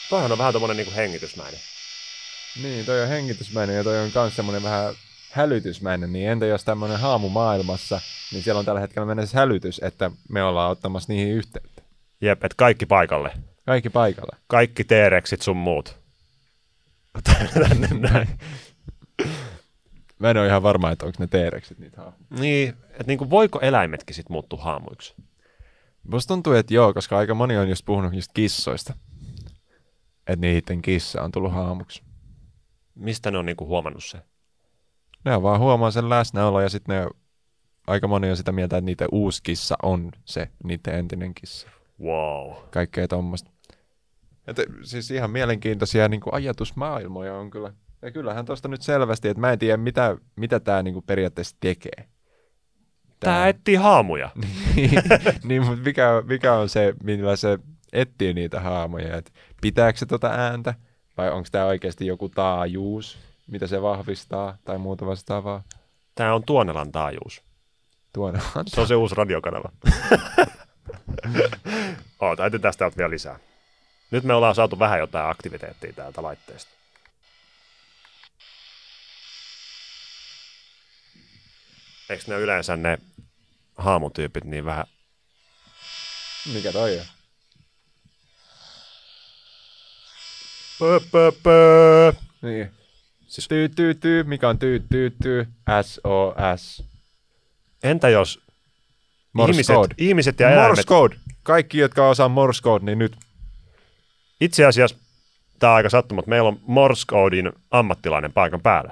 Toihan 0.09 0.31
on 0.31 0.37
vähän 0.37 0.53
tommonen 0.53 0.77
niinku 0.77 0.93
hengitysmäinen. 0.95 1.59
Niin, 2.63 2.85
toi 2.85 3.01
on 3.01 3.07
hengitysmäinen 3.07 3.75
ja 3.75 3.83
toi 3.83 3.99
on 3.99 4.11
myös 4.15 4.35
semmoinen 4.35 4.63
vähän 4.63 4.93
hälytysmäinen, 5.31 6.13
niin 6.13 6.29
entä 6.29 6.45
jos 6.45 6.63
tämmöinen 6.63 6.99
haamu 6.99 7.29
maailmassa, 7.29 8.01
niin 8.31 8.43
siellä 8.43 8.59
on 8.59 8.65
tällä 8.65 8.81
hetkellä 8.81 9.05
mennessä 9.05 9.37
hälytys, 9.37 9.79
että 9.83 10.11
me 10.29 10.43
ollaan 10.43 10.71
ottamassa 10.71 11.13
niihin 11.13 11.33
yhteyttä. 11.33 11.81
Jep, 12.21 12.43
et 12.43 12.53
kaikki 12.53 12.85
paikalle. 12.85 13.31
Kaikki 13.65 13.89
paikalla. 13.89 14.37
Kaikki 14.47 14.83
T-rexit 14.83 15.41
sun 15.41 15.57
muut. 15.57 15.95
Tänne 17.23 17.87
näin. 18.09 18.27
Mä 20.19 20.29
en 20.29 20.37
ole 20.37 20.47
ihan 20.47 20.63
varma, 20.63 20.91
että 20.91 21.05
onko 21.05 21.17
ne 21.19 21.27
T-rexit 21.27 21.79
niitä 21.79 21.97
haamuja. 21.97 22.25
Niin, 22.29 22.69
että 22.89 23.03
niinku 23.07 23.29
voiko 23.29 23.59
eläimetkin 23.59 24.15
sit 24.15 24.29
muuttua 24.29 24.63
haamuiksi? 24.63 25.13
Musta 26.07 26.33
tuntuu, 26.33 26.53
että 26.53 26.73
joo, 26.73 26.93
koska 26.93 27.17
aika 27.17 27.33
moni 27.33 27.57
on 27.57 27.69
just 27.69 27.85
puhunut 27.85 28.13
just 28.13 28.31
kissoista. 28.33 28.93
Että 30.27 30.47
niiden 30.47 30.81
kissa 30.81 31.21
on 31.21 31.31
tullut 31.31 31.53
haamuksi. 31.53 32.03
Mistä 32.95 33.31
ne 33.31 33.37
on 33.37 33.45
niinku 33.45 33.65
huomannut 33.65 34.03
se? 34.03 34.21
Ne 35.25 35.35
on 35.35 35.43
vaan 35.43 35.59
huomaa 35.59 35.91
sen 35.91 36.09
läsnäolo 36.09 36.61
ja 36.61 36.69
sitten 36.69 36.95
ne 36.95 37.09
aika 37.87 38.07
moni 38.07 38.29
on 38.29 38.37
sitä 38.37 38.51
mieltä, 38.51 38.77
että 38.77 38.85
niiden 38.85 39.07
uusi 39.11 39.43
kissa 39.43 39.75
on 39.83 40.11
se 40.25 40.49
niiden 40.63 40.95
entinen 40.95 41.33
kissa. 41.33 41.67
Wow. 42.01 42.53
Kaikkea 42.71 43.07
tuommoista. 43.07 43.51
Että 44.47 44.63
siis 44.83 45.11
ihan 45.11 45.31
mielenkiintoisia 45.31 46.07
niin 46.07 46.21
kuin 46.21 46.33
ajatusmaailmoja 46.33 47.33
on 47.33 47.49
kyllä. 47.49 47.73
Ja 48.01 48.11
kyllähän 48.11 48.45
tuosta 48.45 48.67
nyt 48.67 48.81
selvästi, 48.81 49.27
että 49.27 49.41
mä 49.41 49.51
en 49.51 49.59
tiedä, 49.59 49.77
mitä, 49.77 50.17
mitä 50.35 50.59
tämä 50.59 50.83
niin 50.83 50.93
kuin 50.93 51.05
periaatteessa 51.05 51.57
tekee. 51.59 52.07
Tää 53.19 53.47
etsii 53.47 53.75
haamuja. 53.75 54.29
niin, 54.75 54.91
niin, 55.43 55.65
mutta 55.65 55.83
mikä, 55.83 56.23
mikä 56.25 56.53
on 56.53 56.69
se, 56.69 56.93
millä 57.03 57.35
se 57.35 57.59
etsii 57.93 58.33
niitä 58.33 58.59
haamoja? 58.59 59.17
Et 59.17 59.33
pitääkö 59.61 59.99
se 59.99 60.05
tota 60.05 60.27
ääntä? 60.27 60.73
Vai 61.17 61.31
onko 61.31 61.49
tämä 61.51 61.65
oikeasti 61.65 62.07
joku 62.07 62.29
taajuus, 62.29 63.17
mitä 63.47 63.67
se 63.67 63.81
vahvistaa 63.81 64.57
tai 64.65 64.77
muuta 64.77 65.05
vastaavaa? 65.05 65.63
Tää 66.15 66.35
on 66.35 66.43
Tuonelan 66.43 66.91
taajuus. 66.91 67.43
Tuonne 68.13 68.39
on. 68.55 68.63
Se 68.67 68.81
on 68.81 68.87
se 68.87 68.95
uusi 68.95 69.15
radiokanava. 69.15 69.69
Oota, 72.19 72.43
täältä 72.77 72.97
vielä 72.97 73.09
lisää. 73.09 73.39
Nyt 74.11 74.23
me 74.23 74.33
ollaan 74.33 74.55
saatu 74.55 74.79
vähän 74.79 74.99
jotain 74.99 75.29
aktiviteettia 75.29 75.93
täältä 75.93 76.23
laitteesta. 76.23 76.76
Eikö 82.09 82.23
ne 82.27 82.35
yleensä 82.35 82.77
ne 82.77 82.97
haamutyypit 83.77 84.43
niin 84.43 84.65
vähän... 84.65 84.85
Mikä 86.53 86.71
toi 86.71 86.99
on? 86.99 87.05
Pö, 90.79 90.99
pö, 91.11 91.31
pö. 91.43 92.13
Niin. 92.41 92.71
Siis- 93.27 93.47
Tyy, 93.47 93.69
tyy, 93.69 93.93
tyy. 93.95 94.23
Mikä 94.23 94.49
on 94.49 94.59
tyy, 94.59 94.85
tyy, 94.91 95.15
tyy? 95.23 95.47
SOS. 95.81 96.83
Entä 97.83 98.09
jos 98.09 98.39
Morse 99.33 99.51
ihmiset, 99.51 99.75
code. 99.75 99.95
ihmiset 99.97 100.39
ja 100.39 100.47
Morse 100.47 100.61
eläimet... 100.63 100.85
code. 100.85 101.15
Kaikki, 101.43 101.77
jotka 101.77 102.09
osaa 102.09 102.29
Morse 102.29 102.61
code, 102.63 102.85
niin 102.85 102.99
nyt. 102.99 103.15
Itse 104.41 104.65
asiassa 104.65 104.95
tämä 105.59 105.71
on 105.71 105.77
aika 105.77 105.89
sattuma, 105.89 106.21
meillä 106.27 106.47
on 106.47 106.59
Morse 106.61 107.05
codein 107.05 107.51
ammattilainen 107.71 108.33
paikan 108.33 108.61
päällä. 108.61 108.91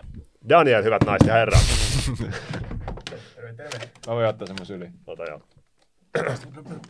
Daniel, 0.49 0.83
hyvät 0.83 1.03
naiset 1.05 1.27
ja 1.27 1.33
herrat. 1.33 1.63
Mä 4.07 4.13
voin 4.13 4.27
ottaa 4.27 4.47
semmoisen 4.47 4.77
yli. 4.77 4.89
Ota 5.07 5.23
joo. 5.23 5.41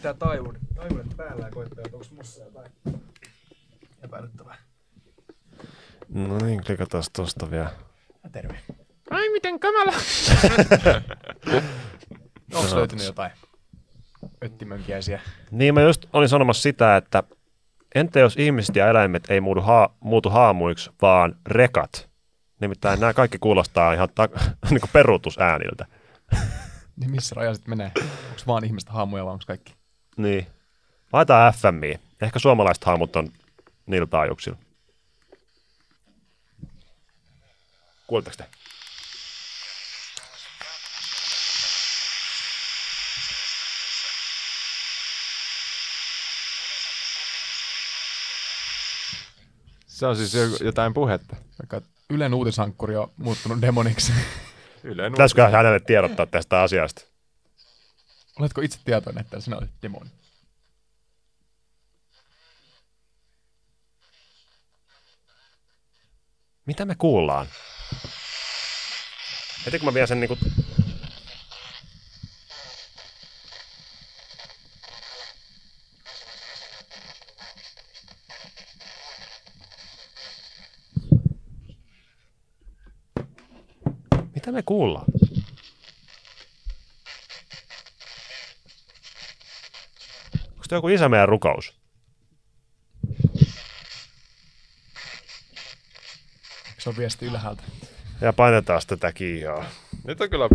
Tää 0.01 0.13
taivun, 0.13 0.57
taivunet 0.75 1.17
päällä 1.17 1.45
ja 1.45 1.51
koittaa, 1.51 1.83
että 1.85 1.97
onks 1.97 2.11
mussa 2.11 2.43
jotain 2.43 2.71
epäilyttävää. 4.03 4.55
No 6.09 6.37
niin, 6.37 6.63
klikataan 6.63 7.03
tosta 7.13 7.51
vielä. 7.51 7.71
Ja 8.23 8.29
terve. 8.29 8.59
Ai 9.09 9.29
miten 9.29 9.59
kamala. 9.59 9.91
Onks 12.55 12.73
löytynyt 12.73 13.05
jotain 13.05 13.31
öttimönkiäisiä? 14.43 15.19
Niin 15.51 15.73
mä 15.73 15.81
just 15.81 16.05
olin 16.13 16.29
sanomassa 16.29 16.61
sitä, 16.61 16.97
että 16.97 17.23
entä 17.95 18.19
jos 18.19 18.37
ihmiset 18.37 18.75
ja 18.75 18.89
eläimet 18.89 19.23
ei 19.29 19.41
muutu, 19.41 19.61
haa, 19.61 19.95
muutu 19.99 20.29
haamuiksi, 20.29 20.91
vaan 21.01 21.35
rekat? 21.47 22.09
Nimittäin 22.61 22.99
nämä 22.99 23.13
kaikki 23.13 23.37
kuulostaa 23.39 23.93
ihan 23.93 24.09
ta- 24.15 24.29
niin 24.71 24.81
peruutusääniltä. 24.93 25.85
Niin 26.95 27.11
missä 27.11 27.35
raja 27.35 27.53
sitten 27.53 27.69
menee? 27.71 27.91
Onks 28.29 28.47
vaan 28.47 28.65
ihmistä 28.65 28.91
haamuja 28.91 29.25
vai 29.25 29.33
onks 29.33 29.45
kaikki? 29.45 29.75
Niin. 30.17 30.47
Laitetaan 31.13 31.53
FMI. 31.53 31.99
Ehkä 32.21 32.39
suomalaiset 32.39 32.83
haamut 32.83 33.15
on 33.15 33.29
niillä 33.85 34.07
taajuuksilla. 34.07 34.57
Kuulitteko 38.07 38.37
te? 38.37 38.45
Se 49.87 50.05
on 50.05 50.15
siis 50.17 50.61
jotain 50.61 50.93
puhetta. 50.93 51.35
Ylen 52.09 52.33
uutishankkuri 52.33 52.95
on 52.95 53.11
muuttunut 53.17 53.61
demoniksi. 53.61 54.13
Yleen 54.85 55.11
Pitäisikö 55.11 55.49
hänelle 55.49 55.79
tiedottaa 55.79 56.25
tästä 56.25 56.61
asiasta? 56.61 57.01
Oletko 58.39 58.61
itse 58.61 58.79
tietoinen, 58.85 59.21
että 59.21 59.39
sinä 59.39 59.57
olet 59.57 59.69
demoni? 59.81 60.09
Mitä 66.65 66.85
me 66.85 66.95
kuullaan? 66.95 67.47
Heti 69.65 69.79
kun 69.79 69.85
mä 69.85 69.93
vien 69.93 70.07
sen 70.07 70.19
niinku... 70.19 70.37
Mitä 84.45 84.51
me 84.51 84.63
kuullaan? 84.63 85.05
Onko 90.51 90.63
se 90.69 90.75
joku 90.75 90.87
isä 90.87 91.09
meidän 91.09 91.29
rukous? 91.29 91.73
Se 96.77 96.89
on 96.89 96.97
viesti 96.97 97.25
ylhäältä. 97.25 97.63
Ja 98.21 98.33
painetaan 98.33 98.81
tätä 98.87 99.11
kiihaa. 99.11 99.65
Nyt 100.07 100.21
on 100.21 100.29
kyllä, 100.29 100.49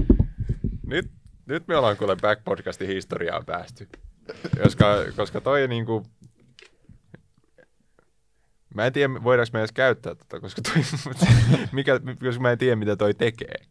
nyt, 0.86 1.10
nyt 1.46 1.68
me 1.68 1.76
ollaan 1.76 1.96
kuule 1.96 2.16
Back 2.16 2.44
Podcastin 2.44 2.88
historiaan 2.88 3.44
päästy. 3.44 3.88
Koska, 4.62 4.86
koska 5.16 5.40
toi 5.40 5.68
niinku, 5.68 6.06
mä 8.74 8.86
en 8.86 8.92
tiedä 8.92 9.24
voidaanko 9.24 9.50
me 9.52 9.58
edes 9.58 9.72
käyttää 9.72 10.14
tätä, 10.14 10.40
koska 10.40 10.62
toi, 10.62 10.82
mikä, 11.72 12.00
koska 12.24 12.42
mä 12.42 12.52
en 12.52 12.58
tiedä 12.58 12.76
mitä 12.76 12.96
toi 12.96 13.14
tekee. 13.14 13.69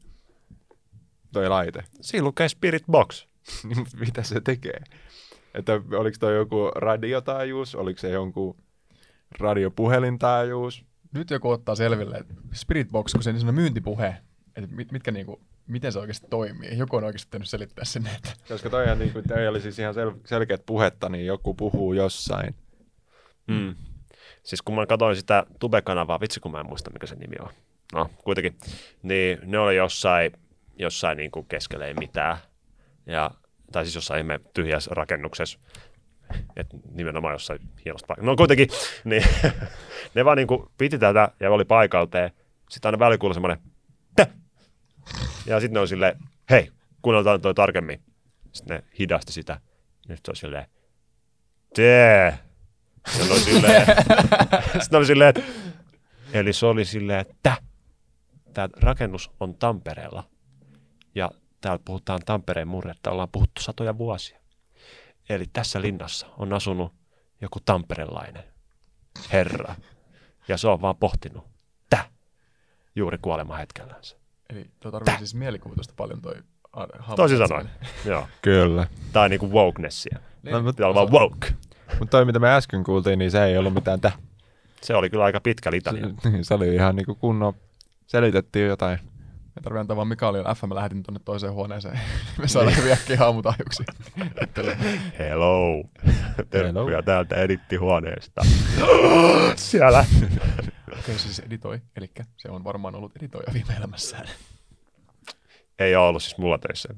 Toi 1.34 1.50
laite. 1.50 1.84
Siinä 2.02 2.24
lukee 2.24 2.50
Spirit 2.50 2.84
Box. 2.92 3.26
Niin, 3.64 3.78
mutta 3.80 3.98
mitä 3.98 4.24
se 4.24 4.42
tekee? 4.42 4.82
Että 5.54 5.82
oliko 5.98 6.18
toi 6.20 6.36
joku 6.36 6.72
radiotaajuus, 6.76 7.76
oliko 7.76 8.00
se 8.00 8.10
jonkun 8.10 8.56
radiopuhelintaajuus? 9.40 10.86
Nyt 11.14 11.30
joku 11.30 11.50
ottaa 11.50 11.76
selville, 11.76 12.18
että 12.18 12.34
Spiritbox, 12.54 13.14
kun 13.14 13.24
se 13.24 13.30
on 13.48 13.56
myyntipuhe, 13.56 14.16
että 14.56 14.76
mit, 14.76 14.92
mitkä 14.92 15.12
niinku, 15.12 15.42
miten 15.68 15.92
se 15.92 16.00
oikeasti 16.00 16.28
toimii. 16.30 16.78
Joku 16.78 16.96
on 16.96 17.04
oikeasti 17.04 17.28
pitänyt 17.28 17.50
selittää 17.50 17.86
sinne, 17.86 18.10
että 18.16 18.34
Koska 18.54 18.70
toi, 18.70 18.90
on, 18.92 19.00
niin 19.00 19.14
kuin, 19.14 19.28
toi 19.28 19.48
oli 19.48 19.62
siis 19.62 19.80
ihan 19.80 19.96
sel- 19.96 20.20
selkeät 20.26 20.66
puhetta, 20.66 21.10
niin 21.10 21.26
joku 21.26 21.54
puhuu 21.54 21.94
jossain. 21.94 22.56
Mm. 23.48 23.76
Siis 24.44 24.62
kun 24.62 24.76
mä 24.76 24.86
katsoin 24.86 25.16
sitä 25.16 25.46
Tube-kanavaa, 25.60 26.20
vitsi 26.20 26.40
kun 26.40 26.52
mä 26.52 26.60
en 26.60 26.66
muista 26.66 26.92
mikä 26.92 27.08
se 27.08 27.16
nimi 27.16 27.36
on. 27.40 27.50
No, 27.94 28.10
kuitenkin. 28.24 28.56
Niin 29.04 29.40
ne 29.44 29.60
oli 29.60 29.76
jossain, 29.76 30.32
jossain 30.80 31.18
niin 31.18 31.32
kuin 31.32 31.46
keskellä 31.46 31.86
ei 31.86 31.94
mitään. 31.94 32.38
Ja, 33.06 33.32
tai 33.72 33.86
siis 33.86 33.96
jossain 33.96 34.20
ihme 34.20 34.40
tyhjässä 34.54 34.92
rakennuksessa. 34.94 35.60
Et 36.56 36.68
nimenomaan 36.92 37.34
jossain 37.34 37.60
hienossa 37.86 38.08
paikassa. 38.08 38.26
No 38.26 38.36
kuitenkin, 38.36 38.68
niin 39.04 39.24
ne 40.16 40.26
vaan 40.26 40.38
niin 40.38 40.48
kuin 40.48 40.68
piti 40.78 40.98
tätä 41.00 41.32
ja 41.40 41.52
oli 41.52 41.66
paikalteen. 41.66 42.32
Sitten 42.70 42.90
aina 42.90 43.00
välillä 43.00 43.18
kuului 43.18 43.34
semmoinen! 43.34 43.58
Ja 45.46 45.60
sitten 45.60 45.74
ne 45.74 45.80
on 45.80 45.88
silleen, 45.88 46.20
hei, 46.50 46.72
kuunnellaan 47.02 47.42
toi 47.42 47.54
tarkemmin. 47.54 48.02
Sitten 48.52 48.78
ne 48.78 48.84
hidasti 49.00 49.32
sitä. 49.32 49.60
Nyt 50.08 50.20
se 50.26 50.32
on 50.32 50.36
silleen, 50.36 50.66
tee. 51.76 52.40
Sitten 53.08 53.32
oli 53.32 53.40
silleen, 53.40 53.86
sitten 54.82 54.98
oli 54.98 55.06
silleen, 55.06 55.30
että, 55.30 55.42
eli 56.34 56.54
se 56.54 56.66
oli 56.66 56.86
silleen, 56.86 57.20
että 57.20 57.58
tämä 58.54 58.70
rakennus 58.82 59.32
on 59.40 59.56
Tampereella 59.56 60.24
ja 61.16 61.32
täällä 61.62 61.82
puhutaan 61.86 62.20
Tampereen 62.26 62.68
murretta, 62.68 63.12
ollaan 63.12 63.30
puhuttu 63.32 63.62
satoja 63.62 63.98
vuosia. 63.98 64.40
Eli 65.30 65.46
tässä 65.54 65.82
linnassa 65.82 66.28
on 66.38 66.54
asunut 66.54 66.94
joku 67.42 67.60
tamperelainen 67.66 68.44
herra 69.32 69.76
ja 70.48 70.58
se 70.58 70.68
on 70.68 70.82
vaan 70.82 70.96
pohtinut, 70.96 71.44
tä, 71.90 72.06
juuri 72.96 73.18
kuolema 73.22 73.58
hetkellänsä. 73.58 74.18
eli 74.50 74.70
tuo 74.80 74.92
tarvitsee 74.92 75.18
siis 75.18 75.36
mielikuvitusta 75.36 75.94
paljon 75.98 76.22
toi 76.22 76.36
katsoinen. 77.08 77.48
sanoen, 77.48 77.70
joo. 78.06 78.28
Kyllä. 78.42 78.88
Tai 79.14 79.30
niinku 79.30 79.52
wokenessia. 79.52 80.20
No, 80.44 80.62
mutta, 80.62 80.74
Pitää 80.74 80.88
olla 80.88 81.12
vaan 81.12 81.12
woke. 81.12 81.54
mutta 82.00 82.12
toi, 82.12 82.26
mitä 82.26 82.40
me 82.40 82.50
äsken 82.56 82.84
kuultiin, 82.84 83.20
niin 83.20 83.32
se 83.32 83.46
ei 83.46 83.58
ollut 83.58 83.74
mitään 83.74 84.02
tä. 84.02 84.12
Se 84.82 84.96
oli 84.96 85.10
kyllä 85.10 85.24
aika 85.24 85.42
pitkä 85.42 85.72
litania. 85.72 86.10
Se, 86.24 86.30
se 86.44 86.54
oli 86.54 86.76
ihan 86.76 86.96
niinku 86.96 87.16
kunnon, 87.16 87.54
selitettiin 88.08 88.68
jotain. 88.68 89.00
Me 89.60 89.64
tarvii 89.64 89.80
antaa 89.80 89.96
vaan 89.96 90.08
Mikaelille 90.08 90.56
FM, 90.56 90.74
lähetin 90.74 91.04
tonne 91.04 91.20
toiseen 91.26 91.54
huoneeseen. 91.54 92.00
Me 92.40 92.48
saadaan 92.48 92.78
hyvin 92.78 92.92
äkkiä 92.92 93.18
haamutahjuksi. 93.18 93.84
Hello. 95.20 95.84
Tervetuloa 96.50 97.02
täältä 97.04 97.36
edittihuoneesta. 97.36 98.42
Siellä. 99.56 100.06
Okei, 101.00 101.20
siis 101.20 101.40
editoi. 101.40 101.82
Eli 101.96 102.12
se 102.38 102.50
on 102.50 102.64
varmaan 102.64 102.96
ollut 102.96 103.18
editoija 103.18 103.54
viime 103.54 103.74
elämässään. 103.78 104.28
Ei 105.80 105.96
ole 105.96 106.08
ollut 106.08 106.24
siis 106.24 106.38
mulla 106.38 106.58
töissä. 106.58 106.90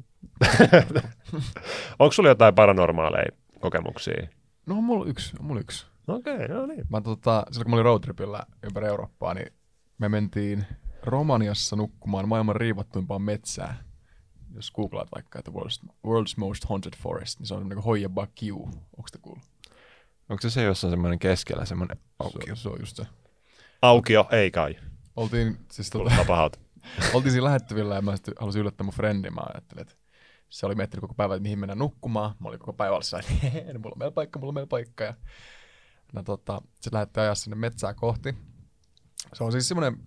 Onko 2.00 2.12
sulla 2.12 2.30
jotain 2.30 2.56
paranormaaleja 2.56 3.32
kokemuksia? 3.60 4.28
No 4.66 4.78
on 4.78 4.84
mulla 4.84 5.06
yksi, 5.06 5.36
on 5.40 5.46
mulla 5.46 5.62
yksi. 5.62 5.86
Okei, 6.08 6.36
okay, 6.36 6.48
no 6.48 6.66
niin. 6.66 6.86
Mä 6.90 7.02
tota, 7.02 7.46
silloin 7.52 7.66
kun 7.66 7.72
mä 7.72 7.76
olin 7.76 7.86
roadtripillä 7.86 8.44
ympäri 8.64 8.88
Eurooppaa, 8.88 9.34
niin 9.34 9.54
me 9.98 10.10
mentiin 10.10 10.66
Romaniassa 11.04 11.76
nukkumaan 11.76 12.28
maailman 12.28 12.56
riivattuimpaan 12.56 13.22
metsään. 13.22 13.76
Jos 14.56 14.72
googlaat 14.72 15.08
vaikka, 15.16 15.40
että 15.40 15.52
world's, 15.52 15.88
world's 16.08 16.34
most 16.38 16.66
haunted 16.66 16.94
forest, 16.98 17.40
niin 17.40 17.48
se 17.48 17.54
on 17.54 17.68
kuin 17.70 17.84
Hoya 17.84 18.10
Bakiu. 18.10 18.64
Onko 18.98 19.10
te 19.12 19.18
kuullut? 19.22 19.44
Onko 20.30 20.42
se 20.42 20.50
se, 20.50 20.64
jossa 20.64 20.88
on 20.88 20.92
semmoinen 20.92 21.20
keskellä 21.20 21.66
semmoinen 21.66 21.98
aukio? 22.20 22.56
Se, 22.56 22.62
se, 22.62 22.70
on 22.70 22.80
just 22.80 22.96
se. 22.96 23.06
Aukio, 23.82 24.28
ei 24.32 24.52
kai. 24.52 24.76
Oltiin, 25.16 25.58
siis 25.72 25.90
tota, 25.90 26.26
pahalta. 26.28 26.60
oltiin 27.14 27.32
siinä 27.32 27.44
lähettyvillä 27.44 27.96
ja 27.96 28.02
mä 28.02 28.16
sitten 28.16 28.34
halusin 28.40 28.62
yllättää 28.62 28.86
mun 28.86 28.94
friendin. 28.94 29.34
Mä 29.34 29.42
ajattelin, 29.54 29.82
että 29.82 29.96
se 30.50 30.66
oli 30.66 30.76
miettinyt 30.76 31.02
koko 31.02 31.14
päivän, 31.14 31.36
että 31.36 31.44
mihin 31.44 31.60
mennään 31.60 31.80
nukkumaan. 31.80 32.36
Mä 32.40 32.48
olin 32.48 32.60
koko 32.60 32.74
päivän 32.74 32.94
ollut 32.94 33.06
sellainen, 33.06 33.34
että 33.36 33.50
"Hehe, 33.54 33.74
mulla 33.74 33.94
on 33.94 34.00
meillä 34.00 34.14
paikka, 34.14 34.40
mulla 34.40 34.50
on 34.50 34.54
meillä 34.54 34.68
paikka. 34.68 35.04
Ja 35.04 35.14
no, 36.14 36.24
tota, 36.24 36.62
sitten 36.76 36.94
lähdettiin 36.94 37.22
ajaa 37.22 37.36
sinne 37.36 37.56
metsää 37.56 37.94
kohti. 37.94 38.36
Se 39.34 39.44
on 39.44 39.52
siis 39.52 39.68
semmoinen 39.68 39.98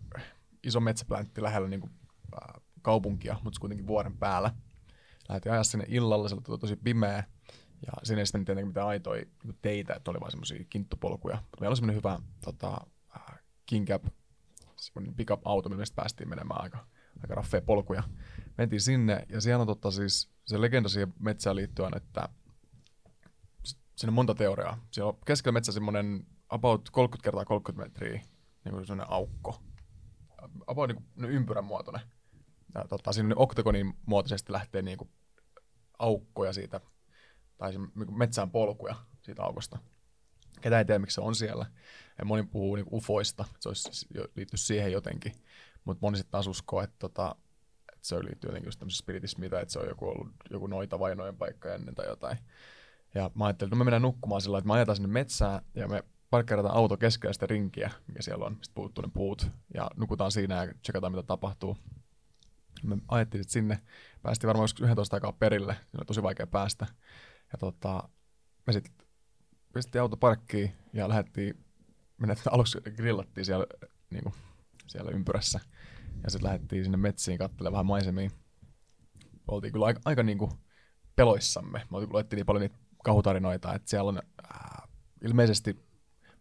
iso 0.64 0.80
metsäpläntti 0.80 1.42
lähellä 1.42 1.68
niin 1.68 1.80
kuin, 1.80 1.92
äh, 2.34 2.62
kaupunkia, 2.82 3.36
mutta 3.42 3.60
kuitenkin 3.60 3.86
vuoren 3.86 4.18
päällä. 4.18 4.54
Lähdettiin 5.28 5.52
ajaa 5.52 5.64
sinne 5.64 5.84
illalla, 5.88 6.28
se 6.28 6.34
oli 6.34 6.58
tosi 6.58 6.76
pimeä. 6.76 7.24
Ja 7.86 7.92
siinä 8.02 8.20
ei 8.20 8.26
sitten 8.26 8.44
tietenkin 8.44 8.68
mitään 8.68 8.86
aitoja 8.86 9.24
niin 9.44 9.58
teitä, 9.62 9.94
että 9.94 10.10
oli 10.10 10.20
vaan 10.20 10.30
semmoisia 10.30 10.64
kinttupolkuja. 10.70 11.36
Mutta 11.36 11.60
meillä 11.60 11.70
oli 11.70 11.76
semmoinen 11.76 11.96
hyvä 11.96 12.18
tota, 12.44 12.80
äh, 13.16 13.38
King 13.66 13.86
Cab, 13.86 14.04
semmoinen 14.76 15.14
pickup-auto, 15.14 15.68
millä 15.68 15.84
päästiin 15.94 16.28
menemään 16.28 16.60
aika, 16.60 16.86
aika 17.22 17.34
raffeja 17.34 17.62
polkuja. 17.62 18.02
Mentiin 18.58 18.80
sinne 18.80 19.26
ja 19.28 19.40
siellä 19.40 19.60
on 19.60 19.66
tota, 19.66 19.90
siis 19.90 20.30
se 20.44 20.60
legenda 20.60 20.88
siihen 20.88 21.14
metsään 21.18 21.56
liittyen, 21.56 21.96
että 21.96 22.28
siinä 23.96 24.10
on 24.10 24.14
monta 24.14 24.34
teoriaa. 24.34 24.86
Siellä 24.90 25.08
on 25.08 25.18
keskellä 25.26 25.52
metsä 25.52 25.72
semmoinen 25.72 26.26
about 26.48 26.90
30 26.90 27.24
kertaa 27.24 27.44
30 27.44 27.84
metriä 27.84 28.22
niin 28.64 28.72
kuin 28.72 28.86
semmoinen 28.86 29.12
aukko. 29.12 29.62
About 30.66 30.88
niin 30.88 31.04
kuin 31.14 31.30
ympyrän 31.30 31.64
muotoinen. 31.64 32.02
Ja 32.74 32.84
tota, 32.88 33.12
siinä 33.12 33.26
on 33.26 33.42
oktagonin 33.42 33.94
muotoisesti 34.06 34.52
lähtee 34.52 34.82
niin 34.82 34.98
kuin 34.98 35.10
aukkoja 35.98 36.52
siitä, 36.52 36.80
tai 37.58 37.72
se, 37.72 37.78
niin 37.78 38.06
kuin 38.06 38.18
metsään 38.18 38.50
polkuja 38.50 38.94
siitä 39.22 39.42
aukosta. 39.42 39.78
Ketä 40.60 40.78
ei 40.78 40.84
tiedä, 40.84 40.98
miksi 40.98 41.14
se 41.14 41.20
on 41.20 41.34
siellä. 41.34 41.66
Ja 42.18 42.24
moni 42.24 42.42
puhuu 42.42 42.74
niin 42.74 42.86
ufoista, 42.92 43.44
että 43.46 43.58
se 43.60 43.68
olisi 43.68 44.06
liittyy 44.12 44.56
siihen 44.56 44.92
jotenkin. 44.92 45.32
Mutta 45.84 46.06
moni 46.06 46.16
sitten 46.16 46.32
taas 46.32 46.46
uskoo, 46.46 46.82
että, 46.82 46.96
tota, 46.98 47.36
että 47.92 48.08
se 48.08 48.16
liittyy 48.16 48.48
jotenkin 48.48 48.66
just 48.66 48.78
tämmöiseen 48.78 48.98
spiritismiin, 48.98 49.50
tai 49.50 49.62
että 49.62 49.72
se 49.72 49.78
on 49.78 49.88
joku 49.88 50.08
ollut 50.08 50.28
joku 50.50 50.66
noita 50.66 50.98
vainojen 50.98 51.36
paikka 51.36 51.74
ennen 51.74 51.94
tai 51.94 52.06
jotain. 52.06 52.38
Ja 53.14 53.30
mä 53.34 53.46
ajattelin, 53.46 53.68
että 53.68 53.76
no 53.76 53.78
me 53.78 53.84
mennään 53.84 54.02
nukkumaan 54.02 54.40
sillä 54.40 54.58
että 54.58 54.68
me 54.68 54.74
ajetaan 54.74 54.96
sinne 54.96 55.12
metsään 55.12 55.62
ja 55.74 55.88
me 55.88 56.04
parkkeerataan 56.30 56.76
auto 56.76 56.96
keskellä 56.96 57.46
rinkiä, 57.46 57.90
mikä 58.06 58.22
siellä 58.22 58.44
on, 58.44 58.56
mistä 58.56 58.74
puuttuu 58.74 59.02
ne 59.02 59.10
puut, 59.14 59.50
ja 59.74 59.90
nukutaan 59.96 60.32
siinä 60.32 60.64
ja 60.64 60.72
tsekataan, 60.82 61.12
mitä 61.12 61.22
tapahtuu. 61.22 61.76
Me 62.82 62.96
ajettiin 63.08 63.44
sinne, 63.44 63.78
päästiin 64.22 64.48
varmaan 64.48 64.64
joskus 64.64 64.82
11 64.82 65.16
aikaa 65.16 65.32
perille, 65.32 65.72
siinä 65.72 65.98
oli 65.98 66.04
tosi 66.06 66.22
vaikea 66.22 66.46
päästä. 66.46 66.86
Ja 67.52 67.58
tota, 67.58 68.08
me 68.66 68.72
sitten 68.72 68.94
pistettiin 69.74 70.02
auto 70.02 70.16
parkkiin 70.16 70.72
ja 70.92 71.08
lähdettiin, 71.08 71.64
me 72.18 72.34
aluksi 72.50 72.80
grillattiin 72.80 73.44
siellä, 73.44 73.66
niin 74.10 74.22
kuin, 74.22 74.34
siellä 74.86 75.10
ympyrässä. 75.10 75.60
Ja 76.24 76.30
sitten 76.30 76.46
lähdettiin 76.46 76.84
sinne 76.84 76.96
metsiin 76.96 77.38
katselemaan 77.38 77.72
vähän 77.72 77.86
maisemia. 77.86 78.30
Oltiin 79.48 79.72
kyllä 79.72 79.86
aika, 79.86 80.00
aika 80.04 80.22
niin 80.22 80.38
kuin 80.38 80.50
peloissamme. 81.16 81.78
Me 81.90 81.98
luettiin 82.10 82.36
niin 82.36 82.46
paljon 82.46 82.60
niitä 82.60 82.78
kauhutarinoita, 83.04 83.74
että 83.74 83.90
siellä 83.90 84.08
on 84.08 84.18
äh, 84.18 84.88
ilmeisesti 85.22 85.83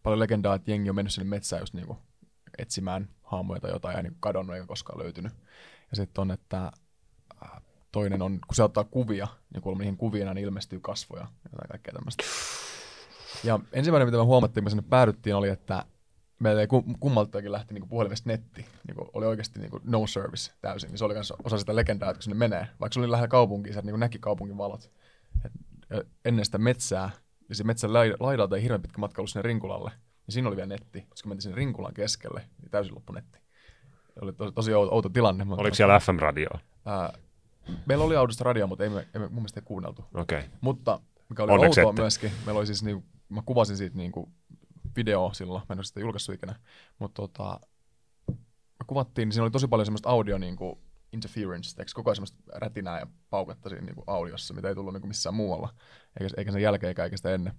paljon 0.04 0.20
legendaa, 0.20 0.54
että 0.54 0.70
jengi 0.70 0.90
on 0.90 0.96
mennyt 0.96 1.12
sinne 1.12 1.28
metsään 1.28 1.62
just 1.62 1.74
niin 1.74 1.86
kuin 1.86 1.98
etsimään 2.58 3.08
haamuja 3.22 3.60
tai 3.60 3.70
jotain 3.70 3.96
ja 3.96 4.02
niin 4.02 4.12
kuin 4.12 4.20
kadonnut 4.20 4.56
eikä 4.56 4.66
koskaan 4.66 4.98
löytynyt. 4.98 5.32
Ja 5.90 5.96
sitten 5.96 6.22
on, 6.22 6.30
että 6.30 6.72
äh, 7.44 7.62
toinen 7.92 8.22
on, 8.22 8.38
kun 8.46 8.54
se 8.54 8.62
ottaa 8.62 8.84
kuvia, 8.84 9.28
niin 9.54 9.62
kuulemma 9.62 9.80
niihin 9.80 9.96
kuviin 9.96 10.28
aina 10.28 10.40
ilmestyy 10.40 10.80
kasvoja 10.80 11.26
ja 11.44 11.68
kaikkea 11.68 11.94
tämmöistä. 11.94 12.24
Ja 13.44 13.60
ensimmäinen, 13.72 14.08
mitä 14.08 14.18
me 14.18 14.24
huomattiin, 14.24 14.64
kun 14.64 14.70
sinne 14.70 14.84
päädyttiin, 14.90 15.36
oli, 15.36 15.48
että 15.48 15.84
meillä 16.38 16.60
ei 16.60 16.66
kum- 16.66 16.96
kummaltakin 17.00 17.52
lähti 17.52 17.74
niinku 17.74 17.88
puhelimesta 17.88 18.30
netti. 18.30 18.66
Niinku 18.86 19.10
oli 19.12 19.26
oikeasti 19.26 19.60
niinku 19.60 19.80
no 19.84 20.06
service 20.06 20.52
täysin. 20.60 20.88
Niin 20.90 20.98
se 20.98 21.04
oli 21.04 21.14
myös 21.14 21.32
osa 21.44 21.58
sitä 21.58 21.76
legendaa, 21.76 22.10
että 22.10 22.18
kun 22.18 22.22
sinne 22.22 22.36
menee, 22.36 22.68
vaikka 22.80 22.94
se 22.94 23.00
oli 23.00 23.10
lähellä 23.10 23.28
kaupunkia, 23.28 23.72
sieltä 23.72 23.86
niinku 23.86 23.98
näki 23.98 24.18
kaupungin 24.18 24.58
valot. 24.58 24.90
Et, 25.44 25.52
ennen 26.24 26.44
sitä 26.44 26.58
metsää, 26.58 27.10
ja 27.48 27.54
se 27.54 27.64
metsän 27.64 27.92
lai- 27.92 28.14
laidalta 28.20 28.56
ei 28.56 28.62
hirveän 28.62 28.82
pitkä 28.82 28.98
matka 28.98 29.22
ollut 29.22 29.30
sinne 29.30 29.42
Rinkulalle, 29.42 29.90
niin 30.26 30.32
siinä 30.32 30.48
oli 30.48 30.56
vielä 30.56 30.66
netti. 30.66 31.06
Koska 31.08 31.28
mentiin 31.28 31.42
sinne 31.42 31.56
Rinkulan 31.56 31.94
keskelle, 31.94 32.44
niin 32.60 32.70
täysin 32.70 32.94
loppu 32.94 33.12
netti. 33.12 33.38
Oli 34.20 34.32
tosi, 34.32 34.52
tosi 34.52 34.74
outo, 34.74 34.94
outo 34.94 35.08
tilanne. 35.08 35.44
mutta- 35.44 35.60
Oliko 35.62 35.74
siellä 35.74 36.00
FM-radioa? 36.00 36.58
Ää, 36.86 37.12
meillä 37.86 38.04
oli 38.04 38.16
autosta 38.16 38.44
radio, 38.44 38.66
mutta 38.66 38.84
ei 38.84 38.90
me, 38.90 38.98
ei 39.14 39.20
me 39.20 39.26
mun 39.28 39.34
mielestä 39.34 39.60
ei 39.60 39.64
kuunneltu. 39.66 40.04
Okei. 40.14 40.38
Okay. 40.38 40.50
Mutta 40.60 41.00
mikä 41.28 41.42
oli 41.42 41.52
Onneksi 41.52 41.80
outoa 41.80 41.90
ette. 41.90 42.02
myöskin, 42.02 42.32
meillä 42.46 42.58
oli 42.58 42.66
siis 42.66 42.82
niinku, 42.82 43.04
mä 43.28 43.42
kuvasin 43.46 43.76
siitä 43.76 43.96
niinku 43.96 44.32
video 44.96 45.30
silloin, 45.32 45.62
mä 45.68 45.72
en 45.72 45.78
ole 45.78 45.84
sitä 45.84 46.00
julkaissut 46.00 46.34
ikinä, 46.34 46.54
mutta 46.98 47.22
tota, 47.22 47.60
kuvattiin, 48.86 49.26
niin 49.26 49.32
siinä 49.32 49.44
oli 49.44 49.50
tosi 49.50 49.68
paljon 49.68 49.86
semmoista 49.86 50.08
audio 50.10 50.38
niin 50.38 50.56
kuin 50.56 50.78
interference, 51.14 51.82
eikö 51.82 51.90
koko 51.94 52.10
ajan 52.10 52.16
semmoista 52.16 52.38
rätinää 52.54 52.98
ja 52.98 53.06
paukatta 53.30 53.68
siinä 53.68 53.84
niin 53.84 53.94
kuin 53.94 54.04
audiossa, 54.06 54.54
mitä 54.54 54.68
ei 54.68 54.74
tullut 54.74 54.92
niin 54.92 55.00
kuin 55.00 55.08
missään 55.08 55.34
muualla, 55.34 55.74
eikä, 56.20 56.34
eikä 56.36 56.52
sen 56.52 56.62
jälkeen 56.62 56.94
eikä 57.02 57.16
sitä 57.16 57.34
ennen. 57.34 57.54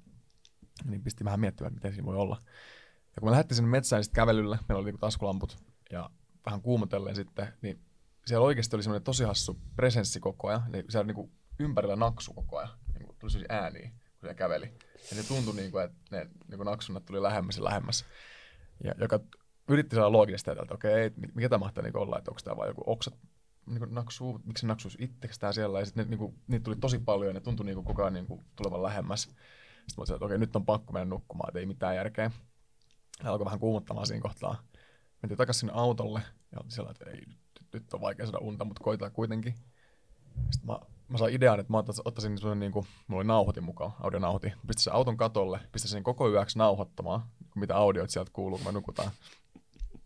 Niin 0.85 1.03
pisti 1.03 1.25
vähän 1.25 1.39
miettimään, 1.39 1.69
että 1.69 1.77
miten 1.77 1.93
siinä 1.93 2.05
voi 2.05 2.15
olla. 2.15 2.41
Ja 3.15 3.19
kun 3.19 3.27
me 3.27 3.31
lähdettiin 3.31 3.55
sinne 3.55 3.69
metsään 3.69 4.03
sitten 4.03 4.21
kävelylle, 4.21 4.59
meillä 4.69 4.81
oli 4.81 4.91
niin 4.91 4.99
taskulamput 4.99 5.57
ja 5.91 6.09
vähän 6.45 6.61
kuumotellen 6.61 7.15
sitten, 7.15 7.47
niin 7.61 7.79
siellä 8.25 8.45
oikeasti 8.45 8.75
oli 8.75 8.83
semmoinen 8.83 9.03
tosi 9.03 9.23
hassu 9.23 9.59
presenssi 9.75 10.19
koko 10.19 10.47
ajan. 10.47 10.63
Niin 10.71 10.85
siellä 10.89 11.07
niin 11.07 11.15
kuin 11.15 11.31
ympärillä 11.59 11.95
naksu 11.95 12.33
koko 12.33 12.57
ajan. 12.57 12.69
Niin 12.93 13.05
kuin 13.05 13.17
tuli 13.19 13.31
sellaisia 13.31 13.63
ääniä, 13.63 13.89
kun 13.89 14.19
siellä 14.19 14.33
käveli. 14.33 14.65
Ja 14.95 15.15
se 15.15 15.27
tuntui, 15.27 15.55
niin 15.55 15.71
kuin, 15.71 15.83
että 15.83 15.97
ne 16.11 16.29
niin 16.47 16.57
kuin 16.57 16.65
naksunnat 16.65 17.05
tuli 17.05 17.21
lähemmäs 17.21 17.57
ja 17.57 17.63
lähemmäs. 17.63 18.05
Ja 18.83 18.93
joka 18.97 19.19
yritti 19.69 19.95
saada 19.95 20.11
loogisesti 20.11 20.51
että 20.51 20.73
okei, 20.73 21.07
okay, 21.07 21.19
mikä 21.35 21.49
tämä 21.49 21.59
mahtaa 21.59 21.83
niin 21.83 21.97
olla, 21.97 22.17
että 22.17 22.31
onko 22.31 22.41
tämä 22.43 22.57
vain 22.57 22.67
joku 22.67 22.83
oksat 22.85 23.13
niin 23.65 23.79
kuin 23.79 23.93
naksuu, 23.93 24.41
miksi 24.43 24.61
se 24.61 24.67
naksuisi 24.67 24.97
itsekseen 25.01 25.53
siellä. 25.53 25.79
Ja 25.79 25.85
sitten 25.85 26.09
niin 26.09 26.17
kuin, 26.17 26.35
niitä 26.47 26.63
tuli 26.63 26.75
tosi 26.75 26.99
paljon 26.99 27.27
ja 27.27 27.33
ne 27.33 27.39
tuntui 27.39 27.65
niin 27.65 27.75
kuin 27.75 27.85
koko 27.85 28.01
ajan 28.01 28.13
niin 28.13 28.27
kuin 28.27 28.45
tulevan 28.55 28.83
lähemmäs. 28.83 29.21
Sitten 29.21 29.37
mä 29.97 30.01
olisin, 30.01 30.15
että 30.15 30.25
okei, 30.25 30.37
nyt 30.37 30.55
on 30.55 30.65
pakko 30.65 30.93
mennä 30.93 31.05
nukkumaan, 31.05 31.49
että 31.49 31.59
ei 31.59 31.65
mitään 31.65 31.95
järkeä. 31.95 32.31
Ja 33.23 33.31
alkoi 33.31 33.45
vähän 33.45 33.59
kuumottamaan 33.59 34.07
siinä 34.07 34.21
kohtaa. 34.21 34.63
Mentiin 35.21 35.37
takaisin 35.37 35.59
sinne 35.59 35.73
autolle 35.75 36.21
ja 36.51 36.59
siellä, 36.67 36.91
että 36.91 37.09
ei, 37.09 37.23
nyt 37.73 37.93
on 37.93 38.01
vaikea 38.01 38.25
saada 38.25 38.37
unta, 38.37 38.65
mutta 38.65 38.83
koitetaan 38.83 39.11
kuitenkin. 39.11 39.55
Sitten 40.51 40.67
mä, 40.67 40.79
mä 41.07 41.17
sain 41.17 41.33
idean, 41.33 41.59
että 41.59 41.73
mä 41.73 41.77
ottaisin 41.77 42.37
sellainen, 42.37 42.59
niin 42.59 42.71
kuin, 42.71 42.85
mulla 43.07 43.19
oli 43.19 43.27
nauhoitin 43.27 43.63
mukaan, 43.63 43.91
audionauhoitin. 43.99 44.53
Pistin 44.67 44.83
sen 44.83 44.93
auton 44.93 45.17
katolle, 45.17 45.59
pistin 45.71 45.91
sen 45.91 46.03
koko 46.03 46.29
yöksi 46.29 46.57
nauhoittamaan, 46.57 47.21
mitä 47.55 47.75
audioit 47.75 48.09
sieltä 48.09 48.31
kuuluu, 48.33 48.57
kun 48.57 48.67
me 48.67 48.71
nukutaan. 48.71 49.11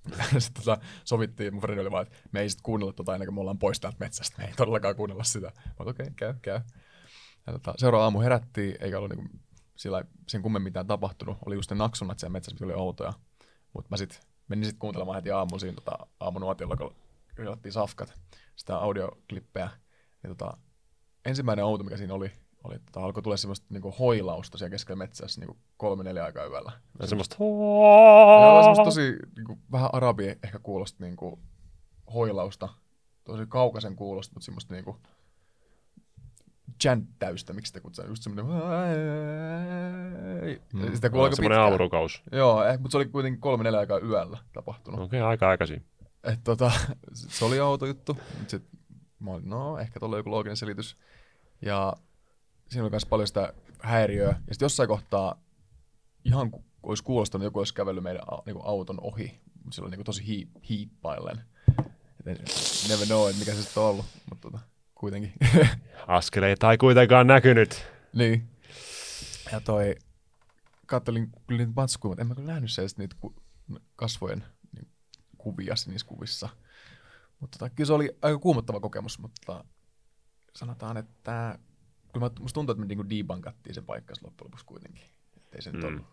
sitten 0.38 0.64
tota, 0.64 0.82
sovittiin, 1.04 1.54
mun 1.54 1.62
fredi 1.62 1.82
oli 1.82 1.91
vaan, 1.91 2.08
että 2.08 2.18
me 2.32 2.41
ei 2.41 2.50
sitten 2.50 2.64
kuunnella 2.64 2.93
tota 2.93 3.16
ennen 3.16 3.28
kuin 3.28 3.36
me 3.36 3.41
ollaan 3.41 3.60
pois 3.60 3.80
täältä 3.80 3.97
metsästä. 4.00 4.38
Me 4.38 4.45
ei 4.47 4.54
todellakaan 4.58 4.95
kuunnella 4.95 5.24
sitä. 5.24 5.52
Mä 5.66 5.74
okei, 5.80 5.91
okay, 6.04 6.14
käy, 6.16 6.34
käy. 6.41 6.60
Ja 7.47 7.54
tota, 7.54 7.74
seuraava 7.78 8.04
aamu 8.04 8.20
herättiin, 8.20 8.76
eikä 8.80 8.97
ollut 8.97 9.12
niinku, 9.12 9.38
sillä 9.76 10.04
sen 10.28 10.41
kummen 10.41 10.62
mitään 10.62 10.88
tapahtunut. 10.88 11.38
Oli 11.45 11.56
just 11.56 11.72
ne 11.72 11.78
naksunnat 11.78 12.20
siellä 12.20 12.32
metsässä, 12.32 12.54
mitkä 12.54 12.66
oli 12.66 12.74
outoja. 12.74 13.14
Mutta 13.74 13.88
mä 13.89 13.97
sitten 13.97 14.20
menin 14.47 14.66
sitten 14.66 14.80
kuuntelemaan 14.80 15.16
heti 15.16 15.32
aamulla 15.32 15.60
siinä 15.60 15.76
tota, 15.76 16.08
aamunuotiolla, 16.20 16.76
kun 16.76 16.95
ylättiin 17.38 17.74
safkat, 17.74 18.14
sitä 18.56 18.78
audioklippejä. 18.78 19.70
Ja 20.24 20.30
tota, 20.30 20.58
ensimmäinen 21.26 21.66
outo, 21.66 21.84
mikä 21.84 21.97
siinä 21.97 22.14
oli, 22.14 22.32
oli 22.64 22.80
tota, 22.80 23.05
alkoi 23.05 23.24
tulla 23.24 23.38
semmoista 23.38 23.68
niinku 23.70 23.93
hoilausta 23.99 24.57
siellä 24.57 24.72
keskellä 24.72 24.97
metsässä 24.97 25.41
niinku 25.41 25.57
kolme 25.78 26.03
neljä 26.03 26.24
aikaa 26.24 26.45
yöllä. 26.45 26.72
Ja 26.99 27.07
semmoista... 27.07 27.36
Joo, 27.39 28.60
semmoista 28.62 28.84
tosi 28.84 29.16
niinku, 29.36 29.60
vähän 29.72 29.89
arabi 29.93 30.28
ehkä 30.43 30.60
kuulosta 30.60 31.03
niinku, 31.03 31.39
hoilausta. 32.14 32.70
Tosi 33.24 33.45
kaukaisen 33.45 33.95
kuulosta, 33.95 34.34
mutta 34.34 34.45
semmoista 34.45 34.74
niinku, 34.74 34.97
jänttäystä, 36.84 37.53
miksi 37.53 37.70
sitä 37.70 37.80
kutsutaan, 37.80 38.12
just 38.12 38.24
semmoinen... 38.24 38.45
Mm. 40.74 40.95
Sitä 40.95 41.10
kuuluu 41.10 41.36
semmoinen 41.36 41.60
aurukaus. 41.60 42.24
Joo, 42.32 42.64
eh, 42.64 42.80
mutta 42.80 42.91
se 42.91 42.97
oli 42.97 43.05
kuitenkin 43.05 43.41
kolme 43.41 43.64
neljä 43.64 43.80
aikaa 43.80 43.99
yöllä 43.99 44.38
tapahtunut. 44.53 44.99
Okei, 44.99 45.20
okay, 45.20 45.30
aika 45.30 45.49
aikaisin. 45.49 45.86
Et, 46.24 46.39
tota, 46.43 46.72
se 47.14 47.45
oli 47.45 47.60
auto 47.60 47.86
juttu, 47.86 48.18
mutta 48.38 48.49
sit 48.51 48.64
mä 49.20 49.32
olin, 49.32 49.49
no 49.49 49.78
ehkä 49.78 49.99
tuolla 49.99 50.18
joku 50.18 50.32
looginen 50.32 50.57
selitys. 50.57 50.97
Ja 51.62 51.93
siinä 52.70 52.84
oli 52.84 52.89
myös 52.89 53.05
paljon 53.05 53.28
sitä 53.28 53.53
häiriöä. 53.82 54.28
Ja 54.28 54.53
sitten 54.53 54.65
jossain 54.65 54.89
kohtaa 54.89 55.43
ihan 56.26 56.51
olisi 56.84 57.03
kuulostanut, 57.03 57.43
joku 57.43 57.59
olisi 57.59 57.74
kävellyt 57.74 58.03
meidän 58.03 58.22
niin 58.45 58.57
auton 58.63 58.97
ohi. 59.01 59.41
Sillä 59.72 59.88
oli 59.88 59.95
niin 59.95 60.05
tosi 60.05 60.28
hiip, 60.28 60.49
hiippaillen. 60.70 61.41
Never 62.89 63.05
know, 63.07 63.30
että 63.30 63.39
mikä 63.39 63.53
se 63.53 63.63
sitten 63.63 63.84
on 63.84 63.89
ollut. 63.89 64.05
Mutta 64.30 64.51
tota, 64.51 64.59
kuitenkin. 64.95 65.34
Askeleita 66.07 66.72
ei 66.72 66.78
kuitenkaan 66.78 67.28
näkynyt. 67.28 67.86
Niin. 68.13 68.49
Ja 69.51 69.61
toi, 69.61 69.95
kattelin 70.86 71.32
kyllä 71.47 71.59
niitä 71.59 71.74
matskuja, 71.76 72.09
mutta 72.09 72.22
en 72.22 72.28
mä 72.28 72.36
kyllä 72.36 72.53
nähnyt 72.53 72.72
se 72.72 72.82
niitä 72.97 73.15
ku, 73.20 73.36
kasvojen 73.95 74.43
niin, 74.76 74.88
kuvia 75.38 75.74
niissä 75.88 76.07
kuvissa. 76.07 76.49
Mutta 77.39 77.59
tota, 77.59 77.70
kyllä 77.70 77.88
se 77.88 77.93
oli 77.93 78.17
aika 78.22 78.39
kuumottava 78.39 78.80
kokemus, 78.80 79.20
mutta 79.20 79.63
sanotaan, 80.55 80.97
että 80.97 81.59
kyllä 82.20 82.41
musta 82.41 82.53
tuntuu, 82.53 82.72
että 82.74 82.80
me 82.80 82.86
niinku 82.86 83.09
debunkattiin 83.09 83.74
sen 83.74 83.86
paikka 83.86 84.13
loppujen 84.24 84.47
lopuksi 84.47 84.65
kuitenkin. 84.65 85.03
Että 85.38 85.55
ei 85.55 85.61
se 85.61 85.70
mm. 85.70 85.76
nyt 85.76 85.86
ollut. 85.86 86.05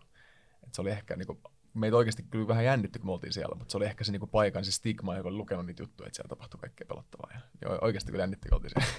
Et 0.67 0.73
se 0.73 0.81
oli 0.81 0.89
ehkä 0.89 1.15
niinku, 1.15 1.41
meitä 1.73 1.97
oikeasti 1.97 2.23
kyllä 2.23 2.47
vähän 2.47 2.65
jännitti, 2.65 2.99
kun 2.99 3.07
me 3.07 3.11
oltiin 3.11 3.33
siellä, 3.33 3.55
mutta 3.55 3.71
se 3.71 3.77
oli 3.77 3.85
ehkä 3.85 4.03
se 4.03 4.11
niinku 4.11 4.27
paikan 4.27 4.65
se 4.65 4.71
stigma, 4.71 5.15
joka 5.15 5.29
oli 5.29 5.37
lukenut 5.37 5.65
niitä 5.65 5.83
juttuja, 5.83 6.07
että 6.07 6.15
siellä 6.15 6.29
tapahtui 6.29 6.59
kaikkea 6.59 6.87
pelottavaa. 6.87 7.31
Ja, 7.33 7.39
ja 7.61 7.77
oikeasti 7.81 8.11
kyllä 8.11 8.23
jännitti, 8.23 8.49
kun 8.49 8.55
oltiin 8.55 8.71
siellä. 8.71 8.93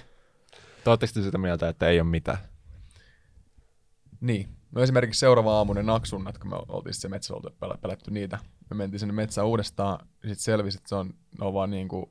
Oletteko 0.85 1.13
sitä 1.13 1.37
mieltä, 1.37 1.69
että 1.69 1.87
ei 1.87 1.99
ole 1.99 2.09
mitään? 2.09 2.37
Niin. 4.21 4.49
No 4.71 4.81
esimerkiksi 4.81 5.19
seuraava 5.19 5.57
aamu 5.57 5.73
ne 5.73 5.83
naksunnat, 5.83 6.37
kun 6.37 6.49
me 6.49 6.55
oltiin 6.67 6.93
se 6.93 7.09
metsäolta 7.09 7.51
pelätty 7.81 8.11
niitä. 8.11 8.39
Me 8.69 8.75
mentiin 8.75 8.99
sinne 8.99 9.13
metsään 9.13 9.47
uudestaan, 9.47 9.99
ja 10.23 10.29
sitten 10.29 10.43
selvisi, 10.43 10.77
että 10.77 10.89
se 10.89 10.95
on, 10.95 11.13
ne 11.39 11.45
on 11.45 11.53
vaan 11.53 11.69
niin 11.69 11.87
kuin, 11.87 12.05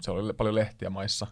se 0.00 0.10
oli 0.10 0.32
paljon 0.32 0.54
lehtiä 0.54 0.90
maissa, 0.90 1.26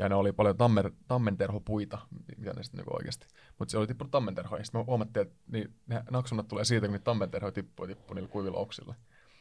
ja 0.00 0.08
ne 0.08 0.14
oli 0.14 0.32
paljon 0.32 0.56
tammer, 0.56 0.90
tammenterhopuita, 1.08 1.98
mitä 2.36 2.52
ne 2.52 2.62
sitten 2.62 2.78
niin 2.78 2.96
oikeasti. 2.96 3.26
Mutta 3.58 3.72
se 3.72 3.78
oli 3.78 3.86
tippunut 3.86 4.10
tammenterhoja, 4.10 4.60
ja 4.60 4.64
sitten 4.64 4.80
me 4.80 4.84
huomattiin, 4.84 5.26
että 5.26 5.36
niin, 5.46 5.74
ne 5.86 6.04
naksunnat 6.10 6.48
tulee 6.48 6.64
siitä, 6.64 6.86
kun 6.86 6.92
niitä 6.92 7.04
tammenterhoja 7.04 7.52
tippuu, 7.52 7.86
tippuu 7.86 8.14
niillä 8.14 8.28
kuivilla 8.28 8.58
oksilla. 8.58 8.94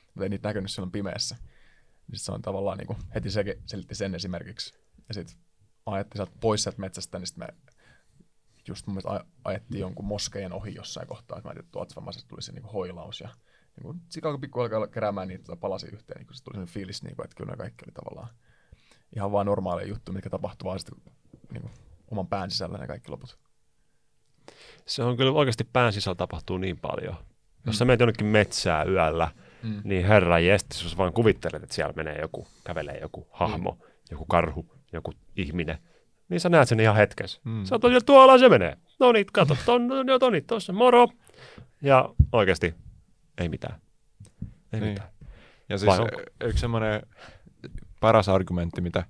Mutta 0.05 0.24
ei 0.24 0.30
niitä 0.30 0.49
näkynyt 0.49 0.72
silloin 0.72 0.91
pimeässä. 0.91 1.36
Niin 2.07 2.20
se 2.20 2.32
on 2.32 2.41
tavallaan 2.41 2.78
niin 2.78 2.88
kuin, 2.88 2.99
heti 3.16 3.32
se 3.32 3.57
selitti 3.66 3.95
sen 3.95 4.16
esimerkiksi. 4.16 4.74
Ja 5.07 5.14
sitten 5.14 5.38
ajettiin 5.86 6.18
sieltä 6.18 6.38
pois 6.41 6.64
sieltä 6.64 6.82
metsästä, 6.82 7.20
niin 7.20 7.28
sitten 7.28 7.47
me 7.47 7.74
just 8.68 8.88
mun 8.88 8.93
mielestä 8.93 9.26
ajettiin 9.43 9.82
jonkun 9.82 10.05
moskeijan 10.05 10.53
ohi 10.53 10.76
jossain 10.76 11.07
kohtaa, 11.07 11.38
että 11.38 11.47
mä 11.47 11.49
ajattelin, 11.49 11.66
että 11.66 11.72
tuotsvammaisesta 11.72 12.28
tuli 12.28 12.41
se 12.41 12.51
niin 12.51 12.64
kuin 12.64 12.74
hoilaus. 12.74 13.22
Ja 13.22 13.30
niin 13.84 14.01
sitten 14.10 14.30
alkoi 14.30 14.41
pikku 14.41 14.60
alkaa 14.60 14.88
keräämään 14.88 15.28
niitä 15.28 15.43
tota 15.43 15.60
palasi 15.60 15.88
yhteen, 15.88 16.18
niin 16.18 16.28
kuin 16.28 16.38
se 16.38 16.43
tuli 16.43 16.53
sellainen 16.53 16.74
fiilis, 16.74 17.03
niin 17.03 17.16
kuin, 17.16 17.24
että 17.24 17.36
kyllä 17.36 17.51
ne 17.51 17.57
kaikki 17.57 17.86
oli 17.86 17.91
tavallaan 17.91 18.36
ihan 19.16 19.32
vaan 19.32 19.45
normaaleja 19.45 19.88
juttuja, 19.88 20.14
mitkä 20.14 20.30
tapahtuu 20.30 20.68
vaan 20.68 20.80
sitten 20.80 21.14
niin 21.51 21.62
kuin, 21.62 21.72
oman 22.12 22.28
pään 22.28 22.51
sisällä 22.51 22.78
ne 22.78 22.88
kaikki 22.88 23.12
loput. 23.12 23.38
Se 24.86 25.03
on 25.03 25.18
kyllä 25.18 25.32
oikeasti 25.32 25.64
pään 25.74 25.93
sisällä 25.93 26.16
tapahtuu 26.16 26.57
niin 26.57 26.78
paljon. 26.78 27.16
Jos 27.66 27.76
mm. 27.76 27.78
sä 27.78 27.86
menet 27.86 27.99
jonnekin 27.99 28.28
metsää 28.28 28.84
yöllä, 28.84 29.32
mm. 29.64 29.82
niin 29.84 30.05
herra 30.05 30.39
jestis, 30.39 30.84
jos 30.84 30.97
vaan 30.97 31.14
kuvittelet, 31.14 31.64
että 31.64 31.76
siellä 31.76 31.93
menee 31.95 32.22
joku, 32.22 32.47
kävelee 32.64 32.99
joku 33.01 33.28
hahmo, 33.32 33.72
mm. 33.72 33.88
joku 34.12 34.26
karhu, 34.26 34.66
joku 34.93 35.14
ihminen, 35.36 35.78
niin 36.30 36.39
sä 36.39 36.49
näet 36.49 36.70
sen 36.70 36.80
ihan 36.80 36.95
hetkessä. 36.95 37.41
Mm. 37.43 37.66
Sä 37.66 37.76
oot 37.76 38.05
tuolla 38.05 38.38
se 38.38 38.49
menee. 38.49 38.78
No 38.99 39.12
niin, 39.12 39.26
kato, 39.34 39.57
ton, 39.66 39.88
no, 39.88 40.20
toni, 40.20 40.41
tossa, 40.41 40.74
moro. 40.74 41.07
Ja 41.82 42.10
oikeasti 42.32 42.76
ei 43.38 43.49
mitään. 43.49 43.82
Ei 44.74 44.80
niin. 44.80 44.89
mitään. 44.89 45.10
Ja 45.70 45.78
siis 45.78 45.93
yksi 46.43 46.60
semmoinen 46.60 47.01
paras 47.99 48.29
argumentti, 48.29 48.81
mitä 48.81 49.03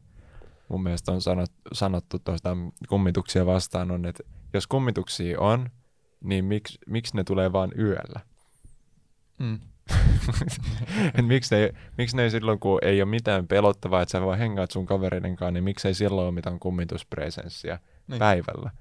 mun 0.70 0.84
mielestä 0.84 1.12
on 1.12 1.22
sanot, 1.22 1.52
sanottu 1.74 2.20
tuosta 2.20 2.58
kummituksia 2.90 3.46
vastaan, 3.46 3.92
on, 3.92 4.06
että 4.06 4.24
jos 4.54 4.68
kummituksia 4.68 5.40
on, 5.40 5.70
niin 6.24 6.46
miksi, 6.46 6.78
miksi 6.88 7.16
ne 7.16 7.24
tulee 7.24 7.52
vain 7.52 7.72
yöllä? 7.80 8.20
Mm. 9.40 9.60
miksi, 11.28 11.56
ne, 11.56 11.74
miksi 11.98 12.18
ne 12.18 12.30
silloin, 12.30 12.60
kun 12.60 12.80
ei 12.82 13.02
ole 13.02 13.10
mitään 13.10 13.48
pelottavaa, 13.48 14.02
että 14.02 14.12
sä 14.12 14.22
vaan 14.22 14.38
hengaat 14.38 14.72
sun 14.72 14.86
kavereiden 14.86 15.36
kanssa, 15.36 15.52
niin 15.52 15.64
miksei 15.64 15.94
silloin 15.94 16.28
ole 16.28 16.36
mitään 16.36 16.60
kummituspresenssiä 16.60 17.80
niin. 18.08 18.20
päivällä. 18.20 18.72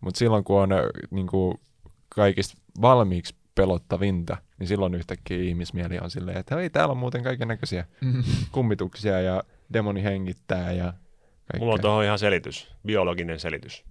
Mutta 0.00 0.18
silloin, 0.18 0.44
kun 0.44 0.60
on 0.62 0.68
niin 1.10 1.26
kuin, 1.26 1.60
kaikista 2.08 2.62
valmiiksi 2.80 3.34
pelottavinta, 3.54 4.36
niin 4.58 4.68
silloin 4.68 4.94
yhtäkkiä 4.94 5.38
ihmismieli 5.38 5.98
on 5.98 6.10
silleen, 6.10 6.38
että 6.38 6.56
hei, 6.56 6.70
täällä 6.70 6.92
on 6.92 6.98
muuten 6.98 7.22
kaiken 7.22 7.48
näköisiä 7.48 7.84
mm. 8.00 8.22
kummituksia 8.52 9.20
ja 9.20 9.42
demoni 9.72 10.02
hengittää 10.02 10.72
ja 10.72 10.84
kaikkea. 10.84 11.58
Mulla 11.58 11.74
on 11.74 11.80
tuohon 11.80 12.04
ihan 12.04 12.18
selitys, 12.18 12.68
biologinen 12.86 13.40
selitys. 13.40 13.84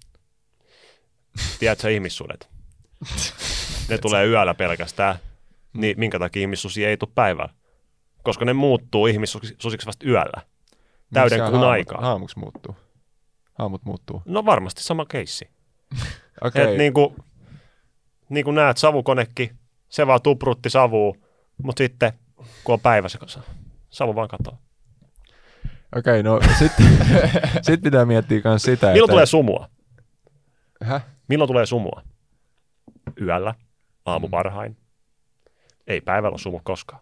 Tiedätkö 1.60 1.92
ihmissuudet? 1.92 2.50
ne 3.90 3.98
tulee 3.98 4.28
yöllä 4.28 4.54
pelkästään. 4.54 5.16
Niin 5.74 6.00
minkä 6.00 6.20
takia 6.20 6.42
ihmissusi 6.42 6.86
ei 6.86 6.98
tule 6.98 7.12
päivällä? 7.16 7.54
Koska 8.24 8.46
ne 8.46 8.54
muuttuu 8.54 9.08
ihmissusiksi 9.08 9.86
vasta 9.86 10.08
yöllä. 10.08 10.42
Täyden 11.14 11.52
kuun 11.52 11.64
aikaa. 11.64 12.02
Haamuksi 12.02 12.40
muuttuu. 12.40 12.76
Haamut 13.54 13.86
muuttuu. 13.86 14.22
No 14.26 14.46
varmasti 14.46 14.84
sama 14.84 15.06
keissi. 15.06 15.50
okay. 16.42 16.72
Et 16.72 16.78
niin 16.78 16.94
kuin, 16.94 17.16
niin 18.30 18.46
kuin 18.46 18.56
näet 18.56 18.78
savukonekki, 18.78 19.52
se 19.90 20.08
vaan 20.08 20.22
tuprutti 20.22 20.70
savuu, 20.70 21.18
mutta 21.64 21.84
sitten 21.84 22.14
kun 22.64 22.74
on 22.74 22.80
päivä, 22.80 23.10
se 23.10 23.20
savu 23.90 24.16
vaan 24.16 24.28
katoaa. 24.28 24.58
Okei, 25.96 26.20
okay, 26.20 26.24
no 26.24 26.40
sitten 26.60 26.86
sit 27.62 27.82
pitää 27.82 28.06
miettiä 28.06 28.42
myös 28.44 28.64
sitä, 28.64 28.88
Milloin 28.88 29.04
että... 29.04 29.12
tulee 29.12 29.26
sumua? 29.26 29.70
Häh? 30.84 31.06
Milloin 31.28 31.48
tulee 31.48 31.66
sumua? 31.66 32.02
Yöllä, 33.22 33.56
aamu 34.06 34.32
varhain. 34.32 34.78
Ei 35.88 36.02
päivällä 36.02 36.38
sumu 36.38 36.62
koskaan. 36.64 37.02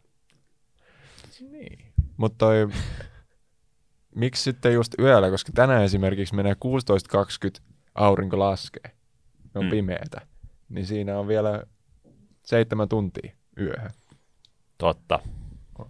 Niin. 1.52 1.94
Mutta 2.18 2.38
toi, 2.38 2.68
miksi 4.16 4.44
sitten 4.44 4.74
just 4.74 4.94
yöllä, 5.00 5.30
koska 5.30 5.52
tänään 5.56 5.84
esimerkiksi 5.84 6.36
menee 6.36 6.54
16.20 6.54 7.62
aurinko 7.96 8.40
laskee, 8.40 8.92
on 9.56 9.64
Mm. 9.64 9.66
mm. 9.66 9.70
pimeätä, 9.70 10.22
niin 10.72 10.86
siinä 10.86 11.20
on 11.20 11.28
vielä 11.28 11.64
seitsemän 12.46 12.90
tuntia 12.90 13.32
yöhön. 13.60 13.92
Totta. 14.78 15.20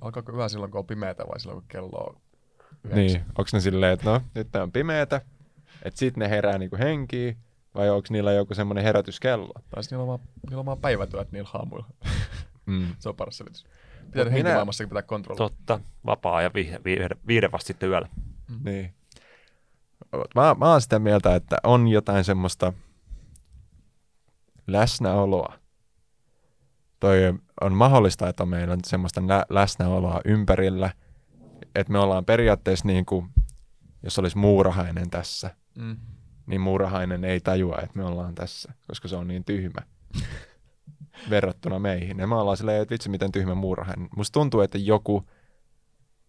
Alkaako 0.01 0.31
yhä 0.31 0.49
silloin, 0.49 0.71
kun 0.71 0.79
on 0.79 0.85
pimeätä 0.85 1.23
vai 1.27 1.39
silloin, 1.39 1.59
kun 1.59 1.67
kello 1.67 1.97
on 1.97 2.21
yhdeksän? 2.83 3.21
Niin, 3.21 3.21
onko 3.37 3.49
ne 3.53 3.59
silleen, 3.59 3.93
että 3.93 4.09
no, 4.09 4.21
nyt 4.35 4.47
tää 4.51 4.63
on 4.63 4.71
pimeätä, 4.71 5.21
että 5.83 5.99
sit 5.99 6.17
ne 6.17 6.29
herää 6.29 6.57
niinku 6.57 6.77
henkiin, 6.77 7.37
vai 7.75 7.89
onko 7.89 8.07
niillä 8.09 8.31
joku 8.31 8.53
semmoinen 8.53 8.83
herätyskello? 8.83 9.51
Tai 9.69 9.83
sitten 9.83 9.99
niillä 9.99 10.13
on 10.13 10.19
vaan, 10.19 10.29
niillä 10.49 10.59
on 10.59 10.65
vaan 10.65 10.77
päivätyöt 10.77 11.31
niillä 11.31 11.49
haamuilla. 11.53 11.87
Mm. 12.65 12.95
Se 12.99 13.09
on 13.09 13.15
paras 13.15 13.37
selitys. 13.37 13.65
Pitää 14.05 14.23
minä... 14.23 14.31
henkimaailmassakin 14.31 14.89
pitää 14.89 15.01
kontrolloida. 15.01 15.55
Totta. 15.55 15.79
Vapaa 16.05 16.41
ja 16.41 16.51
viihde, 16.53 16.79
viihde, 16.85 17.09
viihde 17.27 17.51
vasta 17.51 17.67
sitten 17.67 17.89
yöllä. 17.89 18.07
Niin. 18.63 18.93
Mä, 20.35 20.55
mä 20.59 20.71
oon 20.71 20.81
sitä 20.81 20.99
mieltä, 20.99 21.35
että 21.35 21.57
on 21.63 21.87
jotain 21.87 22.23
semmoista 22.23 22.73
läsnäoloa. 24.67 25.53
Toi 26.99 27.17
on 27.61 27.73
mahdollista, 27.73 28.29
että 28.29 28.45
meillä 28.45 28.73
on 28.73 28.79
semmoista 28.85 29.21
lä- 29.27 29.45
läsnäoloa 29.49 30.21
ympärillä, 30.25 30.89
että 31.75 31.93
me 31.93 31.99
ollaan 31.99 32.25
periaatteessa 32.25 32.87
niin 32.87 33.05
kuin, 33.05 33.29
jos 34.03 34.19
olisi 34.19 34.37
muurahainen 34.37 35.09
tässä, 35.09 35.55
Mm. 35.77 35.97
niin 36.45 36.61
muurahainen 36.61 37.23
ei 37.23 37.39
tajua, 37.39 37.77
että 37.83 37.97
me 37.99 38.03
ollaan 38.05 38.35
tässä, 38.35 38.73
koska 38.87 39.07
se 39.07 39.15
on 39.15 39.27
niin 39.27 39.43
tyhmä 39.45 39.81
verrattuna 41.29 41.79
meihin. 41.79 42.17
Ja 42.19 42.27
me 42.27 42.35
ollaan 42.35 42.57
silleen, 42.57 42.81
että 42.81 42.91
vitsi 42.93 43.09
miten 43.09 43.31
tyhmä 43.31 43.55
muurahainen. 43.55 44.09
Musta 44.15 44.33
tuntuu, 44.33 44.61
että 44.61 44.77
joku, 44.77 45.27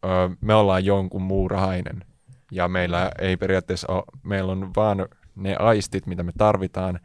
ö, 0.04 0.08
me 0.40 0.54
ollaan 0.54 0.84
jonkun 0.84 1.22
muurahainen. 1.22 2.04
Ja 2.50 2.68
meillä 2.68 3.10
ei 3.18 3.36
periaatteessa 3.36 3.92
ole, 3.92 4.02
meillä 4.22 4.52
on 4.52 4.70
vaan 4.76 5.06
ne 5.34 5.56
aistit, 5.56 6.06
mitä 6.06 6.22
me 6.22 6.32
tarvitaan 6.38 7.00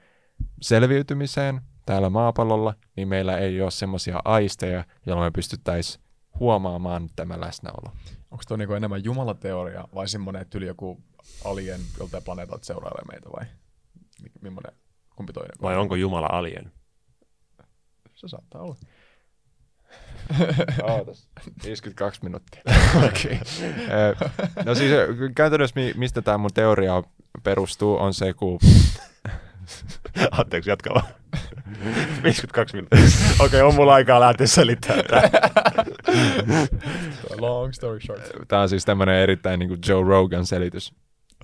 selviytymiseen 0.62 1.62
täällä 1.86 2.10
maapallolla, 2.10 2.74
niin 2.96 3.08
meillä 3.08 3.38
ei 3.38 3.62
ole 3.62 3.72
semmoisia 3.72 4.20
aisteja, 4.26 4.84
joilla 5.06 5.24
me 5.24 5.32
pystyttäisiin 5.32 6.04
huomaamaan 6.40 7.10
tämä 7.16 7.40
läsnäolo. 7.40 7.92
Onko 8.32 8.44
tuo 8.48 8.58
niinku 8.58 8.74
enemmän 8.74 9.04
jumalateoria 9.04 9.88
vai 9.96 10.08
semmoinen, 10.08 10.42
että 10.42 10.58
yli 10.58 10.68
joku 10.68 11.04
alien 11.46 11.82
joltain 12.00 12.24
planeetalta 12.24 12.66
seurailee 12.66 13.04
meitä 13.12 13.30
vai 13.30 13.46
mi- 14.24 14.32
millainen, 14.42 14.74
kumpi 15.16 15.34
toinen? 15.34 15.56
Vai 15.62 15.78
onko 15.78 15.96
Jumala 15.96 16.28
alien? 16.32 16.72
Se 18.16 18.28
saattaa 18.28 18.62
olla. 18.62 18.76
Ootas. 20.84 21.30
52 21.64 22.24
minuuttia. 22.24 22.62
okay. 23.08 23.38
no 24.66 24.76
siis 24.76 24.92
käytännössä 25.36 25.80
mi- 25.80 25.94
mistä 25.98 26.22
tämä 26.22 26.38
mun 26.38 26.50
teoria 26.54 27.04
perustuu 27.44 27.98
on 27.98 28.14
se, 28.14 28.34
kun 28.34 28.60
Anteeksi, 30.40 30.70
jatka 30.70 30.90
vaan. 30.94 31.06
52 32.24 32.76
minuuttia. 32.76 33.00
Okei, 33.46 33.46
okay, 33.46 33.62
on 33.62 33.76
mulla 33.76 33.94
aikaa 33.94 34.20
lähteä 34.20 34.48
selittämään. 34.48 35.04
Long 37.40 37.74
story 37.74 38.00
short. 38.02 38.22
tämä 38.48 38.62
on 38.62 38.70
siis 38.70 38.86
tämmöinen 38.86 39.16
erittäin 39.16 39.60
niin 39.60 39.68
kuin 39.70 39.80
Joe 39.88 40.04
Rogan 40.04 40.46
selitys. 40.46 40.94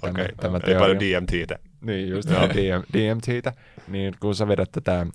Okei, 0.01 0.27
tämä 0.41 0.59
ei 0.67 0.75
paljon. 0.75 0.99
DMTtä. 0.99 1.59
Niin, 1.81 2.09
just 2.09 2.29
DM, 2.29 2.83
DMTtä. 2.97 3.53
Niin 3.87 4.13
kun 4.19 4.35
sä 4.35 4.47
vedät 4.47 4.71
tätä 4.71 5.07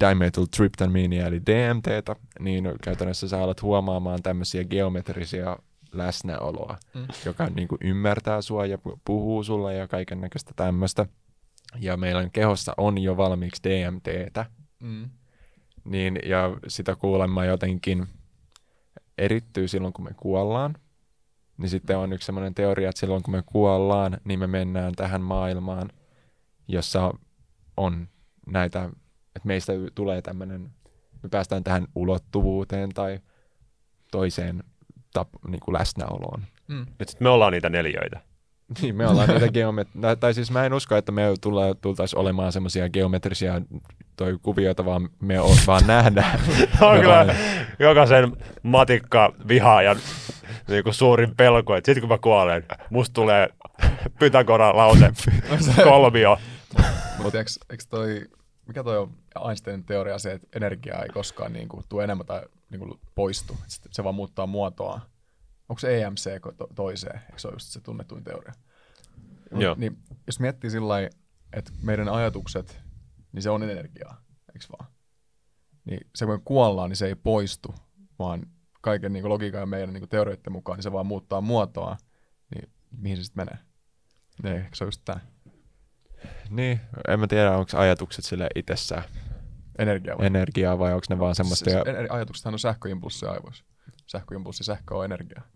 dimethyltryptamiinia 0.00 1.26
eli 1.26 1.40
DMTtä, 1.46 2.16
niin 2.40 2.72
käytännössä 2.82 3.28
sä 3.28 3.42
alat 3.42 3.62
huomaamaan 3.62 4.22
tämmöisiä 4.22 4.64
geometrisia 4.64 5.56
läsnäoloa, 5.92 6.76
Mm. 6.94 7.06
joka 7.24 7.46
niin 7.54 7.68
kuin 7.68 7.78
ymmärtää 7.84 8.42
sua 8.42 8.66
ja 8.66 8.76
pu- 8.88 8.98
puhuu 9.04 9.44
sulle 9.44 9.74
ja 9.74 9.88
kaiken 9.88 10.20
näköistä 10.20 10.52
tämmöistä. 10.56 11.06
Ja 11.80 11.96
meillä 11.96 12.28
kehossa 12.32 12.72
on 12.76 12.98
jo 12.98 13.16
valmiiksi 13.16 13.62
DMTtä, 13.64 14.46
Mm. 14.80 15.10
niin, 15.84 16.18
ja 16.24 16.56
sitä 16.68 16.96
kuulemma 16.96 17.44
jotenkin 17.44 18.06
erittyy 19.18 19.68
silloin, 19.68 19.92
kun 19.92 20.04
me 20.04 20.10
kuollaan. 20.16 20.74
Niin 21.58 21.68
sitten 21.68 21.98
on 21.98 22.12
yksi 22.12 22.26
semmoinen 22.26 22.54
teoria, 22.54 22.88
että 22.88 23.00
silloin 23.00 23.22
kun 23.22 23.32
me 23.34 23.42
kuollaan, 23.46 24.18
niin 24.24 24.38
me 24.38 24.46
mennään 24.46 24.92
tähän 24.94 25.22
maailmaan, 25.22 25.90
jossa 26.68 27.14
on 27.76 28.08
näitä, 28.46 28.84
että 29.36 29.46
meistä 29.46 29.72
tulee 29.94 30.22
tämmöinen, 30.22 30.70
me 31.22 31.28
päästään 31.28 31.64
tähän 31.64 31.86
ulottuvuuteen 31.94 32.90
tai 32.90 33.20
toiseen 34.10 34.64
tap, 35.12 35.28
niin 35.48 35.60
kuin 35.60 35.74
läsnäoloon. 35.74 36.44
Mm. 36.68 36.86
Nyt 36.98 37.08
sit 37.08 37.20
me 37.20 37.28
ollaan 37.28 37.52
niitä 37.52 37.68
neljöitä. 37.68 38.20
Niin, 38.82 38.96
me 38.96 39.06
ollaan 39.08 39.28
niitä 39.28 39.46
geomet- 39.46 40.16
tai 40.20 40.34
siis 40.34 40.50
mä 40.50 40.64
en 40.66 40.72
usko, 40.72 40.96
että 40.96 41.12
me 41.12 41.22
tultaisiin 41.80 42.20
olemaan 42.20 42.52
semmoisia 42.52 42.88
geometrisia 42.88 43.60
toi 44.16 44.38
kuvioita, 44.42 44.84
vaan 44.84 45.08
me 45.20 45.40
o- 45.40 45.50
vaan 45.66 45.86
nähdään. 45.86 46.40
on 46.80 46.94
Me 46.94 47.00
kyllä 47.00 47.14
vaan- 47.14 47.36
jokaisen 47.78 48.32
matikka 48.62 49.32
vihaajan 49.48 49.96
niin 50.68 50.84
kuin 50.84 50.94
suurin 50.94 51.36
pelko, 51.36 51.76
että 51.76 51.86
sitten 51.88 52.00
kun 52.00 52.08
mä 52.08 52.18
kuolen, 52.18 52.64
musta 52.90 53.14
tulee 53.14 53.48
Pythagoran 54.18 54.76
lause 54.76 55.12
kolmio. 55.84 56.38
Mutta 57.22 57.38
eikö, 57.38 57.50
eikö 57.70 57.84
toi, 57.90 58.22
mikä 58.66 58.84
toi 58.84 58.98
on 58.98 59.10
Einsteinin 59.48 59.84
teoria 59.84 60.18
se, 60.18 60.32
että 60.32 60.48
energia 60.56 61.02
ei 61.02 61.08
koskaan 61.08 61.52
niin 61.52 61.68
kuin, 61.68 61.84
tule 61.88 62.04
enemmän 62.04 62.26
tai 62.26 62.42
niin 62.70 62.78
kuin, 62.80 63.00
poistu, 63.14 63.56
se 63.90 64.04
vaan 64.04 64.14
muuttaa 64.14 64.46
muotoa. 64.46 65.00
Onko 65.68 65.80
se 65.80 66.02
EMC 66.02 66.30
to- 66.56 66.68
toiseen? 66.74 67.20
Eikö 67.26 67.38
se 67.38 67.48
ole 67.48 67.54
just 67.54 67.66
se 67.66 67.80
tunnetuin 67.80 68.24
teoria? 68.24 68.52
Joo. 69.50 69.74
Niin, 69.78 69.98
jos 70.26 70.40
miettii 70.40 70.70
sillä 70.70 70.94
että 71.52 71.72
meidän 71.82 72.08
ajatukset, 72.08 72.80
niin 73.32 73.42
se 73.42 73.50
on 73.50 73.62
energiaa, 73.62 74.24
eikö 74.54 74.66
vaan? 74.78 74.90
Niin 75.84 76.00
se 76.14 76.24
kun 76.24 76.34
me 76.34 76.40
kuollaan, 76.44 76.90
niin 76.90 76.96
se 76.96 77.06
ei 77.06 77.14
poistu, 77.14 77.74
vaan 78.18 78.46
kaiken 78.80 79.12
niin 79.12 79.28
logiikan 79.28 79.60
ja 79.60 79.66
meidän 79.66 79.92
niin 79.92 80.08
teorioiden 80.08 80.52
mukaan, 80.52 80.76
niin 80.76 80.82
se 80.82 80.92
vaan 80.92 81.06
muuttaa 81.06 81.40
muotoa, 81.40 81.96
niin 82.54 82.70
mihin 82.90 83.16
se 83.16 83.24
sitten 83.24 83.46
menee? 83.46 83.58
Niin, 84.42 84.56
eikö 84.56 84.76
se 84.76 84.84
ole 84.84 84.88
just 84.88 85.02
tämä 85.04 85.20
niin, 86.50 86.80
en 87.08 87.20
mä 87.20 87.26
tiedä, 87.26 87.56
onko 87.56 87.78
ajatukset 87.78 88.24
sille 88.24 88.48
itsessään 88.54 89.02
energia 89.78 90.18
vai? 90.18 90.26
energiaa 90.26 90.78
vai 90.78 90.92
onko 90.92 91.06
ne 91.10 91.18
vaan 91.18 91.34
semmoista. 91.34 91.70
Se, 91.70 91.76
Ja, 91.76 91.84
ajatuksethan 92.10 92.54
on 92.54 92.58
sähköimpulssi 92.58 93.26
aivoissa. 93.26 93.64
Sähköimpulssi, 94.06 94.64
sähkö 94.64 94.96
on 94.96 95.04
energiaa. 95.04 95.48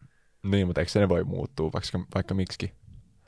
Niin, 0.42 0.66
mutta 0.66 0.80
eikö 0.80 0.90
se 0.92 1.00
ne 1.00 1.08
voi 1.08 1.24
muuttua 1.24 1.70
vaikka, 1.72 2.00
vaikka 2.14 2.34
miksi? 2.34 2.72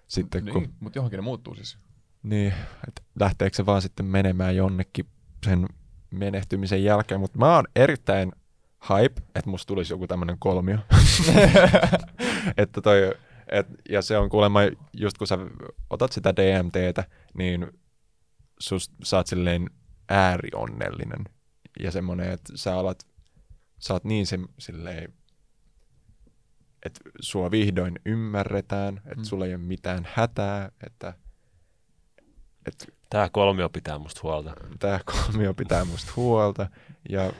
Sitten 0.08 0.44
kun, 0.44 0.62
Niin, 0.62 0.74
mutta 0.80 0.98
johonkin 0.98 1.16
ne 1.16 1.22
muuttuu 1.22 1.54
siis. 1.54 1.78
niin, 2.22 2.52
että 2.88 3.02
lähteekö 3.20 3.56
se 3.56 3.66
vaan 3.66 3.82
sitten 3.82 4.06
menemään 4.06 4.56
jonnekin 4.56 5.06
sen 5.46 5.66
menehtymisen 6.10 6.84
jälkeen, 6.84 7.20
mutta 7.20 7.38
mä 7.38 7.54
oon 7.54 7.64
erittäin 7.76 8.32
hype, 8.88 9.22
että 9.34 9.50
musta 9.50 9.66
tulisi 9.66 9.92
joku 9.92 10.06
tämmönen 10.06 10.36
kolmio. 10.38 10.78
että 12.56 12.80
toi, 12.80 13.14
et, 13.48 13.66
ja 13.88 14.02
se 14.02 14.18
on 14.18 14.28
kuulemma, 14.28 14.60
just 14.92 15.18
kun 15.18 15.26
sä 15.26 15.38
otat 15.90 16.12
sitä 16.12 16.36
DMTtä, 16.36 17.04
niin 17.34 17.66
sus, 18.58 18.90
sä 19.02 19.16
oot 19.16 19.26
silleen 19.26 19.70
äärionnellinen. 20.08 21.24
Ja 21.80 21.90
semmonen, 21.90 22.30
että 22.32 22.52
sä 22.56 22.78
alat, 22.78 23.06
sä 23.78 23.92
oot 23.94 24.04
niin 24.04 24.26
se, 24.26 24.38
silleen, 24.58 25.12
että 26.86 27.00
sua 27.20 27.50
vihdoin 27.50 27.98
ymmärretään, 28.06 28.96
että 28.96 29.14
Mm. 29.16 29.24
sulla 29.24 29.46
ei 29.46 29.54
ole 29.54 29.62
mitään 29.62 30.08
hätää, 30.12 30.70
että, 30.86 31.14
että 32.66 32.84
Tää 33.10 33.28
kolmio 33.28 33.68
pitää 33.68 33.98
musta 33.98 34.20
huolta. 34.22 34.54
tämä 34.78 35.00
kolmio 35.04 35.54
pitää 35.54 35.84
musta 35.84 36.12
huolta. 36.16 36.68
Ja, 37.08 37.22
ja 37.24 37.32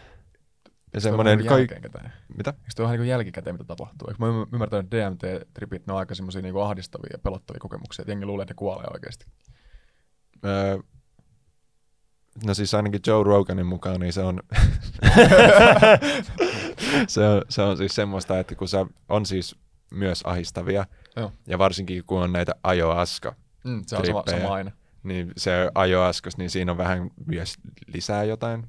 Se 1.01 1.01
semmoinen... 1.01 1.39
on 1.41 1.47
Koi... 1.47 1.59
jälkeenkäteen. 1.59 2.13
Mitä? 2.37 2.51
Eikö 2.51 2.71
toi 2.77 2.85
vähän 2.87 2.99
niin 3.01 3.09
jälkikäteen, 3.09 3.55
mitä 3.55 3.65
tapahtuu? 3.65 4.09
Eikö 4.09 4.19
mä 4.19 4.27
ymmärtänyt, 4.53 4.85
että 4.95 4.97
DMT-tripit, 4.97 5.83
ne 5.87 5.93
on 5.93 5.99
aika 5.99 6.15
semmoisia 6.15 6.43
niin 6.43 6.63
ahdistavia 6.63 7.11
ja 7.13 7.19
pelottavia 7.19 7.61
kokemuksia, 7.61 8.03
että 8.03 8.13
jengi 8.13 8.27
luulee, 8.27 8.43
että 8.43 8.55
ne 8.55 8.57
kuolee 8.57 8.87
oikeasti. 8.93 9.27
Öö, 10.45 10.79
no 12.45 12.55
siis 12.55 12.75
ainakin 12.75 13.01
Joe 13.07 13.25
Roganin 13.25 13.67
mukaan, 13.67 14.01
niin 14.01 14.13
se 14.13 14.23
on, 14.23 14.41
se 17.09 17.27
on, 17.29 17.43
se 17.49 17.63
on 17.63 17.77
siis 17.77 17.95
semmoista, 17.95 18.39
että 18.39 18.55
kun 18.55 18.69
se 18.69 18.87
on 19.09 19.27
siis 19.27 19.57
myös 19.91 20.23
ahistavia, 20.25 20.87
Joo. 21.17 21.33
ja 21.47 21.59
varsinkin 21.59 22.05
kun 22.07 22.23
on 22.23 22.33
näitä 22.33 22.53
ajoaska, 22.63 23.35
Mm, 23.65 23.83
se 23.87 23.97
on 23.97 24.07
sama, 24.07 24.23
sama 24.31 24.55
aina. 24.55 24.71
niin 25.03 25.33
se 25.37 25.71
ajoaskas, 25.75 26.37
niin 26.37 26.51
siinä 26.51 26.73
on 26.73 26.79
vähän 26.79 27.11
myös 27.27 27.55
lisää 27.87 28.25
jotain. 28.25 28.67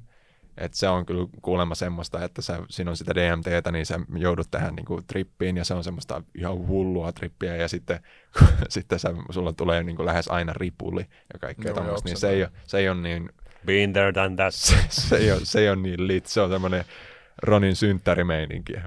Et 0.56 0.74
se 0.74 0.88
on 0.88 1.06
kyllä 1.06 1.26
kuulemma 1.42 1.74
semmoista, 1.74 2.24
että 2.24 2.42
sä, 2.42 2.58
siinä 2.70 2.90
on 2.90 2.96
sitä 2.96 3.14
DMTtä, 3.14 3.72
niin 3.72 3.86
sä 3.86 4.00
joudut 4.16 4.50
tähän 4.50 4.74
niinku 4.74 5.00
trippiin, 5.06 5.56
ja 5.56 5.64
se 5.64 5.74
on 5.74 5.84
semmoista 5.84 6.22
ihan 6.34 6.66
hullua 6.66 7.12
trippiä, 7.12 7.56
ja 7.56 7.68
sitten, 7.68 8.00
sitten 8.68 8.98
sä, 8.98 9.08
sulla 9.30 9.52
tulee 9.52 9.82
niinku 9.82 10.04
lähes 10.04 10.28
aina 10.28 10.52
ripuli 10.52 11.06
ja 11.32 11.38
kaikkea 11.40 11.70
Joo, 11.70 11.74
tämmöistä, 11.76 12.08
niin 12.08 12.16
se 12.16 12.30
ei, 12.30 12.42
ole, 12.42 12.50
se 12.66 12.78
ei 12.78 12.88
ole 12.88 13.00
niin 13.00 13.30
Been 13.66 13.92
there, 13.92 14.14
done 14.14 14.36
that. 14.36 14.54
se 14.90 15.16
ei 15.16 15.32
ole, 15.32 15.40
se 15.44 15.60
ei 15.60 15.68
ole 15.68 15.76
niin 15.76 16.06
lit, 16.08 16.26
se 16.26 16.40
on 16.40 16.50
semmoinen 16.50 16.84
Ronin 17.42 17.76
synttärimeininkiä. 17.76 18.84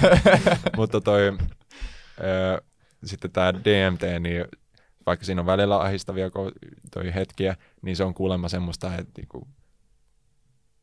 Mutta 0.76 1.00
toi, 1.00 1.38
ö, 2.20 2.62
sitten 3.04 3.30
tämä 3.30 3.54
DMT, 3.54 4.02
niin 4.20 4.44
vaikka 5.06 5.26
siinä 5.26 5.40
on 5.40 5.46
välillä 5.46 5.78
ahistavia 5.78 6.30
toi 6.90 7.14
hetkiä, 7.14 7.56
niin 7.82 7.96
se 7.96 8.04
on 8.04 8.14
kuulemma 8.14 8.48
semmoista, 8.48 8.94
että 8.94 9.12
niinku, 9.16 9.48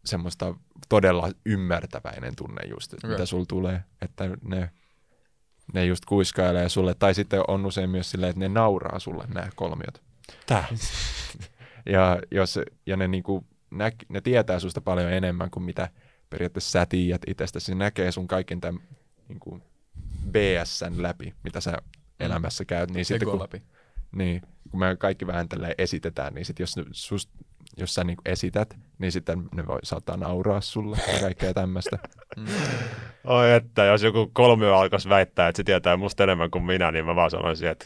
semmoista 0.06 0.56
todella 0.90 1.30
ymmärtäväinen 1.46 2.36
tunne 2.36 2.68
just, 2.68 2.94
että 2.94 3.08
Okei. 3.08 3.16
mitä 3.16 3.26
sulla 3.26 3.46
tulee, 3.46 3.84
että 4.02 4.30
ne, 4.44 4.70
ne 5.74 5.86
just 5.86 6.06
kuiskailee 6.06 6.70
sulle, 6.70 6.94
tai 6.94 7.14
sitten 7.14 7.42
on 7.48 7.66
usein 7.66 7.90
myös 7.90 8.12
silleen, 8.12 8.30
että 8.30 8.40
ne 8.40 8.48
nauraa 8.48 9.00
sulle 9.00 9.26
nämä 9.34 9.50
kolmiot. 9.56 10.02
Tää. 10.46 10.68
Ja, 11.86 12.20
jos, 12.32 12.60
ja 12.86 12.98
ne, 12.98 13.08
niinku, 13.08 13.46
näk, 13.72 13.96
ne 14.10 14.22
tietää 14.22 14.60
susta 14.60 14.82
paljon 14.82 15.14
enemmän 15.14 15.52
kuin 15.52 15.64
mitä 15.64 15.90
periaatteessa 16.30 16.72
sä 16.72 16.86
tiedät 16.86 17.22
itsestäsi. 17.28 17.66
Se 17.66 17.76
näkee 17.76 18.12
sun 18.12 18.28
kaiken 18.28 18.62
tämän 18.62 18.82
niinku, 19.28 19.62
BSn 20.32 20.94
läpi, 20.98 21.34
mitä 21.44 21.62
sä 21.62 21.78
elämässä 22.20 22.66
käyt. 22.66 22.92
Niin 22.92 23.06
sitten 23.06 23.30
kun, 23.30 23.40
läpi. 23.40 23.64
niin, 24.12 24.42
kun 24.72 24.80
me 24.80 24.96
kaikki 24.96 25.28
vähän 25.28 25.50
tälleen 25.50 25.76
esitetään, 25.78 26.34
niin 26.34 26.46
sit 26.46 26.60
jos, 26.60 26.76
sust, 26.92 27.30
jos 27.78 27.94
sä 27.94 28.04
niinku 28.04 28.22
esität, 28.26 28.78
niin 28.98 29.12
sitten 29.12 29.44
ne 29.56 29.68
voi 29.68 29.80
saattaa 29.84 30.18
nauraa 30.18 30.62
sulle 30.62 30.98
ja 31.14 31.20
kaikkea 31.20 31.54
tämmöistä. 31.54 32.00
Oi 33.24 33.54
että, 33.54 33.84
jos 33.86 34.04
joku 34.04 34.30
kolmio 34.34 34.76
alkaisi 34.76 35.10
väittää, 35.10 35.48
että 35.48 35.58
se 35.58 35.64
tietää 35.64 35.98
musta 35.98 36.24
enemmän 36.24 36.52
kuin 36.52 36.64
minä, 36.64 36.92
niin 36.92 37.06
mä 37.06 37.16
vaan 37.16 37.32
sanoisin, 37.32 37.70
että 37.70 37.86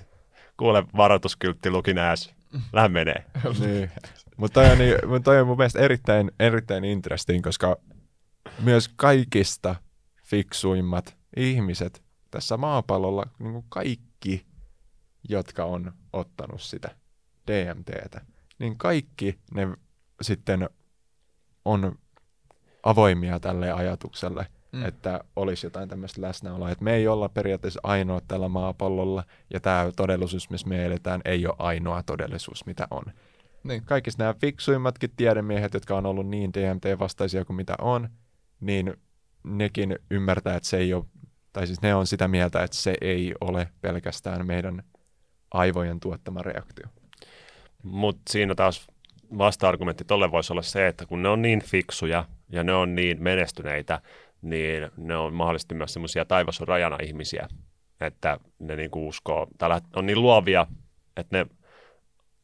kuule 0.57 0.83
varoituskyltti 0.97 1.69
lukin 1.71 1.97
ääs. 1.97 2.36
Lähde 2.73 2.89
menee. 2.89 3.25
niin. 3.59 3.91
Mutta 4.37 4.61
toi, 4.61 4.77
niin, 4.77 5.23
toi 5.23 5.41
on 5.41 5.47
mun 5.47 5.57
mielestä 5.57 5.79
erittäin, 5.79 6.31
erittäin 6.39 6.85
interesting, 6.85 7.43
koska 7.43 7.77
myös 8.59 8.87
kaikista 8.95 9.75
fiksuimmat 10.23 11.17
ihmiset 11.37 12.03
tässä 12.31 12.57
maapallolla, 12.57 13.25
niin 13.39 13.53
kuin 13.53 13.65
kaikki, 13.69 14.45
jotka 15.29 15.65
on 15.65 15.93
ottanut 16.13 16.61
sitä 16.61 16.95
DMTtä, 17.47 18.21
niin 18.59 18.77
kaikki 18.77 19.39
ne 19.53 19.67
sitten 20.21 20.69
on 21.65 21.99
avoimia 22.83 23.39
tälle 23.39 23.71
ajatukselle, 23.71 24.47
Mm. 24.71 24.85
että 24.85 25.23
olisi 25.35 25.65
jotain 25.65 25.89
tämmöistä 25.89 26.21
läsnäoloa. 26.21 26.71
Että 26.71 26.83
me 26.83 26.95
ei 26.95 27.07
olla 27.07 27.29
periaatteessa 27.29 27.79
ainoa 27.83 28.21
tällä 28.27 28.47
maapallolla, 28.47 29.23
ja 29.53 29.59
tämä 29.59 29.91
todellisuus, 29.95 30.49
missä 30.49 30.67
me 30.67 30.85
eletään, 30.85 31.21
ei 31.25 31.47
ole 31.47 31.55
ainoa 31.59 32.03
todellisuus, 32.03 32.65
mitä 32.65 32.87
on. 32.91 33.03
Niin. 33.63 33.83
Kaikista 33.85 34.23
nämä 34.23 34.33
fiksuimmatkin 34.33 35.09
tiedemiehet, 35.17 35.73
jotka 35.73 35.97
on 35.97 36.05
ollut 36.05 36.27
niin 36.27 36.51
DMT-vastaisia 36.53 37.45
kuin 37.45 37.57
mitä 37.57 37.75
on, 37.81 38.09
niin 38.59 38.93
nekin 39.43 39.99
ymmärtää, 40.11 40.55
että 40.55 40.69
se 40.69 40.77
ei 40.77 40.93
ole, 40.93 41.05
tai 41.53 41.67
siis 41.67 41.81
ne 41.81 41.95
on 41.95 42.07
sitä 42.07 42.27
mieltä, 42.27 42.63
että 42.63 42.77
se 42.77 42.93
ei 43.01 43.33
ole 43.41 43.67
pelkästään 43.81 44.47
meidän 44.47 44.83
aivojen 45.51 45.99
tuottama 45.99 46.41
reaktio. 46.41 46.87
Mutta 47.83 48.21
siinä 48.29 48.55
taas 48.55 48.87
vasta-argumentti 49.37 50.03
tolle 50.03 50.31
voisi 50.31 50.53
olla 50.53 50.61
se, 50.61 50.87
että 50.87 51.05
kun 51.05 51.23
ne 51.23 51.29
on 51.29 51.41
niin 51.41 51.63
fiksuja 51.63 52.25
ja 52.49 52.63
ne 52.63 52.73
on 52.73 52.95
niin 52.95 53.23
menestyneitä, 53.23 54.01
niin 54.41 54.91
ne 54.97 55.17
on 55.17 55.33
mahdollisesti 55.33 55.75
myös 55.75 55.93
semmoisia 55.93 56.25
taivas 56.25 56.61
on 56.61 56.67
rajana 56.67 56.97
ihmisiä, 57.03 57.47
että 58.01 58.39
ne 58.59 58.75
niinku 58.75 59.07
uskoo, 59.07 59.47
tai 59.57 59.81
on 59.95 60.05
niin 60.05 60.21
luovia, 60.21 60.67
että 61.17 61.37
ne 61.37 61.45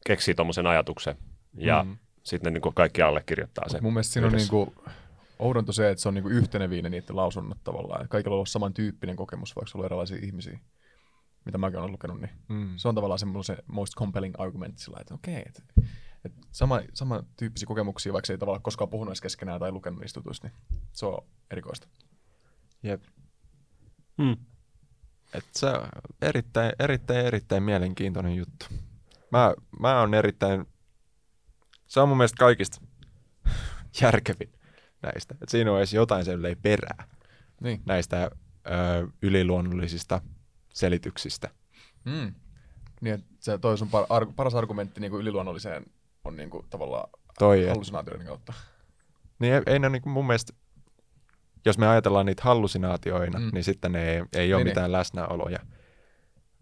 keksii 0.07 0.35
tuommoisen 0.35 0.67
ajatuksen 0.67 1.15
ja 1.53 1.83
mm. 1.83 1.97
Sitten 2.23 2.51
ne 2.51 2.53
niinku 2.53 2.71
kaikki 2.71 3.01
allekirjoittaa 3.01 3.69
sen. 3.69 3.77
Mut 3.77 3.81
mun 3.83 3.93
mielestä 3.93 4.13
siinä 4.13 4.27
on 4.27 4.33
yhdessä. 4.33 4.53
niinku, 4.53 4.75
oudonta 5.39 5.73
se, 5.73 5.89
että 5.89 6.01
se 6.01 6.07
on 6.07 6.13
niinku 6.13 6.29
yhteneviin 6.29 6.83
ne 6.83 6.89
niiden 6.89 7.15
lausunnot 7.15 7.57
tavallaan. 7.63 8.07
Kaikilla 8.07 8.33
on 8.33 8.37
ollut 8.37 8.49
samantyyppinen 8.49 9.15
kokemus, 9.15 9.55
vaikka 9.55 9.69
sulla 9.71 9.83
on 9.83 9.85
erilaisia 9.85 10.17
ihmisiä, 10.21 10.59
mitä 11.45 11.57
mäkin 11.57 11.79
olen 11.79 11.91
lukenut. 11.91 12.21
Niin 12.21 12.31
Mm. 12.49 12.73
se 12.75 12.87
on 12.87 12.95
tavallaan 12.95 13.19
semmoinen 13.19 13.43
se 13.43 13.57
most 13.67 13.93
compelling 13.95 14.35
argument 14.37 14.77
sillä 14.77 14.97
että 15.01 15.13
okei, 15.13 15.33
okay, 15.33 15.43
että 15.47 15.63
et 16.25 16.33
sama, 16.51 16.81
sama 16.93 17.23
tyyppisiä 17.37 17.65
kokemuksia, 17.67 18.13
vaikka 18.13 18.33
ei 18.33 18.37
tavallaan 18.37 18.63
koskaan 18.63 18.89
puhunut 18.89 19.09
edes 19.11 19.21
keskenään 19.21 19.59
tai 19.59 19.71
lukenut 19.71 19.99
niistä 19.99 20.17
jutuista, 20.19 20.47
niin 20.47 20.57
se 20.91 21.05
on 21.05 21.25
erikoista. 21.51 21.87
Jep. 22.83 23.03
Mm. 24.17 24.37
Et 25.33 25.45
se 25.51 25.65
on 25.65 25.87
erittäin, 26.21 26.71
erittäin, 26.79 27.25
erittäin 27.25 27.63
mielenkiintoinen 27.63 28.35
juttu. 28.35 28.65
Mä, 29.31 29.53
mä 29.79 30.01
on 30.01 30.13
erittäin, 30.13 30.65
se 31.87 31.99
on 31.99 32.09
mun 32.09 32.17
mielestä 32.17 32.39
kaikista 32.39 32.81
järkevin 34.01 34.53
näistä. 35.01 35.35
Et 35.41 35.49
siinä 35.49 35.71
on 35.71 35.77
edes 35.77 35.93
jotain 35.93 36.25
sen 36.25 36.39
perää 36.61 37.07
Niin. 37.61 37.81
näistä 37.85 38.31
ö, 38.67 39.07
yliluonnollisista 39.21 40.21
selityksistä. 40.73 41.49
Mm. 42.05 42.33
Niin, 43.01 43.23
se 43.39 43.57
toi 43.57 43.77
sun 43.77 43.89
par, 43.89 44.05
ar, 44.09 44.27
paras 44.35 44.55
argumentti 44.55 45.01
niin 45.01 45.13
yliluonnolliseen 45.13 45.85
on 46.23 46.35
niin 46.35 46.49
kuin, 46.49 46.65
tavallaan 46.69 47.09
Toi, 47.39 47.67
hallusinaatioiden 47.67 48.27
kautta. 48.27 48.53
niin 49.39 49.53
ei, 49.53 49.61
ei 49.65 49.79
ne 49.79 49.89
niinku 49.89 50.09
mun 50.09 50.27
mielestä, 50.27 50.53
jos 51.65 51.77
me 51.77 51.87
ajatellaan 51.87 52.25
niitä 52.25 52.43
hallusinaatioina, 52.43 53.39
Mm. 53.39 53.49
niin 53.53 53.63
sitten 53.63 53.91
ne 53.91 54.11
ei, 54.13 54.23
ei 54.33 54.53
ole 54.53 54.63
Niin, 54.63 54.71
mitään 54.71 54.91
läsnäoloja, 54.91 55.59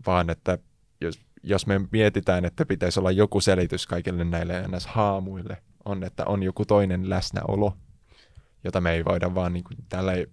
vaan 0.08 0.30
että 0.30 0.58
jos, 1.02 1.20
jos 1.44 1.68
me 1.68 1.82
mietitään, 1.92 2.46
että 2.46 2.66
pitäisi 2.66 3.00
olla 3.00 3.12
joku 3.12 3.42
selitys 3.42 3.88
kaikille 3.88 4.24
näille 4.24 4.68
ns. 4.68 4.86
haamuille, 4.88 5.58
on, 5.86 6.04
että 6.04 6.26
on 6.26 6.44
joku 6.44 6.66
toinen 6.66 7.10
läsnäolo, 7.10 7.78
jota 8.64 8.82
me 8.82 8.92
ei 8.92 9.06
voida 9.06 9.36
vaan 9.36 9.54
niin 9.54 9.64
kuin, 9.64 9.78
tällä 9.90 10.14
ei, 10.14 10.28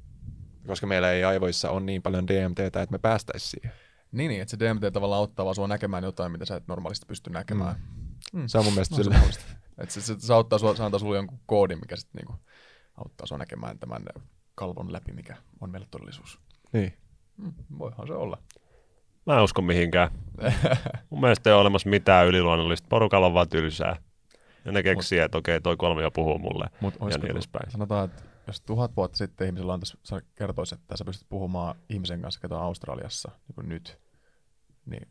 koska 0.67 0.87
meillä 0.87 1.13
ei 1.13 1.25
aivoissa 1.25 1.71
on 1.71 1.87
niin 1.87 2.03
paljon 2.03 2.27
DMTtä, 2.29 2.65
että 2.65 2.93
me 2.93 2.99
päästäisiin 2.99 3.51
siihen. 3.51 3.73
Niin, 4.13 4.29
niin, 4.29 4.43
että 4.43 4.51
se 4.51 4.59
DMT 4.59 4.93
tavallaan 4.93 5.19
auttaa 5.19 5.45
vaan 5.45 5.55
sua 5.55 5.69
näkemään 5.69 6.05
jotain, 6.05 6.33
mitä 6.33 6.45
sä 6.45 6.57
et 6.57 6.69
normaalisti 6.69 7.07
pysty 7.07 7.31
näkemään. 7.31 7.77
Mm. 7.77 8.08
Se 8.47 8.59
on 8.59 8.65
mun 8.65 8.75
mielestä 8.75 8.95
No, 8.95 8.97
se 8.97 9.03
sille, 9.03 9.15
on 9.15 9.21
mahdollista. 9.21 9.45
Et 9.83 9.91
se, 9.91 10.01
se, 10.01 10.15
se, 10.19 10.33
auttaa 10.33 10.59
sua, 10.59 10.77
se 10.77 10.83
antaa 10.83 11.01
sulle 11.01 11.17
jonkun 11.17 11.41
koodin, 11.47 11.79
mikä 11.79 11.97
sitten 11.97 12.19
niinku 12.19 12.45
auttaa 12.97 13.27
sua 13.27 13.39
näkemään 13.39 13.79
tämän 13.79 14.03
kalvon 14.55 14.93
läpi, 14.93 15.13
mikä 15.13 15.37
on 15.61 15.71
meille 15.71 15.87
todellisuus. 15.91 16.41
niin. 16.73 16.95
Mm, 17.37 17.53
voihan 17.79 18.07
se 18.07 18.13
olla. 18.13 18.39
Mä 19.27 19.37
en 19.37 19.45
usko 19.45 19.63
mihinkään. 19.63 20.11
Mun 21.11 21.21
mielestä 21.21 21.51
ei 21.51 21.55
ole 21.55 21.61
olemassa 21.61 21.89
mitään 21.89 22.27
yliluonnollista. 22.27 22.87
Porukalla 22.89 23.27
on 23.27 23.35
vaan 23.35 23.49
tylsää. 23.49 23.97
Ja 24.65 24.73
ne 24.73 24.83
keksii, 24.83 25.19
että 25.19 25.39
okei, 25.39 25.61
toi 25.61 25.77
kolmio 25.77 26.11
puhuu 26.11 26.39
mulle. 26.39 26.67
Mut 26.81 26.95
ja 27.01 27.19
niin 27.19 27.31
edespäin. 27.31 27.71
Sanotaan, 27.71 28.05
että 28.05 28.23
jos 28.47 28.61
tuhat 28.61 28.97
vuotta 28.97 29.19
sitten 29.19 29.47
ihmisellä 29.47 29.73
on 29.73 29.81
tässä, 29.81 29.99
sä 30.03 30.21
kertoisi, 30.35 30.75
että 30.75 30.97
sä 30.97 31.05
pystyt 31.05 31.29
puhumaan 31.29 31.77
ihmisen 31.89 32.23
kanssa, 32.23 32.41
ketä 32.41 32.57
on 32.57 32.63
Australiassa, 32.63 33.31
niin 33.49 33.55
kuin 33.55 33.69
nyt, 33.69 33.99
niin 34.87 35.09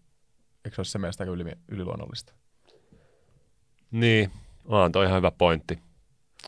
eikö 0.65 0.75
se 0.75 0.79
olisi 0.79 0.91
se 0.91 0.97
mielestä 0.97 1.23
aika 1.23 1.33
yli, 1.33 1.51
yliluonnollista? 1.67 2.33
Niin, 3.91 4.31
on 4.65 4.91
toi 4.91 5.05
ihan 5.05 5.17
hyvä 5.17 5.31
pointti. 5.31 5.79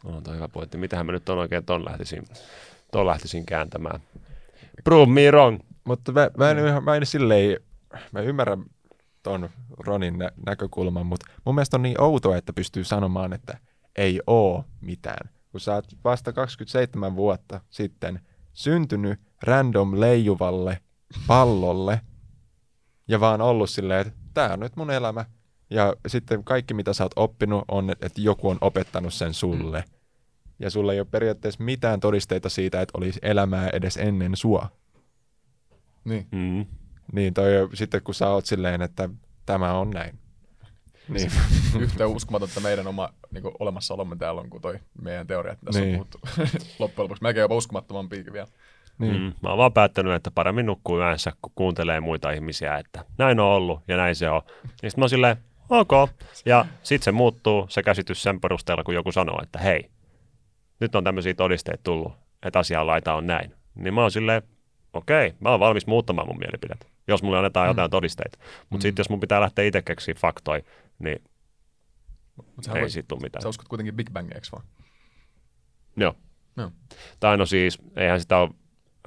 On 0.04 0.24
toi 0.24 0.36
hyvä 0.36 0.48
pointti. 0.48 0.78
Mitähän 0.78 1.06
mä 1.06 1.12
nyt 1.12 1.30
on 1.30 1.38
oikein 1.40 1.66
ton 1.66 1.86
lähtisin, 1.86 2.24
ton 2.92 3.08
lähtisin 3.08 3.46
kääntämään. 3.46 4.00
Prove 4.84 5.12
me 5.12 5.32
wrong. 5.32 5.60
Mutta 5.84 6.12
mä, 6.12 6.30
mä, 6.38 6.52
en, 6.52 6.68
ihan- 6.68 6.84
mä 6.84 6.96
en 6.96 7.06
silleen, 7.06 7.60
mä 8.12 8.22
ymmärrän 8.22 8.66
ton 9.24 9.50
Ronin 9.78 10.18
nä- 10.18 10.32
näkökulman, 10.46 11.06
mutta 11.06 11.26
mun 11.46 11.56
mielestä 11.56 11.78
on 11.78 11.82
niin 11.82 12.02
outoa, 12.02 12.38
että 12.38 12.54
pystyy 12.54 12.84
sanomaan, 12.84 13.34
että 13.34 13.58
ei 13.96 14.20
oo 14.28 14.66
mitään. 14.82 15.30
Kun 15.52 15.60
sä 15.62 15.74
oot 15.74 15.86
vasta 16.04 16.34
27 16.34 17.16
vuotta 17.16 17.62
sitten 17.70 18.20
syntynyt 18.54 19.20
random 19.44 20.00
leijuvalle 20.00 20.82
pallolle 21.28 22.02
ja 23.08 23.20
vaan 23.20 23.42
ollut 23.42 23.70
silleen, 23.70 24.08
että 24.08 24.14
tää 24.34 24.54
on 24.54 24.60
nyt 24.60 24.76
mun 24.76 24.92
elämä. 24.92 25.26
Ja 25.70 25.96
sitten 26.08 26.44
kaikki, 26.44 26.74
mitä 26.74 26.94
sä 26.94 27.04
oot 27.04 27.12
oppinut, 27.16 27.64
on, 27.68 27.90
että 27.90 28.22
joku 28.22 28.50
on 28.50 28.58
opettanut 28.62 29.14
sen 29.14 29.34
sulle. 29.34 29.84
Ja 30.60 30.70
sulla 30.70 30.94
ei 30.94 31.00
ole 31.00 31.08
periaatteessa 31.12 31.64
mitään 31.64 32.00
todisteita 32.00 32.50
siitä, 32.50 32.82
että 32.82 32.98
olisi 32.98 33.20
elämää 33.22 33.70
edes 33.74 33.98
ennen 33.98 34.36
sua. 34.36 34.70
Niin. 36.06 36.28
Mm. 36.32 36.66
Niin, 37.14 37.34
toi, 37.34 37.50
sitten 37.74 38.02
kun 38.04 38.14
sä 38.16 38.30
oot 38.30 38.46
silleen, 38.46 38.82
että 38.82 39.10
tämä 39.46 39.74
on 39.74 39.90
näin. 39.90 40.20
Niin, 41.10 41.32
Yhtä 41.80 42.08
uskomatonta 42.18 42.60
meidän 42.60 42.88
oma 42.88 43.10
niin 43.32 43.42
kuin, 43.42 43.54
olemassaolomme 43.60 44.16
täällä 44.16 44.42
on 44.42 44.50
kuin 44.50 44.62
toi 44.62 44.80
meidän 45.02 45.28
teoria, 45.28 45.54
että 45.54 45.66
tässä 45.66 45.82
Niin. 45.82 46.00
on 46.00 46.06
puhuttu 46.08 46.20
loppujen 46.80 47.04
lopuksi. 47.04 47.24
Melkein 47.24 47.42
jopa 47.42 47.56
uskomattomampiikin 47.56 48.34
vielä. 48.34 48.48
niin. 49.00 49.14
Mm. 49.22 49.34
Mä 49.44 49.50
oon 49.50 49.58
vaan 49.58 49.74
päättänyt, 49.74 50.14
että 50.14 50.32
paremmin 50.32 50.66
nukkuu 50.66 50.98
yönsä, 51.00 51.32
kun 51.42 51.52
kuuntelee 51.56 52.00
muita 52.00 52.32
ihmisiä, 52.32 52.78
että 52.78 53.06
näin 53.18 53.40
on 53.40 53.46
ollut 53.48 53.82
ja 53.88 53.98
näin 53.98 54.16
se 54.16 54.30
on. 54.30 54.42
Niin 54.82 54.92
sit 54.92 54.98
mä 54.98 55.04
oon 55.04 55.10
silleen, 55.10 55.38
ok. 55.70 55.92
Ja 56.46 56.66
sit 56.84 57.04
se 57.04 57.12
muuttuu, 57.12 57.66
se 57.70 57.84
käsitys 57.84 58.24
sen 58.24 58.42
perusteella, 58.42 58.84
kun 58.84 58.94
joku 58.94 59.12
sanoo, 59.12 59.40
että 59.44 59.60
hei, 59.60 59.90
nyt 60.80 60.96
on 60.96 61.04
tämmöisiä 61.04 61.34
todisteita 61.34 61.84
tullut, 61.84 62.14
että 62.44 62.60
asianlaita 62.60 63.14
on 63.14 63.28
näin. 63.28 63.54
Niin 63.76 63.94
mä 63.94 64.02
oon 64.02 64.12
silleen, 64.12 64.42
okei, 64.94 65.34
mä 65.40 65.50
oon 65.50 65.60
valmis 65.60 65.88
muuttamaan 65.88 66.28
mun 66.28 66.40
mielipidettä, 66.40 66.86
jos 67.08 67.24
mulle 67.24 67.38
annetaan 67.38 67.68
Mm. 67.68 67.70
jotain 67.70 67.92
todisteita. 67.92 68.38
Mutta 68.70 68.76
Mm. 68.78 68.82
sitten 68.82 69.00
jos 69.02 69.10
mun 69.10 69.20
pitää 69.20 69.42
lähteä 69.42 69.66
itse 69.66 69.82
keksiä 69.82 70.14
faktoja, 70.18 70.62
niin 71.00 71.24
Mut 72.56 72.68
ei 72.76 72.82
voit, 72.82 72.92
siitä 72.92 73.08
tule 73.08 73.20
mitään. 73.22 73.42
sä 73.42 73.50
uskot 73.50 73.68
kuitenkin 73.68 73.96
Big 73.96 74.10
Bang, 74.14 74.28
eikö 74.36 74.48
vaan? 74.52 74.64
Joo. 75.98 76.16
Joo. 76.58 76.72
Tai 77.20 77.38
no 77.38 77.46
siis, 77.46 77.78
eihän 77.96 78.20
sitä 78.20 78.38
ole 78.38 78.50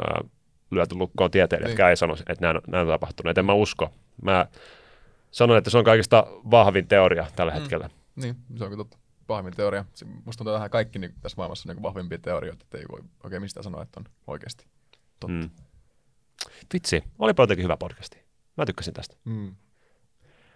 äh, 0.00 0.30
lyöty 0.70 0.94
lukkoon 0.94 1.30
tieteilijätkään, 1.30 1.90
ei 1.90 1.96
sano, 1.96 2.14
että 2.28 2.34
näin, 2.52 2.60
näin 2.68 2.86
on 2.88 2.94
tapahtunut. 2.94 3.38
En 3.38 3.44
mä 3.46 3.52
usko. 3.52 3.90
Mä 4.22 4.46
sanon, 5.32 5.56
että 5.56 5.70
se 5.70 5.78
on 5.78 5.84
kaikista 5.84 6.26
vahvin 6.28 6.88
teoria 6.88 7.26
tällä 7.36 7.52
Mm. 7.52 7.58
hetkellä. 7.60 7.90
Niin, 8.16 8.36
se 8.56 8.64
on 8.64 8.70
kyllä 8.70 8.84
totta. 8.84 8.98
Vahvin 9.28 9.52
teoria. 9.56 9.84
Se- 9.94 10.04
Musta 10.04 10.38
tuntuu 10.38 10.54
tähän 10.54 10.70
kaikki 10.70 10.98
niin 10.98 11.14
tässä 11.20 11.36
maailmassa 11.36 11.70
on 11.70 11.76
niin 11.76 11.82
vahvimpia 11.82 12.18
teorioita, 12.18 12.62
että 12.64 12.78
ei 12.78 12.84
voi 12.92 13.00
oikein 13.24 13.42
mistään 13.42 13.64
sanoa, 13.64 13.82
että 13.82 14.00
on 14.00 14.06
oikeasti. 14.26 14.66
Totta. 15.20 15.28
Mm. 15.28 15.50
Vitsi, 16.74 17.04
olipa 17.18 17.42
jotenkin 17.42 17.64
hyvä 17.64 17.76
podcasti. 17.76 18.22
Mä 18.56 18.66
tykkäsin 18.66 18.94
tästä. 18.94 19.16
Mm. 19.24 19.54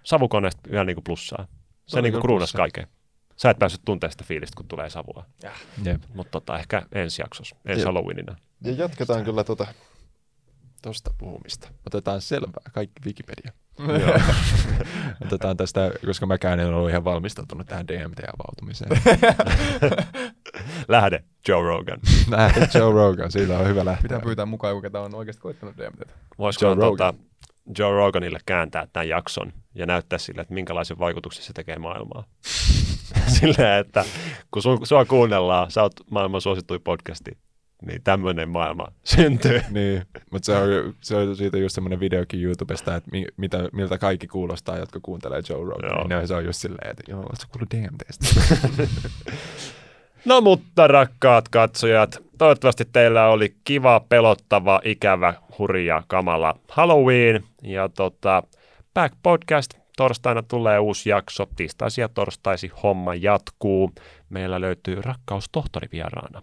Savukoneesta 0.02 0.70
vielä 0.70 0.84
niinku 0.84 1.02
plussaa. 1.02 1.46
Se 1.86 2.02
niinku 2.02 2.16
kyllä 2.16 2.22
kruunas 2.22 2.52
kaiken. 2.52 2.86
Sä 3.36 3.50
et 3.50 3.58
päässyt 3.58 3.80
tuntemaan 3.84 4.12
sitä 4.12 4.24
fiilistä, 4.24 4.56
kun 4.56 4.68
tulee 4.68 4.90
savua. 4.90 5.26
Mutta 6.14 6.30
tota, 6.30 6.58
ehkä 6.58 6.82
ensi 6.92 7.22
jaksossa, 7.22 7.56
ensi. 7.64 7.84
Halloweenina. 7.84 8.36
Ja 8.64 8.72
jatketaan 8.72 9.24
kyllä 9.24 9.44
tuota, 9.44 9.66
tosta 10.86 11.10
puhumista. 11.18 11.68
Otetaan 11.86 12.20
selvää, 12.20 12.70
kaikki 12.72 13.00
Wikipedia. 13.06 13.52
Otetaan 15.26 15.56
tästä, 15.56 15.90
koska 16.06 16.26
mäkään 16.26 16.60
en 16.60 16.74
ollut 16.74 16.90
ihan 16.90 17.04
valmistautunut 17.04 17.66
tähän 17.66 17.88
DMT-avautumiseen. 17.88 18.90
Lähde, 20.88 21.24
Joe 21.48 21.62
Rogan. 21.62 21.98
Lähde 22.30 22.68
Joe 22.74 22.92
Rogan, 22.92 23.32
siitä 23.32 23.58
on 23.58 23.68
hyvä 23.68 23.84
lähteä. 23.84 24.02
Pitää 24.02 24.20
pyytää 24.20 24.46
mukaan 24.46 24.70
joku, 24.70 24.82
ketä 24.82 25.00
on 25.00 25.14
oikeasti 25.14 25.42
koittanut 25.42 25.76
DMTtä. 25.76 26.12
Voisiko 26.38 26.64
Joe 26.66 26.74
Joe, 26.74 26.84
Rogan. 26.84 27.14
tota, 27.14 27.24
Joe 27.78 27.90
Roganille 27.90 28.38
kääntää 28.46 28.86
tämän 28.92 29.08
jakson 29.08 29.52
ja 29.74 29.86
näyttää 29.86 30.18
sille, 30.18 30.40
että 30.40 30.54
minkälaisen 30.54 30.98
vaikutuksen 30.98 31.44
se 31.44 31.52
tekee 31.52 31.78
maailmaa. 31.78 32.24
Silleen, 33.26 33.80
että 33.80 34.04
kun 34.50 34.62
sun, 34.62 34.86
sua 34.86 35.04
kuunnellaan, 35.04 35.70
sä 35.70 35.82
oot 35.82 35.92
maailman 36.10 36.40
suosittuin 36.40 36.80
podcasti, 36.82 37.38
niin 37.86 38.02
tämmöinen 38.02 38.48
maailma 38.48 38.86
syntyy. 39.04 39.60
Niin, 39.70 40.02
mutta 40.30 40.46
se 40.46 40.56
on, 40.56 40.94
se 41.00 41.16
on 41.16 41.36
siitä 41.36 41.58
just 41.58 41.74
semmoinen 41.74 42.00
videokin 42.00 42.44
YouTubesta, 42.44 42.96
että 42.96 43.10
mi, 43.10 43.26
mitä, 43.36 43.68
miltä 43.72 43.98
kaikki 43.98 44.26
kuulostaa, 44.26 44.78
jotka 44.78 45.00
kuuntelee 45.02 45.42
Joe 45.48 45.64
Rogan. 45.64 46.08
Niin 46.08 46.28
se 46.28 46.34
on 46.34 46.44
just 46.44 46.60
silleen, 46.60 46.90
että 46.90 47.02
joo, 47.08 47.20
ootko 47.20 47.44
kuullut 47.52 47.74
DMTstä? 47.74 48.26
No 50.26 50.40
mutta 50.40 50.86
rakkaat 50.86 51.48
katsojat, 51.48 52.22
toivottavasti 52.38 52.84
teillä 52.92 53.26
oli 53.26 53.54
kiva, 53.64 54.00
pelottava, 54.08 54.80
ikävä, 54.84 55.34
hurja, 55.58 56.02
kamala 56.06 56.58
Halloween. 56.68 57.44
Ja 57.62 57.88
tota, 57.88 58.42
Back 58.94 59.14
Podcast, 59.22 59.74
torstaina 59.96 60.42
tulee 60.42 60.78
uusi 60.78 61.10
jakso, 61.10 61.48
tiistaisin 61.56 62.02
ja 62.02 62.08
torstaisi 62.08 62.70
homma 62.82 63.14
jatkuu. 63.14 63.92
Meillä 64.30 64.60
löytyy 64.60 65.02
rakkaustohtori 65.02 65.88
vieraana 65.92 66.42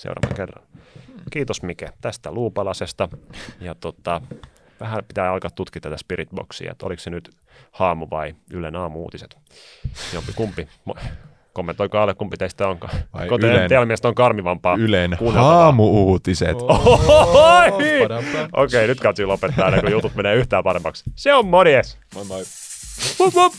seuraavan 0.00 0.36
kerran. 0.36 0.66
Kiitos 1.30 1.62
Mike 1.62 1.88
tästä 2.00 2.32
luupalasesta. 2.32 3.08
Ja 3.60 3.74
tota, 3.74 4.20
vähän 4.80 5.04
pitää 5.08 5.32
alkaa 5.32 5.50
tutkia 5.50 5.80
tätä 5.80 5.96
Spiritboxia, 5.96 6.72
että 6.72 6.86
oliko 6.86 7.00
se 7.02 7.10
nyt 7.10 7.30
haamu 7.72 8.06
vai 8.10 8.34
Ylen 8.52 8.76
aamu-uutiset. 8.76 9.38
Jompi 10.14 10.32
kumpi. 10.32 10.68
Kommentoikaa 11.52 12.02
alle, 12.02 12.14
kumpi 12.14 12.36
teistä 12.36 12.68
onkaan. 12.68 12.94
Vai 13.14 13.28
Kun 13.28 13.40
te- 13.40 13.46
Ylen- 13.46 13.68
teidän 13.68 13.88
mielestä 13.88 14.08
on 14.08 14.14
karmivampaa. 14.14 14.76
Ylen 14.76 15.16
haamu-uutiset. 15.34 16.56
Okei, 18.52 18.86
nyt 18.86 19.00
katsoin 19.00 19.28
lopettaa 19.28 19.80
kuin 19.80 19.92
jutut 19.92 20.14
menee 20.14 20.34
yhtään 20.34 20.64
paremmaksi. 20.64 21.04
Se 21.16 21.34
on 21.34 21.46
morjes! 21.46 21.98
Moi 22.14 22.24
moi. 22.24 22.42
Wup, 23.20 23.34
wup. 23.34 23.52